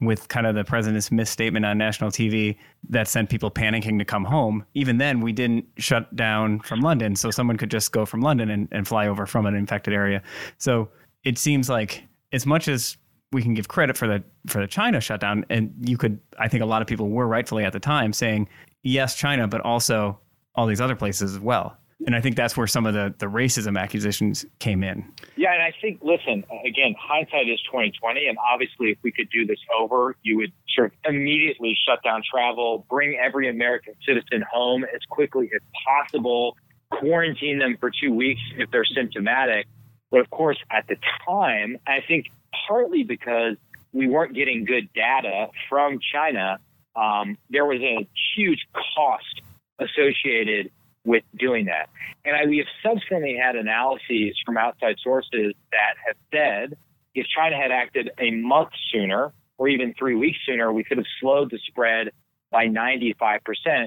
with 0.00 0.28
kind 0.28 0.46
of 0.46 0.54
the 0.54 0.64
president's 0.64 1.10
misstatement 1.10 1.64
on 1.64 1.78
national 1.78 2.10
TV 2.10 2.56
that 2.88 3.08
sent 3.08 3.30
people 3.30 3.50
panicking 3.50 3.98
to 3.98 4.04
come 4.04 4.24
home. 4.24 4.64
Even 4.74 4.98
then, 4.98 5.20
we 5.20 5.32
didn't 5.32 5.64
shut 5.78 6.14
down 6.14 6.60
from 6.60 6.80
London, 6.80 7.16
so 7.16 7.30
someone 7.30 7.56
could 7.56 7.70
just 7.70 7.92
go 7.92 8.04
from 8.04 8.20
London 8.20 8.50
and, 8.50 8.68
and 8.72 8.86
fly 8.86 9.06
over 9.06 9.26
from 9.26 9.46
an 9.46 9.54
infected 9.54 9.94
area. 9.94 10.22
So 10.58 10.88
it 11.24 11.38
seems 11.38 11.68
like 11.68 12.04
as 12.32 12.44
much 12.44 12.68
as 12.68 12.96
we 13.34 13.42
can 13.42 13.52
give 13.52 13.68
credit 13.68 13.96
for 13.98 14.06
the 14.06 14.22
for 14.46 14.60
the 14.60 14.66
China 14.66 15.00
shutdown, 15.00 15.44
and 15.50 15.74
you 15.80 15.98
could, 15.98 16.18
I 16.38 16.48
think 16.48 16.62
a 16.62 16.66
lot 16.66 16.80
of 16.80 16.88
people 16.88 17.10
were 17.10 17.26
rightfully 17.26 17.64
at 17.64 17.72
the 17.72 17.80
time 17.80 18.12
saying 18.12 18.48
yes, 18.82 19.16
China, 19.16 19.48
but 19.48 19.60
also 19.62 20.18
all 20.54 20.66
these 20.66 20.80
other 20.80 20.96
places 20.96 21.34
as 21.34 21.40
well. 21.40 21.76
And 22.06 22.14
I 22.14 22.20
think 22.20 22.36
that's 22.36 22.56
where 22.56 22.66
some 22.66 22.84
of 22.86 22.92
the, 22.92 23.14
the 23.18 23.26
racism 23.26 23.80
accusations 23.80 24.44
came 24.58 24.84
in. 24.84 25.04
Yeah, 25.36 25.54
and 25.54 25.62
I 25.62 25.72
think, 25.80 26.00
listen, 26.02 26.44
again, 26.66 26.94
hindsight 27.00 27.48
is 27.48 27.60
2020, 27.62 28.26
and 28.26 28.36
obviously, 28.52 28.88
if 28.90 28.98
we 29.02 29.10
could 29.10 29.30
do 29.30 29.46
this 29.46 29.58
over, 29.78 30.14
you 30.22 30.36
would 30.36 30.52
sort 30.74 30.92
of 30.92 31.12
immediately 31.14 31.76
shut 31.88 32.02
down 32.02 32.22
travel, 32.30 32.86
bring 32.90 33.16
every 33.16 33.48
American 33.48 33.94
citizen 34.06 34.44
home 34.50 34.84
as 34.84 35.00
quickly 35.08 35.50
as 35.54 35.62
possible, 35.86 36.56
quarantine 36.90 37.58
them 37.58 37.76
for 37.80 37.90
two 37.90 38.12
weeks 38.12 38.40
if 38.58 38.70
they're 38.70 38.84
symptomatic. 38.84 39.66
But 40.10 40.20
of 40.20 40.30
course, 40.30 40.58
at 40.70 40.86
the 40.88 40.96
time, 41.26 41.78
I 41.86 42.00
think 42.06 42.26
partly 42.66 43.04
because 43.04 43.56
we 43.92 44.08
weren't 44.08 44.34
getting 44.34 44.64
good 44.64 44.92
data 44.92 45.48
from 45.68 45.98
China, 46.12 46.58
um, 46.96 47.38
there 47.50 47.64
was 47.64 47.80
a 47.80 48.06
huge 48.36 48.66
cost 48.94 49.42
associated 49.78 50.70
with 51.04 51.22
doing 51.38 51.66
that. 51.66 51.88
And 52.24 52.36
I, 52.36 52.46
we 52.46 52.58
have 52.58 52.66
subsequently 52.82 53.36
had 53.36 53.56
analyses 53.56 54.36
from 54.44 54.56
outside 54.56 54.96
sources 55.02 55.54
that 55.70 55.94
have 56.06 56.16
said 56.32 56.76
if 57.14 57.26
China 57.26 57.56
had 57.56 57.70
acted 57.70 58.10
a 58.18 58.30
month 58.30 58.70
sooner 58.90 59.32
or 59.58 59.68
even 59.68 59.94
three 59.94 60.14
weeks 60.14 60.38
sooner, 60.46 60.72
we 60.72 60.82
could 60.82 60.98
have 60.98 61.06
slowed 61.20 61.50
the 61.50 61.58
spread 61.66 62.10
by 62.50 62.66
95%. 62.66 63.40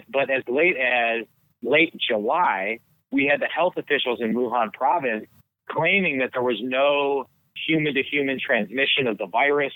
But 0.09 0.29
as 0.29 0.43
late 0.47 0.77
as 0.77 1.25
late 1.61 1.93
July, 1.97 2.79
we 3.11 3.25
had 3.25 3.41
the 3.41 3.47
health 3.47 3.73
officials 3.77 4.19
in 4.21 4.33
Wuhan 4.33 4.71
province 4.73 5.25
claiming 5.69 6.19
that 6.19 6.31
there 6.33 6.43
was 6.43 6.59
no 6.61 7.27
human 7.67 7.93
to 7.93 8.03
human 8.03 8.39
transmission 8.39 9.07
of 9.07 9.17
the 9.17 9.27
virus, 9.27 9.73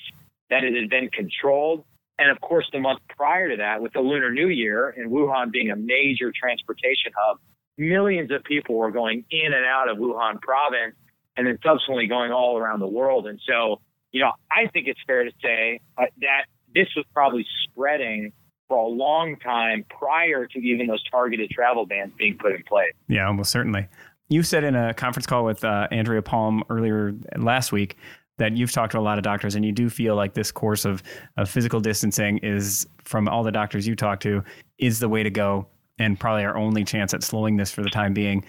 that 0.50 0.64
it 0.64 0.76
had 0.76 0.90
been 0.90 1.10
controlled. 1.10 1.84
And 2.20 2.30
of 2.30 2.40
course, 2.42 2.70
the 2.72 2.80
month 2.80 3.00
prior 3.16 3.50
to 3.50 3.58
that, 3.58 3.82
with 3.82 3.94
the 3.94 4.02
Lunar 4.02 4.32
New 4.32 4.50
Year 4.50 4.90
and 4.90 5.10
Wuhan 5.10 5.52
being 5.52 5.72
a 5.72 5.76
major 5.76 6.32
transportation 6.32 7.12
hub, 7.18 7.38
millions 7.78 8.32
of 8.32 8.44
people 8.44 8.76
were 8.76 8.92
going 8.92 9.26
in 9.32 9.54
and 9.54 9.66
out 9.66 9.90
of 9.90 9.98
Wuhan 9.98 10.40
province 10.42 10.96
and 11.36 11.48
then 11.48 11.58
subsequently 11.64 12.08
going 12.08 12.32
all 12.32 12.58
around 12.58 12.80
the 12.80 12.88
world. 12.88 13.26
And 13.26 13.40
so, 13.48 13.82
you 14.12 14.22
know, 14.22 14.32
I 14.52 14.68
think 14.68 14.88
it's 14.88 15.00
fair 15.08 15.24
to 15.24 15.32
say 15.42 15.80
uh, 15.98 16.06
that 16.20 16.46
this 16.76 16.88
was 16.96 17.06
probably 17.14 17.46
spreading 17.64 18.34
for 18.68 18.78
a 18.78 18.88
long 18.88 19.38
time 19.38 19.86
prior 19.90 20.46
to 20.46 20.60
even 20.60 20.88
those 20.88 21.04
targeted 21.10 21.50
travel 21.50 21.86
bans 21.86 22.14
being 22.18 22.38
put 22.38 22.54
in 22.54 22.64
place. 22.64 22.94
Yeah, 23.08 23.28
almost 23.28 23.52
certainly. 23.52 23.88
You 24.32 24.44
said 24.44 24.64
in 24.64 24.76
a 24.76 24.94
conference 24.94 25.26
call 25.28 25.44
with 25.44 25.62
uh, 25.66 25.90
Andrea 25.92 26.22
Palm 26.22 26.64
earlier 26.70 27.14
last 27.36 27.74
week 27.74 27.98
that 28.38 28.56
you've 28.56 28.72
talked 28.72 28.94
to 28.94 28.98
a 28.98 29.02
lot 29.02 29.18
of 29.18 29.26
doctors 29.26 29.56
and 29.56 29.66
you 29.66 29.74
do 29.74 29.90
feel 29.90 30.16
like 30.16 30.36
this 30.36 30.54
course 30.54 30.86
of, 30.86 31.04
of 31.36 31.50
physical 31.50 31.82
distancing 31.82 32.38
is 32.38 32.88
from 33.04 33.28
all 33.28 33.44
the 33.44 33.52
doctors 33.52 33.86
you 33.86 33.94
talk 33.94 34.22
to 34.22 34.42
is 34.78 35.00
the 35.00 35.10
way 35.10 35.22
to 35.22 35.30
go 35.30 35.68
and 36.00 36.18
probably 36.18 36.46
our 36.46 36.56
only 36.56 36.86
chance 36.86 37.14
at 37.14 37.24
slowing 37.24 37.58
this 37.58 37.72
for 37.74 37.84
the 37.84 37.90
time 37.90 38.14
being 38.14 38.42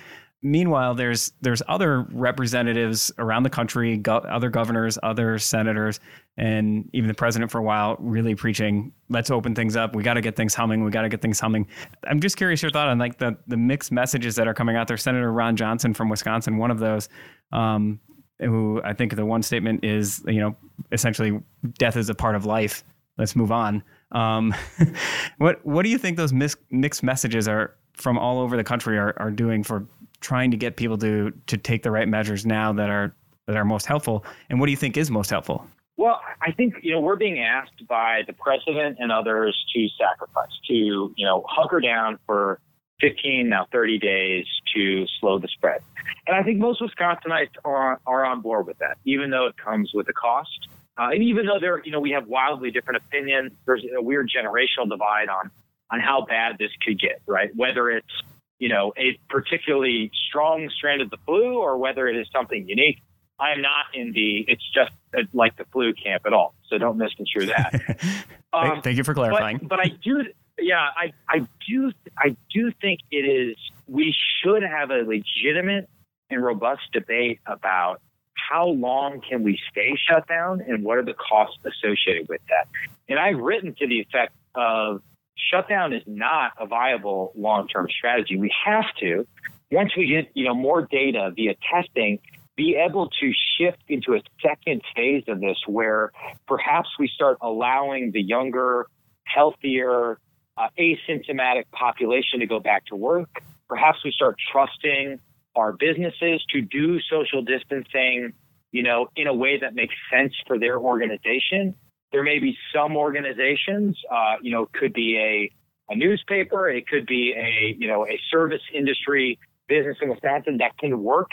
meanwhile 0.43 0.95
there's 0.95 1.33
there's 1.41 1.63
other 1.69 2.03
representatives 2.11 3.13
around 3.19 3.45
the 3.45 3.51
country 3.51 3.97
go, 3.97 4.17
other 4.17 4.51
governors 4.51 4.99
other 5.03 5.39
senators 5.39 6.01
and 6.37 6.89
even 6.93 7.07
the 7.07 7.15
president 7.15 7.51
for 7.51 7.59
a 7.59 7.63
while 7.63 7.97
really 8.01 8.35
preaching 8.35 8.93
let's 9.09 9.31
open 9.31 9.55
things 9.55 9.77
up 9.77 9.95
we 9.95 10.03
got 10.03 10.15
to 10.15 10.21
get 10.21 10.35
things 10.35 10.55
humming 10.55 10.83
we 10.83 10.91
got 10.91 11.03
to 11.03 11.09
get 11.09 11.23
things 11.23 11.39
humming 11.39 11.67
i'm 12.09 12.21
just 12.21 12.37
curious 12.37 12.61
your 12.61 12.71
thought 12.71 12.89
on 12.89 12.99
like 12.99 13.19
the 13.19 13.37
the 13.47 13.57
mixed 13.57 13.93
messages 13.93 14.35
that 14.35 14.49
are 14.49 14.55
coming 14.55 14.77
out 14.77 14.89
there 14.89 14.97
senator 14.97 15.33
ron 15.33 15.55
johnson 15.55 15.95
from 15.95 16.09
wisconsin 16.09 16.59
one 16.59 16.71
of 16.71 16.79
those 16.79 17.09
um, 17.53 18.01
who 18.41 18.81
I 18.85 18.93
think 18.93 19.15
the 19.17 19.27
one 19.27 19.43
statement 19.43 19.85
is, 19.85 20.23
you 20.27 20.41
know, 20.41 20.57
essentially 20.91 21.41
death 21.79 21.97
is 21.97 22.09
a 22.09 22.15
part 22.15 22.35
of 22.35 22.45
life. 22.45 22.85
Let's 23.19 23.37
move 23.37 23.53
on. 23.53 23.83
Um, 24.11 24.55
what 25.39 25.65
what 25.65 25.83
do 25.85 25.91
you 25.91 25.99
think 25.99 26.17
those 26.17 26.33
mis- 26.33 26.57
mixed 26.71 27.03
messages 27.03 27.49
are 27.49 27.75
from 27.95 28.19
all 28.19 28.41
over 28.41 28.57
the 28.57 28.65
country 28.65 28.99
are, 28.99 29.15
are 29.19 29.31
doing 29.31 29.63
for 29.63 29.87
trying 30.23 30.51
to 30.51 30.57
get 30.57 30.77
people 30.77 30.97
to 30.99 31.33
to 31.47 31.57
take 31.57 31.83
the 31.83 31.91
right 31.91 32.09
measures 32.09 32.47
now 32.47 32.73
that 32.73 32.89
are 32.89 33.15
that 33.47 33.57
are 33.57 33.65
most 33.65 33.87
helpful? 33.87 34.25
And 34.49 34.59
what 34.61 34.67
do 34.67 34.73
you 34.73 34.79
think 34.79 34.97
is 34.97 35.11
most 35.11 35.31
helpful? 35.31 35.67
Well, 35.97 36.21
I 36.41 36.53
think 36.53 36.75
you 36.83 36.93
know 36.93 37.01
we're 37.01 37.17
being 37.17 37.41
asked 37.41 37.87
by 37.87 38.23
the 38.27 38.33
president 38.33 38.97
and 38.99 39.13
others 39.13 39.57
to 39.75 39.89
sacrifice, 39.99 40.51
to 40.69 40.75
you 40.75 41.27
know 41.27 41.45
hunker 41.49 41.81
down 41.81 42.19
for 42.27 42.61
15, 43.03 43.49
now 43.49 43.67
30 43.73 43.99
days 43.99 44.47
to 44.75 45.05
slow 45.21 45.39
the 45.39 45.49
spread. 45.49 45.83
And 46.27 46.37
I 46.37 46.43
think 46.43 46.59
most 46.59 46.81
Wisconsinites 46.81 47.51
are, 47.65 48.01
are 48.07 48.25
on 48.25 48.41
board 48.41 48.67
with 48.67 48.79
that, 48.79 48.97
even 49.05 49.31
though 49.31 49.47
it 49.47 49.57
comes 49.57 49.91
with 49.93 50.09
a 50.09 50.13
cost. 50.13 50.69
Uh, 50.97 51.09
and 51.11 51.23
even 51.23 51.47
though 51.47 51.59
there, 51.61 51.83
you 51.85 51.91
know, 51.91 52.01
we 52.01 52.11
have 52.13 52.29
wildly 52.29 52.71
different 52.71 53.03
opinions, 53.05 53.51
there's 53.67 53.85
a 53.97 54.01
weird 54.01 54.31
generational 54.35 54.89
divide 54.89 55.29
on 55.29 55.51
on 55.91 56.01
how 56.01 56.25
bad 56.27 56.57
this 56.59 56.71
could 56.85 56.99
get, 56.99 57.21
right? 57.27 57.51
Whether 57.55 57.91
it's 57.91 58.23
you 58.63 58.69
know 58.69 58.93
a 58.97 59.19
particularly 59.29 60.13
strong 60.29 60.71
strand 60.71 61.03
of 61.03 61.11
the 61.11 61.17
flu 61.27 61.59
or 61.59 61.77
whether 61.77 62.07
it 62.07 62.17
is 62.17 62.29
something 62.33 62.69
unique. 62.69 63.03
I 63.41 63.51
am 63.51 63.61
not 63.61 63.87
in 63.93 64.13
the 64.13 64.45
it's 64.47 64.63
just 64.73 64.93
like 65.35 65.57
the 65.57 65.65
flu 65.73 65.93
camp 65.93 66.23
at 66.27 66.33
all, 66.33 66.55
so 66.69 66.79
don't 66.79 66.97
misconstrue 66.97 67.47
that. 67.47 68.01
Um, 68.55 68.83
Thank 68.83 68.99
you 68.99 69.05
for 69.05 69.15
clarifying. 69.15 69.57
But, 69.57 69.69
but 69.71 69.81
I 69.81 69.89
do 70.05 70.25
yeah, 70.59 70.87
I, 70.95 71.15
I 71.27 71.49
do 71.67 71.91
I 72.19 72.37
do 72.53 72.71
think 72.83 73.01
it 73.11 73.25
is 73.25 73.57
we 73.89 74.15
should 74.43 74.63
have 74.63 74.91
a 74.91 75.05
legitimate 75.07 75.89
and 76.29 76.45
robust 76.45 76.83
debate 76.93 77.41
about 77.47 78.03
how 78.35 78.67
long 78.67 79.23
can 79.27 79.43
we 79.43 79.59
stay 79.71 79.97
shut 80.07 80.29
down 80.29 80.61
and 80.61 80.85
what 80.85 80.99
are 80.99 81.03
the 81.03 81.15
costs 81.15 81.57
associated 81.65 82.29
with 82.29 82.43
that. 82.51 82.69
And 83.09 83.19
I've 83.19 83.39
written 83.39 83.75
to 83.79 83.87
the 83.87 84.01
effect 84.01 84.35
of 84.55 85.01
shutdown 85.51 85.93
is 85.93 86.03
not 86.07 86.53
a 86.59 86.67
viable 86.67 87.33
long-term 87.37 87.89
strategy. 87.97 88.37
We 88.37 88.53
have 88.65 88.85
to, 89.01 89.27
once 89.71 89.93
we 89.97 90.07
get 90.07 90.31
you 90.35 90.45
know 90.45 90.55
more 90.55 90.83
data 90.83 91.31
via 91.35 91.55
testing, 91.73 92.19
be 92.57 92.77
able 92.77 93.09
to 93.09 93.33
shift 93.57 93.83
into 93.89 94.15
a 94.15 94.21
second 94.43 94.83
phase 94.95 95.25
of 95.29 95.41
this 95.41 95.57
where 95.67 96.13
perhaps 96.47 96.89
we 96.99 97.09
start 97.09 97.39
allowing 97.41 98.13
the 98.13 98.23
younger, 98.23 98.87
healthier, 99.25 100.19
uh, 100.57 100.69
asymptomatic 100.79 101.65
population 101.73 102.41
to 102.41 102.47
go 102.47 102.61
back 102.61 102.85
to 102.87 102.97
work. 102.97 103.29
Perhaps 103.69 103.99
we 104.05 104.13
start 104.13 104.37
trusting 104.53 105.19
our 105.57 105.73
businesses 105.73 106.45
to 106.51 106.61
do 106.61 107.01
social 107.01 107.43
distancing, 107.43 108.33
you 108.71 108.83
know, 108.83 109.09
in 109.17 109.27
a 109.27 109.35
way 109.35 109.59
that 109.59 109.75
makes 109.75 109.95
sense 110.11 110.35
for 110.47 110.59
their 110.59 110.79
organization. 110.79 111.75
There 112.13 112.23
may 112.23 112.39
be 112.39 112.57
some 112.75 112.97
organizations, 112.97 113.99
uh, 114.11 114.37
you 114.43 114.53
know, 114.53 114.69
could 114.73 114.93
be 114.93 115.19
a, 115.19 115.93
a 115.93 115.97
newspaper, 115.97 116.69
it 116.69 116.87
could 116.87 117.07
be 117.07 117.35
a, 117.37 117.75
you 117.79 117.89
know, 117.89 118.07
a 118.07 118.21
service 118.31 118.63
industry 118.75 119.39
business 119.69 119.97
in 120.03 120.11
Wisconsin 120.11 120.59
that 120.59 120.77
can 120.79 121.03
work 121.03 121.31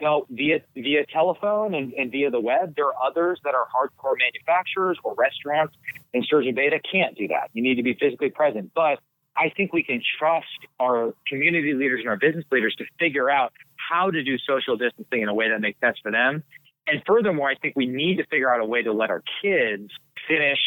you 0.00 0.08
know, 0.08 0.26
via 0.30 0.60
via 0.74 1.06
telephone 1.06 1.74
and, 1.74 1.92
and 1.92 2.10
via 2.10 2.28
the 2.28 2.40
web. 2.40 2.74
There 2.74 2.86
are 2.86 2.94
others 3.06 3.38
that 3.44 3.54
are 3.54 3.66
hardcore 3.72 4.16
manufacturers 4.18 4.98
or 5.04 5.14
restaurants, 5.14 5.76
and 6.12 6.24
Sturgeon 6.24 6.56
Bay 6.56 6.70
can't 6.90 7.16
do 7.16 7.28
that. 7.28 7.50
You 7.52 7.62
need 7.62 7.76
to 7.76 7.84
be 7.84 7.94
physically 7.94 8.30
present. 8.30 8.72
But 8.74 8.98
I 9.36 9.50
think 9.56 9.72
we 9.72 9.84
can 9.84 10.02
trust 10.18 10.46
our 10.80 11.14
community 11.28 11.72
leaders 11.74 12.00
and 12.00 12.08
our 12.08 12.16
business 12.16 12.44
leaders 12.50 12.74
to 12.78 12.84
figure 12.98 13.30
out 13.30 13.52
how 13.76 14.10
to 14.10 14.24
do 14.24 14.36
social 14.38 14.76
distancing 14.76 15.22
in 15.22 15.28
a 15.28 15.34
way 15.34 15.50
that 15.50 15.60
makes 15.60 15.78
sense 15.80 15.98
for 16.02 16.10
them. 16.10 16.42
And 16.88 17.00
furthermore, 17.06 17.48
I 17.48 17.54
think 17.54 17.76
we 17.76 17.86
need 17.86 18.16
to 18.16 18.26
figure 18.26 18.52
out 18.52 18.60
a 18.60 18.64
way 18.64 18.82
to 18.82 18.92
let 18.92 19.10
our 19.10 19.22
kids 19.40 19.90
finish 20.28 20.58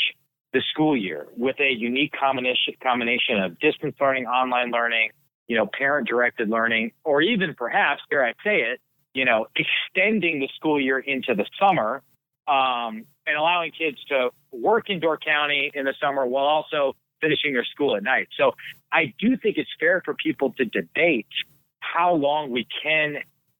the 0.53 0.61
school 0.71 0.95
year 0.95 1.27
with 1.35 1.59
a 1.59 1.71
unique 1.71 2.13
combination 2.17 2.73
combination 2.81 3.39
of 3.39 3.59
distance 3.59 3.95
learning, 3.99 4.25
online 4.25 4.71
learning, 4.71 5.09
you 5.47 5.57
know, 5.57 5.67
parent 5.77 6.07
directed 6.07 6.49
learning, 6.49 6.91
or 7.03 7.21
even 7.21 7.53
perhaps, 7.53 8.01
dare 8.09 8.25
I 8.25 8.33
say 8.43 8.61
it, 8.61 8.79
you 9.13 9.25
know, 9.25 9.47
extending 9.55 10.39
the 10.39 10.49
school 10.55 10.79
year 10.79 10.99
into 10.99 11.35
the 11.35 11.45
summer 11.59 12.01
um, 12.47 13.05
and 13.27 13.37
allowing 13.37 13.71
kids 13.71 13.97
to 14.09 14.29
work 14.51 14.89
in 14.89 14.99
Door 14.99 15.19
County 15.19 15.71
in 15.73 15.85
the 15.85 15.93
summer 16.01 16.25
while 16.25 16.45
also 16.45 16.95
finishing 17.21 17.53
their 17.53 17.65
school 17.65 17.95
at 17.95 18.03
night. 18.03 18.27
So 18.37 18.53
I 18.91 19.13
do 19.19 19.37
think 19.37 19.57
it's 19.57 19.69
fair 19.79 20.01
for 20.05 20.13
people 20.13 20.53
to 20.57 20.65
debate 20.65 21.27
how 21.79 22.13
long 22.13 22.51
we 22.51 22.67
can 22.83 23.17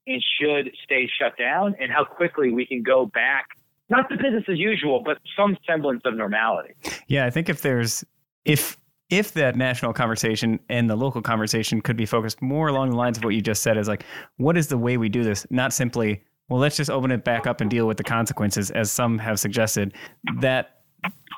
and 0.08 0.24
should 0.40 0.72
stay 0.84 1.10
shut 1.20 1.38
down 1.38 1.76
and 1.80 1.92
how 1.92 2.04
quickly 2.04 2.52
we 2.52 2.66
can 2.66 2.84
go 2.84 3.06
back, 3.06 3.48
not 3.90 4.10
the 4.10 4.16
business 4.16 4.44
as 4.48 4.58
usual, 4.58 5.02
but 5.04 5.18
some 5.38 5.58
semblance 5.68 6.02
of 6.06 6.16
normality. 6.16 6.74
Yeah, 7.08 7.26
I 7.26 7.30
think 7.30 7.50
if 7.50 7.62
there's, 7.62 8.04
if 8.46 8.78
if 9.10 9.34
that 9.34 9.56
national 9.56 9.94
conversation 9.94 10.60
and 10.70 10.90
the 10.90 10.96
local 10.96 11.22
conversation 11.22 11.82
could 11.82 11.98
be 11.98 12.06
focused 12.06 12.42
more 12.42 12.68
along 12.68 12.90
the 12.90 12.96
lines 12.96 13.18
of 13.18 13.24
what 13.24 13.36
you 13.36 13.42
just 13.42 13.62
said 13.62 13.78
is 13.78 13.88
like 13.88 14.04
what 14.38 14.58
is 14.58 14.68
the 14.68 14.78
way 14.78 14.98
we 14.98 15.10
do 15.10 15.24
this 15.24 15.46
not 15.50 15.72
simply 15.72 16.24
well 16.50 16.60
let's 16.60 16.76
just 16.76 16.90
open 16.90 17.12
it 17.12 17.24
back 17.24 17.46
up 17.46 17.62
and 17.62 17.70
deal 17.70 17.88
with 17.88 17.98
the 17.98 18.04
consequences 18.04 18.72
as 18.72 18.92
some 18.92 19.20
have 19.20 19.40
suggested 19.40 19.94
that 20.40 20.82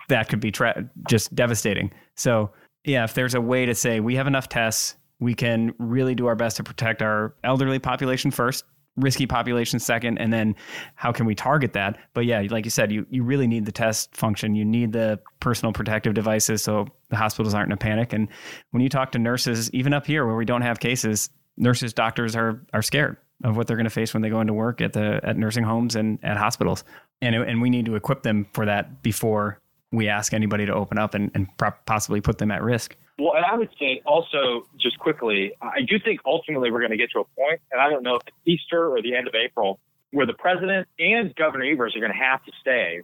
that 0.07 0.29
could 0.29 0.39
be 0.39 0.51
tra- 0.51 0.89
just 1.09 1.33
devastating 1.35 1.91
so 2.15 2.49
yeah 2.85 3.03
if 3.03 3.13
there's 3.13 3.35
a 3.35 3.41
way 3.41 3.65
to 3.65 3.75
say 3.75 3.99
we 3.99 4.15
have 4.15 4.27
enough 4.27 4.47
tests 4.47 4.95
we 5.19 5.33
can 5.33 5.73
really 5.77 6.15
do 6.15 6.27
our 6.27 6.35
best 6.35 6.55
to 6.57 6.63
protect 6.63 7.01
our 7.01 7.35
elderly 7.43 7.79
population 7.79 8.31
first 8.31 8.63
risky 8.97 9.25
population 9.25 9.79
second 9.79 10.17
and 10.17 10.33
then 10.33 10.55
how 10.95 11.11
can 11.11 11.25
we 11.25 11.35
target 11.35 11.73
that? 11.73 11.97
But 12.13 12.25
yeah 12.25 12.43
like 12.49 12.65
you 12.65 12.71
said 12.71 12.91
you, 12.91 13.05
you 13.09 13.23
really 13.23 13.47
need 13.47 13.65
the 13.65 13.71
test 13.71 14.15
function. 14.15 14.55
You 14.55 14.65
need 14.65 14.91
the 14.91 15.19
personal 15.39 15.71
protective 15.71 16.13
devices 16.13 16.63
so 16.63 16.87
the 17.09 17.15
hospitals 17.15 17.53
aren't 17.53 17.69
in 17.69 17.73
a 17.73 17.77
panic. 17.77 18.13
And 18.13 18.27
when 18.71 18.81
you 18.81 18.89
talk 18.89 19.11
to 19.13 19.19
nurses 19.19 19.71
even 19.73 19.93
up 19.93 20.05
here 20.05 20.25
where 20.25 20.35
we 20.35 20.45
don't 20.45 20.63
have 20.63 20.79
cases 20.79 21.29
nurses 21.57 21.93
doctors 21.93 22.35
are 22.35 22.61
are 22.73 22.81
scared 22.81 23.17
of 23.43 23.55
what 23.55 23.67
they're 23.67 23.77
going 23.77 23.85
to 23.85 23.91
face 23.91 24.13
when 24.13 24.23
they 24.23 24.29
go 24.29 24.41
into 24.41 24.53
work 24.53 24.81
at 24.81 24.93
the 24.93 25.19
at 25.23 25.37
nursing 25.37 25.63
homes 25.63 25.95
and 25.95 26.19
at 26.23 26.37
hospitals. 26.37 26.83
And 27.21 27.35
and 27.35 27.61
we 27.61 27.69
need 27.69 27.85
to 27.85 27.95
equip 27.95 28.23
them 28.23 28.47
for 28.53 28.65
that 28.65 29.01
before 29.03 29.59
we 29.91 30.07
ask 30.07 30.33
anybody 30.33 30.65
to 30.65 30.73
open 30.73 30.97
up 30.97 31.13
and, 31.13 31.31
and 31.33 31.47
possibly 31.85 32.19
put 32.19 32.37
them 32.39 32.51
at 32.51 32.61
risk 32.61 32.95
well, 33.19 33.35
and 33.35 33.45
I 33.45 33.55
would 33.55 33.69
say 33.79 34.01
also, 34.05 34.67
just 34.79 34.99
quickly, 34.99 35.53
I 35.61 35.81
do 35.81 35.97
think 35.99 36.19
ultimately 36.25 36.71
we're 36.71 36.79
going 36.79 36.91
to 36.91 36.97
get 36.97 37.11
to 37.11 37.19
a 37.19 37.23
point, 37.23 37.61
and 37.71 37.81
I 37.81 37.89
don't 37.89 38.03
know 38.03 38.15
if 38.15 38.21
it's 38.27 38.37
Easter 38.45 38.89
or 38.89 39.01
the 39.01 39.15
end 39.15 39.27
of 39.27 39.33
April, 39.33 39.79
where 40.11 40.25
the 40.25 40.33
president 40.33 40.87
and 40.99 41.35
Governor 41.35 41.65
Evers 41.65 41.95
are 41.95 41.99
going 41.99 42.11
to 42.11 42.17
have 42.17 42.43
to 42.45 42.51
say, 42.63 43.01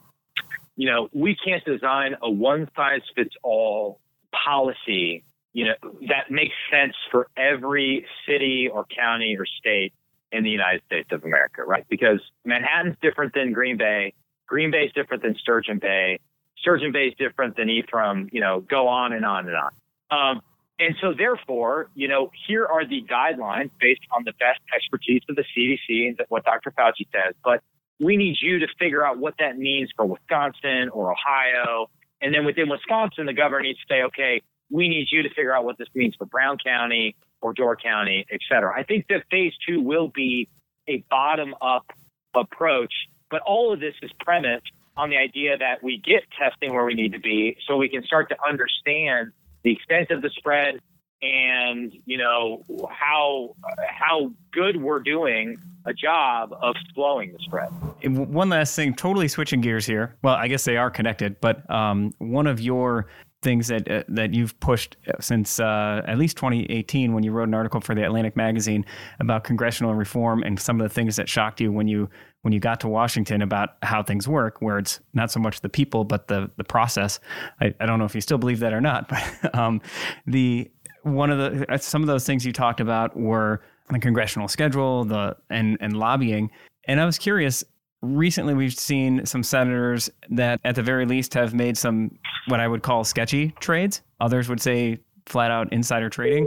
you 0.76 0.90
know, 0.90 1.10
we 1.14 1.36
can't 1.36 1.64
design 1.66 2.16
a 2.22 2.30
one 2.30 2.70
size 2.76 3.02
fits 3.16 3.36
all 3.44 4.00
policy, 4.46 5.24
you 5.54 5.66
know, 5.66 5.74
that 6.08 6.30
makes 6.30 6.54
sense 6.72 6.94
for 7.12 7.28
every 7.38 8.06
city 8.28 8.70
or 8.72 8.86
county 8.86 9.36
or 9.38 9.46
state 9.46 9.94
in 10.32 10.44
the 10.44 10.50
United 10.50 10.82
States 10.86 11.10
of 11.12 11.24
America, 11.24 11.64
right? 11.64 11.86
Because 11.90 12.20
Manhattan's 12.44 12.98
different 13.02 13.34
than 13.34 13.54
Green 13.54 13.78
Bay. 13.78 14.14
Green 14.48 14.72
Bay's 14.72 14.92
different 14.94 15.24
than 15.24 15.36
Sturgeon 15.36 15.80
Bay. 15.80 16.20
Sturgeon 16.58 16.92
Bay's 16.92 17.14
different 17.18 17.56
than 17.56 17.70
Ephraim, 17.70 18.30
you 18.32 18.42
know, 18.42 18.62
go 18.62 18.88
on 18.88 19.14
and 19.14 19.26
on 19.26 19.48
and 19.48 19.56
on. 19.56 19.72
Um, 20.14 20.42
and 20.80 20.96
so, 21.02 21.14
therefore, 21.16 21.90
you 21.96 22.08
know, 22.08 22.32
here 22.48 22.66
are 22.66 22.86
the 22.86 23.04
guidelines 23.04 23.70
based 23.80 24.02
on 24.16 24.24
the 24.26 24.34
best 24.34 24.60
expertise 24.76 25.22
of 25.30 25.36
the 25.36 25.44
CDC 25.56 26.08
and 26.08 26.20
what 26.30 26.44
Dr. 26.46 26.72
Fauci 26.72 27.08
says. 27.12 27.36
But 27.44 27.62
we 28.00 28.18
need 28.18 28.38
you 28.42 28.60
to 28.60 28.68
figure 28.80 29.06
out 29.06 29.18
what 29.18 29.36
that 29.40 29.58
means 29.58 29.92
for 29.96 30.06
Wisconsin 30.06 30.90
or 30.92 31.12
Ohio. 31.12 31.90
And 32.22 32.34
then 32.34 32.46
within 32.46 32.70
Wisconsin, 32.70 33.28
the 33.28 33.34
governor 33.34 33.62
needs 33.62 33.80
to 33.80 33.86
say, 33.94 34.02
okay, 34.04 34.42
we 34.72 34.90
need 34.90 35.08
you 35.12 35.24
to 35.24 35.30
figure 35.30 35.56
out 35.56 35.64
what 35.64 35.78
this 35.78 35.88
means 35.94 36.16
for 36.16 36.26
Brown 36.26 36.58
County 36.58 37.16
or 37.42 37.54
Door 37.54 37.78
County, 37.78 38.26
et 38.32 38.40
cetera. 38.50 38.74
I 38.78 38.84
think 38.84 39.06
that 39.10 39.24
phase 39.30 39.54
two 39.68 39.82
will 39.82 40.08
be 40.08 40.50
a 40.88 41.04
bottom 41.10 41.54
up 41.62 41.86
approach, 42.34 42.94
but 43.30 43.42
all 43.42 43.72
of 43.72 43.80
this 43.80 43.94
is 44.02 44.12
premised 44.20 44.72
on 44.98 45.10
the 45.10 45.18
idea 45.18 45.58
that 45.58 45.84
we 45.84 45.98
get 45.98 46.24
testing 46.40 46.74
where 46.74 46.86
we 46.86 46.94
need 46.94 47.14
to 47.14 47.20
be 47.20 47.58
so 47.68 47.78
we 47.78 47.90
can 47.90 48.04
start 48.04 48.30
to 48.30 48.36
understand 48.48 49.32
the 49.64 49.72
extent 49.72 50.12
of 50.12 50.22
the 50.22 50.30
spread 50.30 50.80
and 51.22 51.94
you 52.06 52.18
know 52.18 52.62
how 52.90 53.56
how 53.88 54.32
good 54.52 54.82
we're 54.82 55.00
doing 55.00 55.58
a 55.86 55.94
job 55.94 56.54
of 56.62 56.76
slowing 56.94 57.32
the 57.32 57.40
spread. 57.40 57.70
One 58.04 58.50
last 58.50 58.76
thing, 58.76 58.94
totally 58.94 59.28
switching 59.28 59.62
gears 59.62 59.86
here. 59.86 60.16
Well, 60.22 60.36
I 60.36 60.48
guess 60.48 60.66
they 60.66 60.78
are 60.78 60.90
connected, 60.90 61.40
but 61.42 61.70
um, 61.70 62.14
one 62.20 62.48
of 62.48 62.60
your 62.60 63.08
things 63.42 63.68
that 63.68 63.90
uh, 63.90 64.04
that 64.08 64.34
you've 64.34 64.58
pushed 64.60 64.98
since 65.20 65.60
uh, 65.60 66.02
at 66.06 66.18
least 66.18 66.38
2018 66.38 67.14
when 67.14 67.24
you 67.24 67.32
wrote 67.32 67.48
an 67.48 67.54
article 67.54 67.80
for 67.80 67.96
the 67.96 68.04
Atlantic 68.04 68.36
magazine 68.36 68.86
about 69.20 69.44
congressional 69.44 69.94
reform 69.94 70.44
and 70.44 70.60
some 70.60 70.80
of 70.80 70.88
the 70.88 70.94
things 70.94 71.16
that 71.16 71.30
shocked 71.30 71.62
you 71.62 71.72
when 71.72 71.88
you 71.88 72.10
when 72.44 72.54
you 72.54 72.60
got 72.60 72.80
to 72.82 72.88
Washington 72.88 73.42
about 73.42 73.78
how 73.82 74.04
things 74.04 74.28
work, 74.28 74.62
where 74.62 74.78
it's 74.78 75.00
not 75.14 75.32
so 75.32 75.40
much 75.40 75.62
the 75.62 75.70
people 75.70 76.04
but 76.04 76.28
the 76.28 76.52
the 76.58 76.64
process. 76.64 77.20
I, 77.60 77.74
I 77.80 77.86
don't 77.86 78.00
know 78.00 78.06
if 78.06 78.14
you 78.14 78.22
still 78.22 78.38
believe 78.38 78.60
that 78.60 78.74
or 78.74 78.82
not, 78.82 79.10
but 79.42 79.58
um, 79.58 79.82
the 80.28 80.70
one 81.02 81.32
of 81.32 81.38
the 81.38 81.74
uh, 81.74 81.78
some 81.78 82.02
of 82.02 82.08
those 82.08 82.26
things 82.26 82.46
you 82.46 82.54
talked 82.54 82.80
about 82.80 83.18
were 83.18 83.62
the 83.90 84.00
congressional 84.00 84.48
schedule, 84.48 85.06
the 85.06 85.36
and 85.50 85.78
and 85.82 85.98
lobbying. 85.98 86.52
And 86.86 87.00
I 87.00 87.06
was 87.06 87.18
curious, 87.18 87.64
recently 88.02 88.54
we've 88.54 88.74
seen 88.74 89.26
some 89.26 89.42
senators 89.42 90.10
that 90.30 90.60
at 90.66 90.76
the 90.76 90.84
very 90.84 91.06
least 91.06 91.34
have 91.34 91.54
made 91.54 91.78
some 91.78 92.18
what 92.48 92.60
I 92.60 92.68
would 92.68 92.84
call 92.84 93.06
sketchy 93.06 93.54
trades. 93.62 94.02
Others 94.20 94.50
would 94.50 94.62
say 94.62 95.00
flat 95.26 95.50
out 95.50 95.72
insider 95.72 96.10
trading 96.10 96.46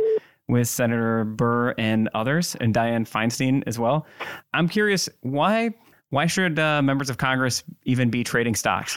with 0.49 0.69
Senator 0.69 1.25
Burr 1.25 1.75
and 1.79 2.09
others 2.15 2.55
and 2.57 2.75
Dianne 2.75 3.09
Feinstein 3.09 3.63
as 3.67 3.79
well. 3.79 4.07
I'm 4.55 4.69
curious 4.69 5.09
why 5.23 5.75
why 6.11 6.27
should 6.27 6.59
uh, 6.59 6.83
members 6.83 7.11
of 7.11 7.19
Congress 7.19 7.65
even 7.85 8.11
be 8.11 8.23
trading 8.23 8.55
stocks? 8.55 8.97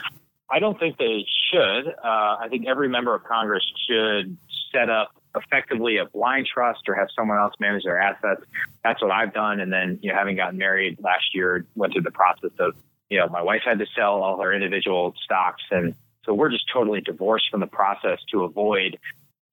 I 0.51 0.59
don't 0.59 0.79
think 0.79 0.97
they 0.97 1.25
should. 1.51 1.87
Uh, 1.87 2.37
I 2.39 2.47
think 2.49 2.67
every 2.67 2.89
member 2.89 3.15
of 3.15 3.23
Congress 3.23 3.63
should 3.87 4.37
set 4.71 4.89
up 4.89 5.09
effectively 5.35 5.97
a 5.97 6.05
blind 6.05 6.47
trust 6.51 6.81
or 6.87 6.95
have 6.95 7.07
someone 7.15 7.37
else 7.37 7.53
manage 7.59 7.83
their 7.83 7.99
assets. 7.99 8.41
That's 8.83 9.01
what 9.01 9.11
I've 9.11 9.33
done. 9.33 9.59
And 9.59 9.71
then, 9.71 9.99
you 10.01 10.11
know, 10.11 10.17
having 10.17 10.35
gotten 10.35 10.57
married 10.57 10.97
last 11.01 11.33
year, 11.33 11.65
went 11.75 11.93
through 11.93 12.03
the 12.03 12.11
process 12.11 12.51
of, 12.59 12.75
you 13.09 13.19
know, 13.19 13.27
my 13.27 13.41
wife 13.41 13.61
had 13.65 13.79
to 13.79 13.85
sell 13.95 14.21
all 14.23 14.41
her 14.41 14.53
individual 14.53 15.13
stocks. 15.23 15.63
And 15.71 15.93
so 16.25 16.33
we're 16.33 16.49
just 16.49 16.65
totally 16.71 17.01
divorced 17.01 17.45
from 17.51 17.59
the 17.59 17.67
process 17.67 18.19
to 18.31 18.43
avoid 18.43 18.97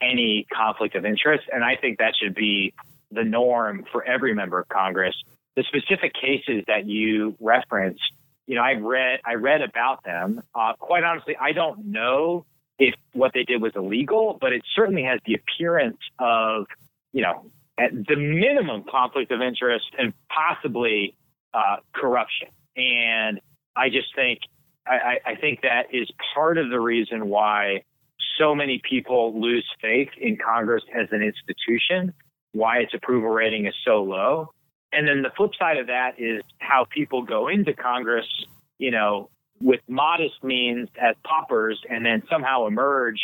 any 0.01 0.47
conflict 0.53 0.94
of 0.94 1.05
interest. 1.05 1.44
And 1.53 1.64
I 1.64 1.76
think 1.76 1.99
that 1.99 2.14
should 2.20 2.34
be 2.34 2.74
the 3.11 3.24
norm 3.24 3.84
for 3.92 4.05
every 4.05 4.34
member 4.34 4.59
of 4.59 4.68
Congress. 4.68 5.14
The 5.55 5.64
specific 5.64 6.12
cases 6.14 6.64
that 6.66 6.86
you 6.86 7.34
referenced, 7.40 8.03
you 8.47 8.57
know, 8.57 8.62
I 8.62 8.74
read 8.74 9.20
I 9.24 9.34
read 9.34 9.62
about 9.62 10.05
them. 10.05 10.42
Uh, 10.55 10.74
quite 10.78 11.03
honestly, 11.05 11.36
I 11.40 11.53
don't 11.53 11.86
know 11.86 12.44
if 12.78 12.94
what 13.12 13.32
they 13.32 13.44
did 13.44 13.62
was 13.62 13.72
illegal, 13.74 14.36
but 14.40 14.53
it 14.53 14.62
certainly 14.74 15.05
has 15.05 15.20
the 15.24 15.34
appearance 15.34 15.99
of, 16.18 16.66
you 17.12 17.22
know, 17.22 17.47
at 17.78 17.90
the 17.92 18.16
minimum 18.16 18.84
conflict 18.90 19.32
of 19.32 19.40
interest 19.40 19.86
and 19.99 20.12
possibly 20.28 21.16
uh, 21.55 21.76
corruption. 21.94 22.49
And 22.76 23.40
I 23.74 23.88
just 23.88 24.14
think 24.14 24.40
I, 24.86 25.18
I 25.24 25.34
think 25.36 25.62
that 25.62 25.86
is 25.92 26.09
part 26.34 26.59
of 26.59 26.70
the 26.70 26.78
reason 26.78 27.28
why 27.28 27.82
so 28.39 28.55
many 28.55 28.80
people 28.89 29.41
lose 29.41 29.66
faith 29.80 30.09
in 30.18 30.37
Congress 30.37 30.82
as 30.95 31.09
an 31.11 31.22
institution, 31.22 32.12
why 32.53 32.78
its 32.78 32.95
approval 32.95 33.30
rating 33.30 33.66
is 33.66 33.74
so 33.84 34.03
low. 34.03 34.51
And 34.93 35.07
then 35.07 35.22
the 35.22 35.30
flip 35.37 35.51
side 35.59 35.78
of 35.78 35.89
that 35.89 36.14
is 36.18 36.43
how 36.59 36.87
people 36.91 37.22
go 37.22 37.49
into 37.49 37.74
Congress, 37.74 38.26
you 38.78 38.91
know, 38.91 39.28
with 39.61 39.80
modest 39.89 40.43
means 40.43 40.89
as 41.01 41.16
paupers 41.24 41.80
and 41.89 42.05
then 42.05 42.22
somehow 42.30 42.66
emerge 42.66 43.20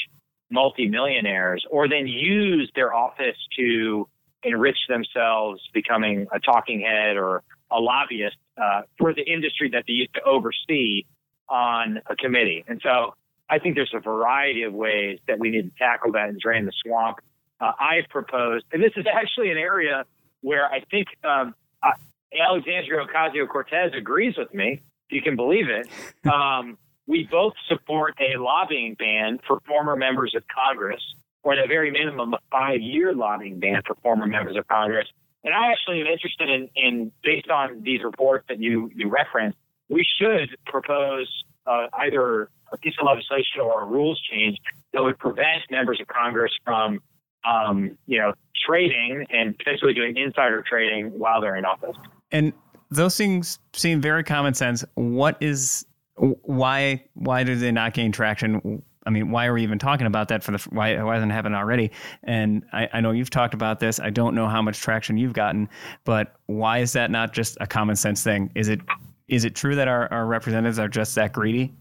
multimillionaires 0.51 1.65
or 1.71 1.89
then 1.89 2.07
use 2.07 2.71
their 2.75 2.93
office 2.95 3.37
to 3.57 4.09
enrich 4.43 4.79
themselves, 4.89 5.63
becoming 5.73 6.27
a 6.33 6.41
talking 6.41 6.81
head 6.81 7.17
or 7.17 7.43
a 7.71 7.79
lobbyist 7.79 8.37
uh, 8.61 8.83
for 8.99 9.15
the 9.15 9.23
industry 9.23 9.71
that 9.71 9.85
they 9.87 9.95
used 9.95 10.15
to 10.15 10.23
oversee 10.25 11.05
on 11.49 12.01
a 12.09 12.17
committee. 12.17 12.65
And 12.67 12.81
so 12.83 13.15
I 13.53 13.59
think 13.59 13.75
there's 13.75 13.93
a 13.95 14.01
variety 14.01 14.63
of 14.63 14.73
ways 14.73 15.19
that 15.29 15.39
we 15.39 15.51
need 15.51 15.71
to 15.71 15.79
tackle 15.79 16.13
that 16.13 16.31
and 16.31 16.41
drain 16.41 16.65
the 16.65 16.73
swamp. 16.83 17.19
Uh, 17.61 17.73
I've 17.79 18.09
proposed, 18.09 18.65
and 18.73 18.83
this 18.83 18.93
is 18.97 19.05
actually 19.07 19.51
an 19.51 19.59
area 19.59 20.07
where 20.41 20.65
I 20.65 20.81
think 20.91 21.09
um, 21.23 21.55
uh, 21.83 21.91
Alexandria 22.33 23.05
Ocasio 23.05 23.47
Cortez 23.47 23.93
agrees 23.95 24.39
with 24.39 24.55
me, 24.55 24.81
if 25.09 25.13
you 25.13 25.21
can 25.21 25.37
believe 25.37 25.69
it. 25.69 25.87
Um, 26.33 26.79
we 27.09 27.29
both 27.29 27.55
support 27.69 28.15
a 28.21 28.39
lobbying 28.39 28.95
ban 28.95 29.41
for 29.47 29.59
former 29.67 29.97
members 29.97 30.35
of 30.37 30.45
Congress, 30.47 31.03
or 31.43 31.53
at 31.53 31.59
a 31.59 31.67
very 31.67 31.91
minimum, 31.91 32.33
a 32.33 32.39
five 32.51 32.81
year 32.81 33.13
lobbying 33.13 33.59
ban 33.59 33.83
for 33.85 33.97
former 34.03 34.27
members 34.27 34.57
of 34.57 34.67
Congress. 34.69 35.09
And 35.43 35.53
I 35.53 35.73
actually 35.73 36.01
am 36.01 36.07
interested 36.07 36.49
in, 36.49 36.71
in 36.77 37.13
based 37.25 37.51
on 37.51 37.83
these 37.83 38.05
reports 38.05 38.47
that 38.49 38.61
you, 38.61 38.89
you 38.95 39.11
referenced, 39.11 39.59
we 39.89 40.07
should 40.19 40.57
propose 40.65 41.29
uh, 41.67 41.87
either 42.01 42.51
a 42.73 42.79
piece 42.79 42.95
of 43.01 43.07
legislation 43.07 43.61
or 43.63 43.83
a 43.83 43.87
rules 43.87 44.21
change 44.31 44.57
that 44.93 45.03
would 45.03 45.19
prevent 45.19 45.63
members 45.71 46.01
of 46.01 46.07
Congress 46.09 46.53
from, 46.65 47.01
um, 47.45 47.97
you 48.07 48.19
know, 48.19 48.33
trading 48.67 49.27
and 49.31 49.57
potentially 49.59 49.95
doing 49.95 50.17
insider 50.17 50.65
trading 50.69 51.19
while 51.19 51.41
they're 51.41 51.57
in 51.57 51.65
office. 51.65 51.97
And 52.31 52.53
those 52.91 53.17
things 53.17 53.59
seem 53.73 54.01
very 54.01 54.25
common 54.25 54.55
sense. 54.55 54.85
What 54.95 55.37
is 55.41 55.85
why 56.17 57.03
why 57.15 57.43
do 57.43 57.57
they 57.57 57.73
not 57.73 57.95
gain 57.95 58.13
traction? 58.13 58.83
I 59.05 59.11
mean, 59.11 59.31
why 59.33 59.47
are 59.47 59.55
we 59.55 59.63
even 59.63 59.79
talking 59.79 60.07
about 60.07 60.29
that 60.29 60.45
for 60.45 60.53
the 60.53 60.59
why 60.71 61.03
why 61.03 61.15
hasn't 61.15 61.33
it 61.33 61.35
happened 61.35 61.57
already? 61.57 61.91
And 62.23 62.65
I, 62.73 62.89
I 62.93 63.01
know 63.01 63.11
you've 63.11 63.31
talked 63.31 63.55
about 63.55 63.81
this. 63.81 63.99
I 63.99 64.11
don't 64.11 64.35
know 64.35 64.47
how 64.47 64.63
much 64.63 64.79
traction 64.79 65.17
you've 65.17 65.33
gotten, 65.33 65.69
but 66.05 66.37
why 66.47 66.79
is 66.79 66.93
that 66.93 67.11
not 67.11 67.33
just 67.33 67.57
a 67.61 67.67
common 67.67 67.97
sense 67.97 68.23
thing? 68.23 68.51
Is 68.55 68.69
it 68.69 68.81
is 69.29 69.45
it 69.45 69.55
true 69.55 69.77
that 69.77 69.89
our, 69.89 70.13
our 70.13 70.27
representatives 70.27 70.79
are 70.79 70.89
just 70.89 71.15
that 71.15 71.33
greedy? 71.33 71.73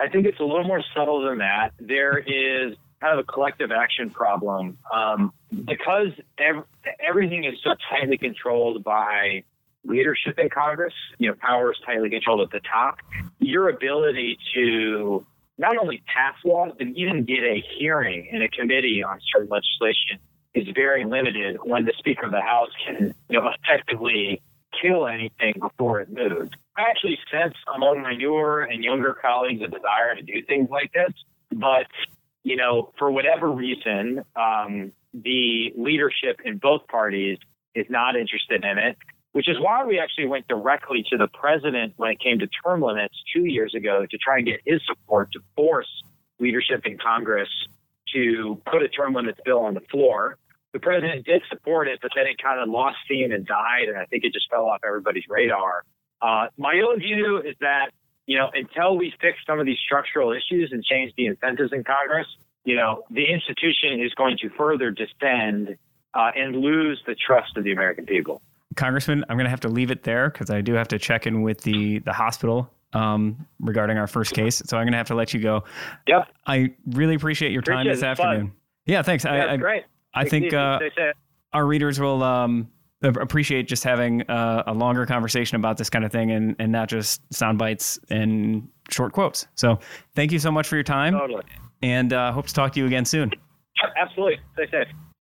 I 0.00 0.08
think 0.08 0.26
it's 0.26 0.40
a 0.40 0.44
little 0.44 0.64
more 0.64 0.82
subtle 0.94 1.22
than 1.22 1.38
that. 1.38 1.72
There 1.78 2.18
is 2.18 2.76
kind 3.00 3.18
of 3.18 3.20
a 3.20 3.24
collective 3.24 3.70
action 3.70 4.10
problem 4.10 4.78
um, 4.92 5.32
because 5.64 6.08
ev- 6.38 6.64
everything 7.06 7.44
is 7.44 7.54
so 7.62 7.74
tightly 7.90 8.18
controlled 8.18 8.82
by 8.82 9.44
leadership 9.84 10.38
in 10.38 10.48
Congress. 10.48 10.94
You 11.18 11.28
know, 11.28 11.36
power 11.40 11.72
is 11.72 11.78
tightly 11.84 12.10
controlled 12.10 12.40
at 12.40 12.50
the 12.50 12.60
top. 12.60 12.98
Your 13.38 13.68
ability 13.68 14.38
to 14.54 15.24
not 15.58 15.76
only 15.76 16.02
pass 16.06 16.34
laws 16.44 16.72
but 16.78 16.86
even 16.88 17.24
get 17.24 17.42
a 17.42 17.62
hearing 17.78 18.28
in 18.30 18.42
a 18.42 18.48
committee 18.48 19.02
on 19.02 19.18
certain 19.32 19.48
legislation 19.48 20.18
is 20.54 20.66
very 20.74 21.04
limited 21.04 21.56
when 21.62 21.84
the 21.84 21.92
Speaker 21.98 22.26
of 22.26 22.32
the 22.32 22.40
House 22.40 22.70
can, 22.86 23.14
you 23.28 23.40
know, 23.40 23.50
effectively 23.62 24.40
kill 24.80 25.06
anything 25.06 25.54
before 25.60 26.00
it 26.00 26.08
moves. 26.10 26.50
I 26.76 26.82
actually 26.82 27.18
sense 27.30 27.54
among 27.74 28.02
my 28.02 28.14
newer 28.14 28.62
and 28.62 28.82
younger 28.84 29.14
colleagues 29.20 29.62
a 29.62 29.68
desire 29.68 30.14
to 30.16 30.22
do 30.22 30.42
things 30.46 30.68
like 30.70 30.92
this, 30.92 31.12
but 31.52 31.86
you 32.44 32.56
know, 32.56 32.92
for 32.98 33.10
whatever 33.10 33.50
reason, 33.50 34.24
um, 34.36 34.92
the 35.12 35.72
leadership 35.76 36.40
in 36.44 36.58
both 36.58 36.86
parties 36.86 37.38
is 37.74 37.86
not 37.90 38.16
interested 38.16 38.64
in 38.64 38.78
it, 38.78 38.96
which 39.32 39.48
is 39.48 39.56
why 39.60 39.84
we 39.84 39.98
actually 39.98 40.26
went 40.26 40.46
directly 40.48 41.04
to 41.10 41.18
the 41.18 41.28
president 41.28 41.94
when 41.96 42.10
it 42.10 42.20
came 42.20 42.38
to 42.38 42.48
term 42.64 42.80
limits 42.80 43.14
two 43.34 43.44
years 43.44 43.74
ago 43.74 44.06
to 44.08 44.18
try 44.18 44.38
and 44.38 44.46
get 44.46 44.60
his 44.64 44.80
support 44.86 45.30
to 45.32 45.40
force 45.56 45.88
leadership 46.40 46.86
in 46.86 46.96
Congress 46.98 47.48
to 48.14 48.60
put 48.70 48.82
a 48.82 48.88
term 48.88 49.14
limits 49.14 49.40
bill 49.44 49.60
on 49.60 49.74
the 49.74 49.82
floor 49.90 50.38
the 50.72 50.78
president 50.78 51.24
did 51.24 51.42
support 51.48 51.88
it, 51.88 51.98
but 52.02 52.10
then 52.14 52.26
it 52.26 52.36
kind 52.42 52.60
of 52.60 52.68
lost 52.68 52.96
steam 53.04 53.32
and 53.32 53.46
died, 53.46 53.88
and 53.88 53.96
I 53.96 54.04
think 54.06 54.24
it 54.24 54.32
just 54.32 54.50
fell 54.50 54.66
off 54.66 54.80
everybody's 54.86 55.24
radar. 55.28 55.84
Uh, 56.20 56.48
my 56.56 56.82
own 56.86 56.98
view 56.98 57.38
is 57.38 57.54
that 57.60 57.90
you 58.26 58.36
know 58.36 58.48
until 58.52 58.96
we 58.96 59.12
fix 59.20 59.38
some 59.46 59.60
of 59.60 59.66
these 59.66 59.78
structural 59.84 60.32
issues 60.32 60.70
and 60.72 60.84
change 60.84 61.12
the 61.16 61.26
incentives 61.26 61.72
in 61.72 61.84
Congress, 61.84 62.26
you 62.64 62.76
know 62.76 63.04
the 63.10 63.24
institution 63.24 64.00
is 64.04 64.12
going 64.14 64.36
to 64.38 64.50
further 64.50 64.90
descend 64.90 65.76
uh, 66.14 66.30
and 66.34 66.56
lose 66.56 67.00
the 67.06 67.14
trust 67.14 67.56
of 67.56 67.64
the 67.64 67.72
American 67.72 68.04
people. 68.04 68.42
Congressman, 68.76 69.24
I'm 69.28 69.36
going 69.36 69.46
to 69.46 69.50
have 69.50 69.60
to 69.60 69.68
leave 69.68 69.90
it 69.90 70.02
there 70.02 70.30
because 70.30 70.50
I 70.50 70.60
do 70.60 70.74
have 70.74 70.88
to 70.88 70.98
check 70.98 71.26
in 71.26 71.42
with 71.42 71.62
the 71.62 72.00
the 72.00 72.12
hospital 72.12 72.70
um, 72.92 73.46
regarding 73.60 73.98
our 73.98 74.06
first 74.06 74.34
case. 74.34 74.62
So 74.66 74.76
I'm 74.76 74.84
going 74.84 74.92
to 74.92 74.98
have 74.98 75.08
to 75.08 75.14
let 75.14 75.32
you 75.32 75.40
go. 75.40 75.64
Yep. 76.06 76.28
I 76.46 76.74
really 76.90 77.14
appreciate 77.14 77.52
your 77.52 77.62
time 77.62 77.86
appreciate 77.86 77.94
this 77.94 78.02
afternoon. 78.02 78.48
Fun. 78.48 78.52
Yeah, 78.86 79.02
thanks. 79.02 79.24
Yeah, 79.24 79.32
I, 79.32 79.52
I, 79.52 79.56
great. 79.56 79.84
I 80.14 80.24
think 80.24 80.52
uh, 80.52 80.78
our 81.52 81.66
readers 81.66 82.00
will 82.00 82.22
um, 82.22 82.68
appreciate 83.02 83.68
just 83.68 83.84
having 83.84 84.22
uh, 84.22 84.64
a 84.66 84.74
longer 84.74 85.06
conversation 85.06 85.56
about 85.56 85.76
this 85.76 85.90
kind 85.90 86.04
of 86.04 86.12
thing 86.12 86.30
and, 86.30 86.56
and 86.58 86.72
not 86.72 86.88
just 86.88 87.22
sound 87.32 87.58
bites 87.58 87.98
and 88.10 88.68
short 88.90 89.12
quotes. 89.12 89.46
So 89.54 89.78
thank 90.14 90.32
you 90.32 90.38
so 90.38 90.50
much 90.50 90.66
for 90.66 90.76
your 90.76 90.84
time. 90.84 91.12
Totally. 91.12 91.44
And 91.82 92.12
uh, 92.12 92.32
hope 92.32 92.46
to 92.46 92.54
talk 92.54 92.72
to 92.72 92.80
you 92.80 92.86
again 92.86 93.04
soon. 93.04 93.30
Absolutely. 93.96 94.40
Stay 94.54 94.70
safe. 94.70 94.88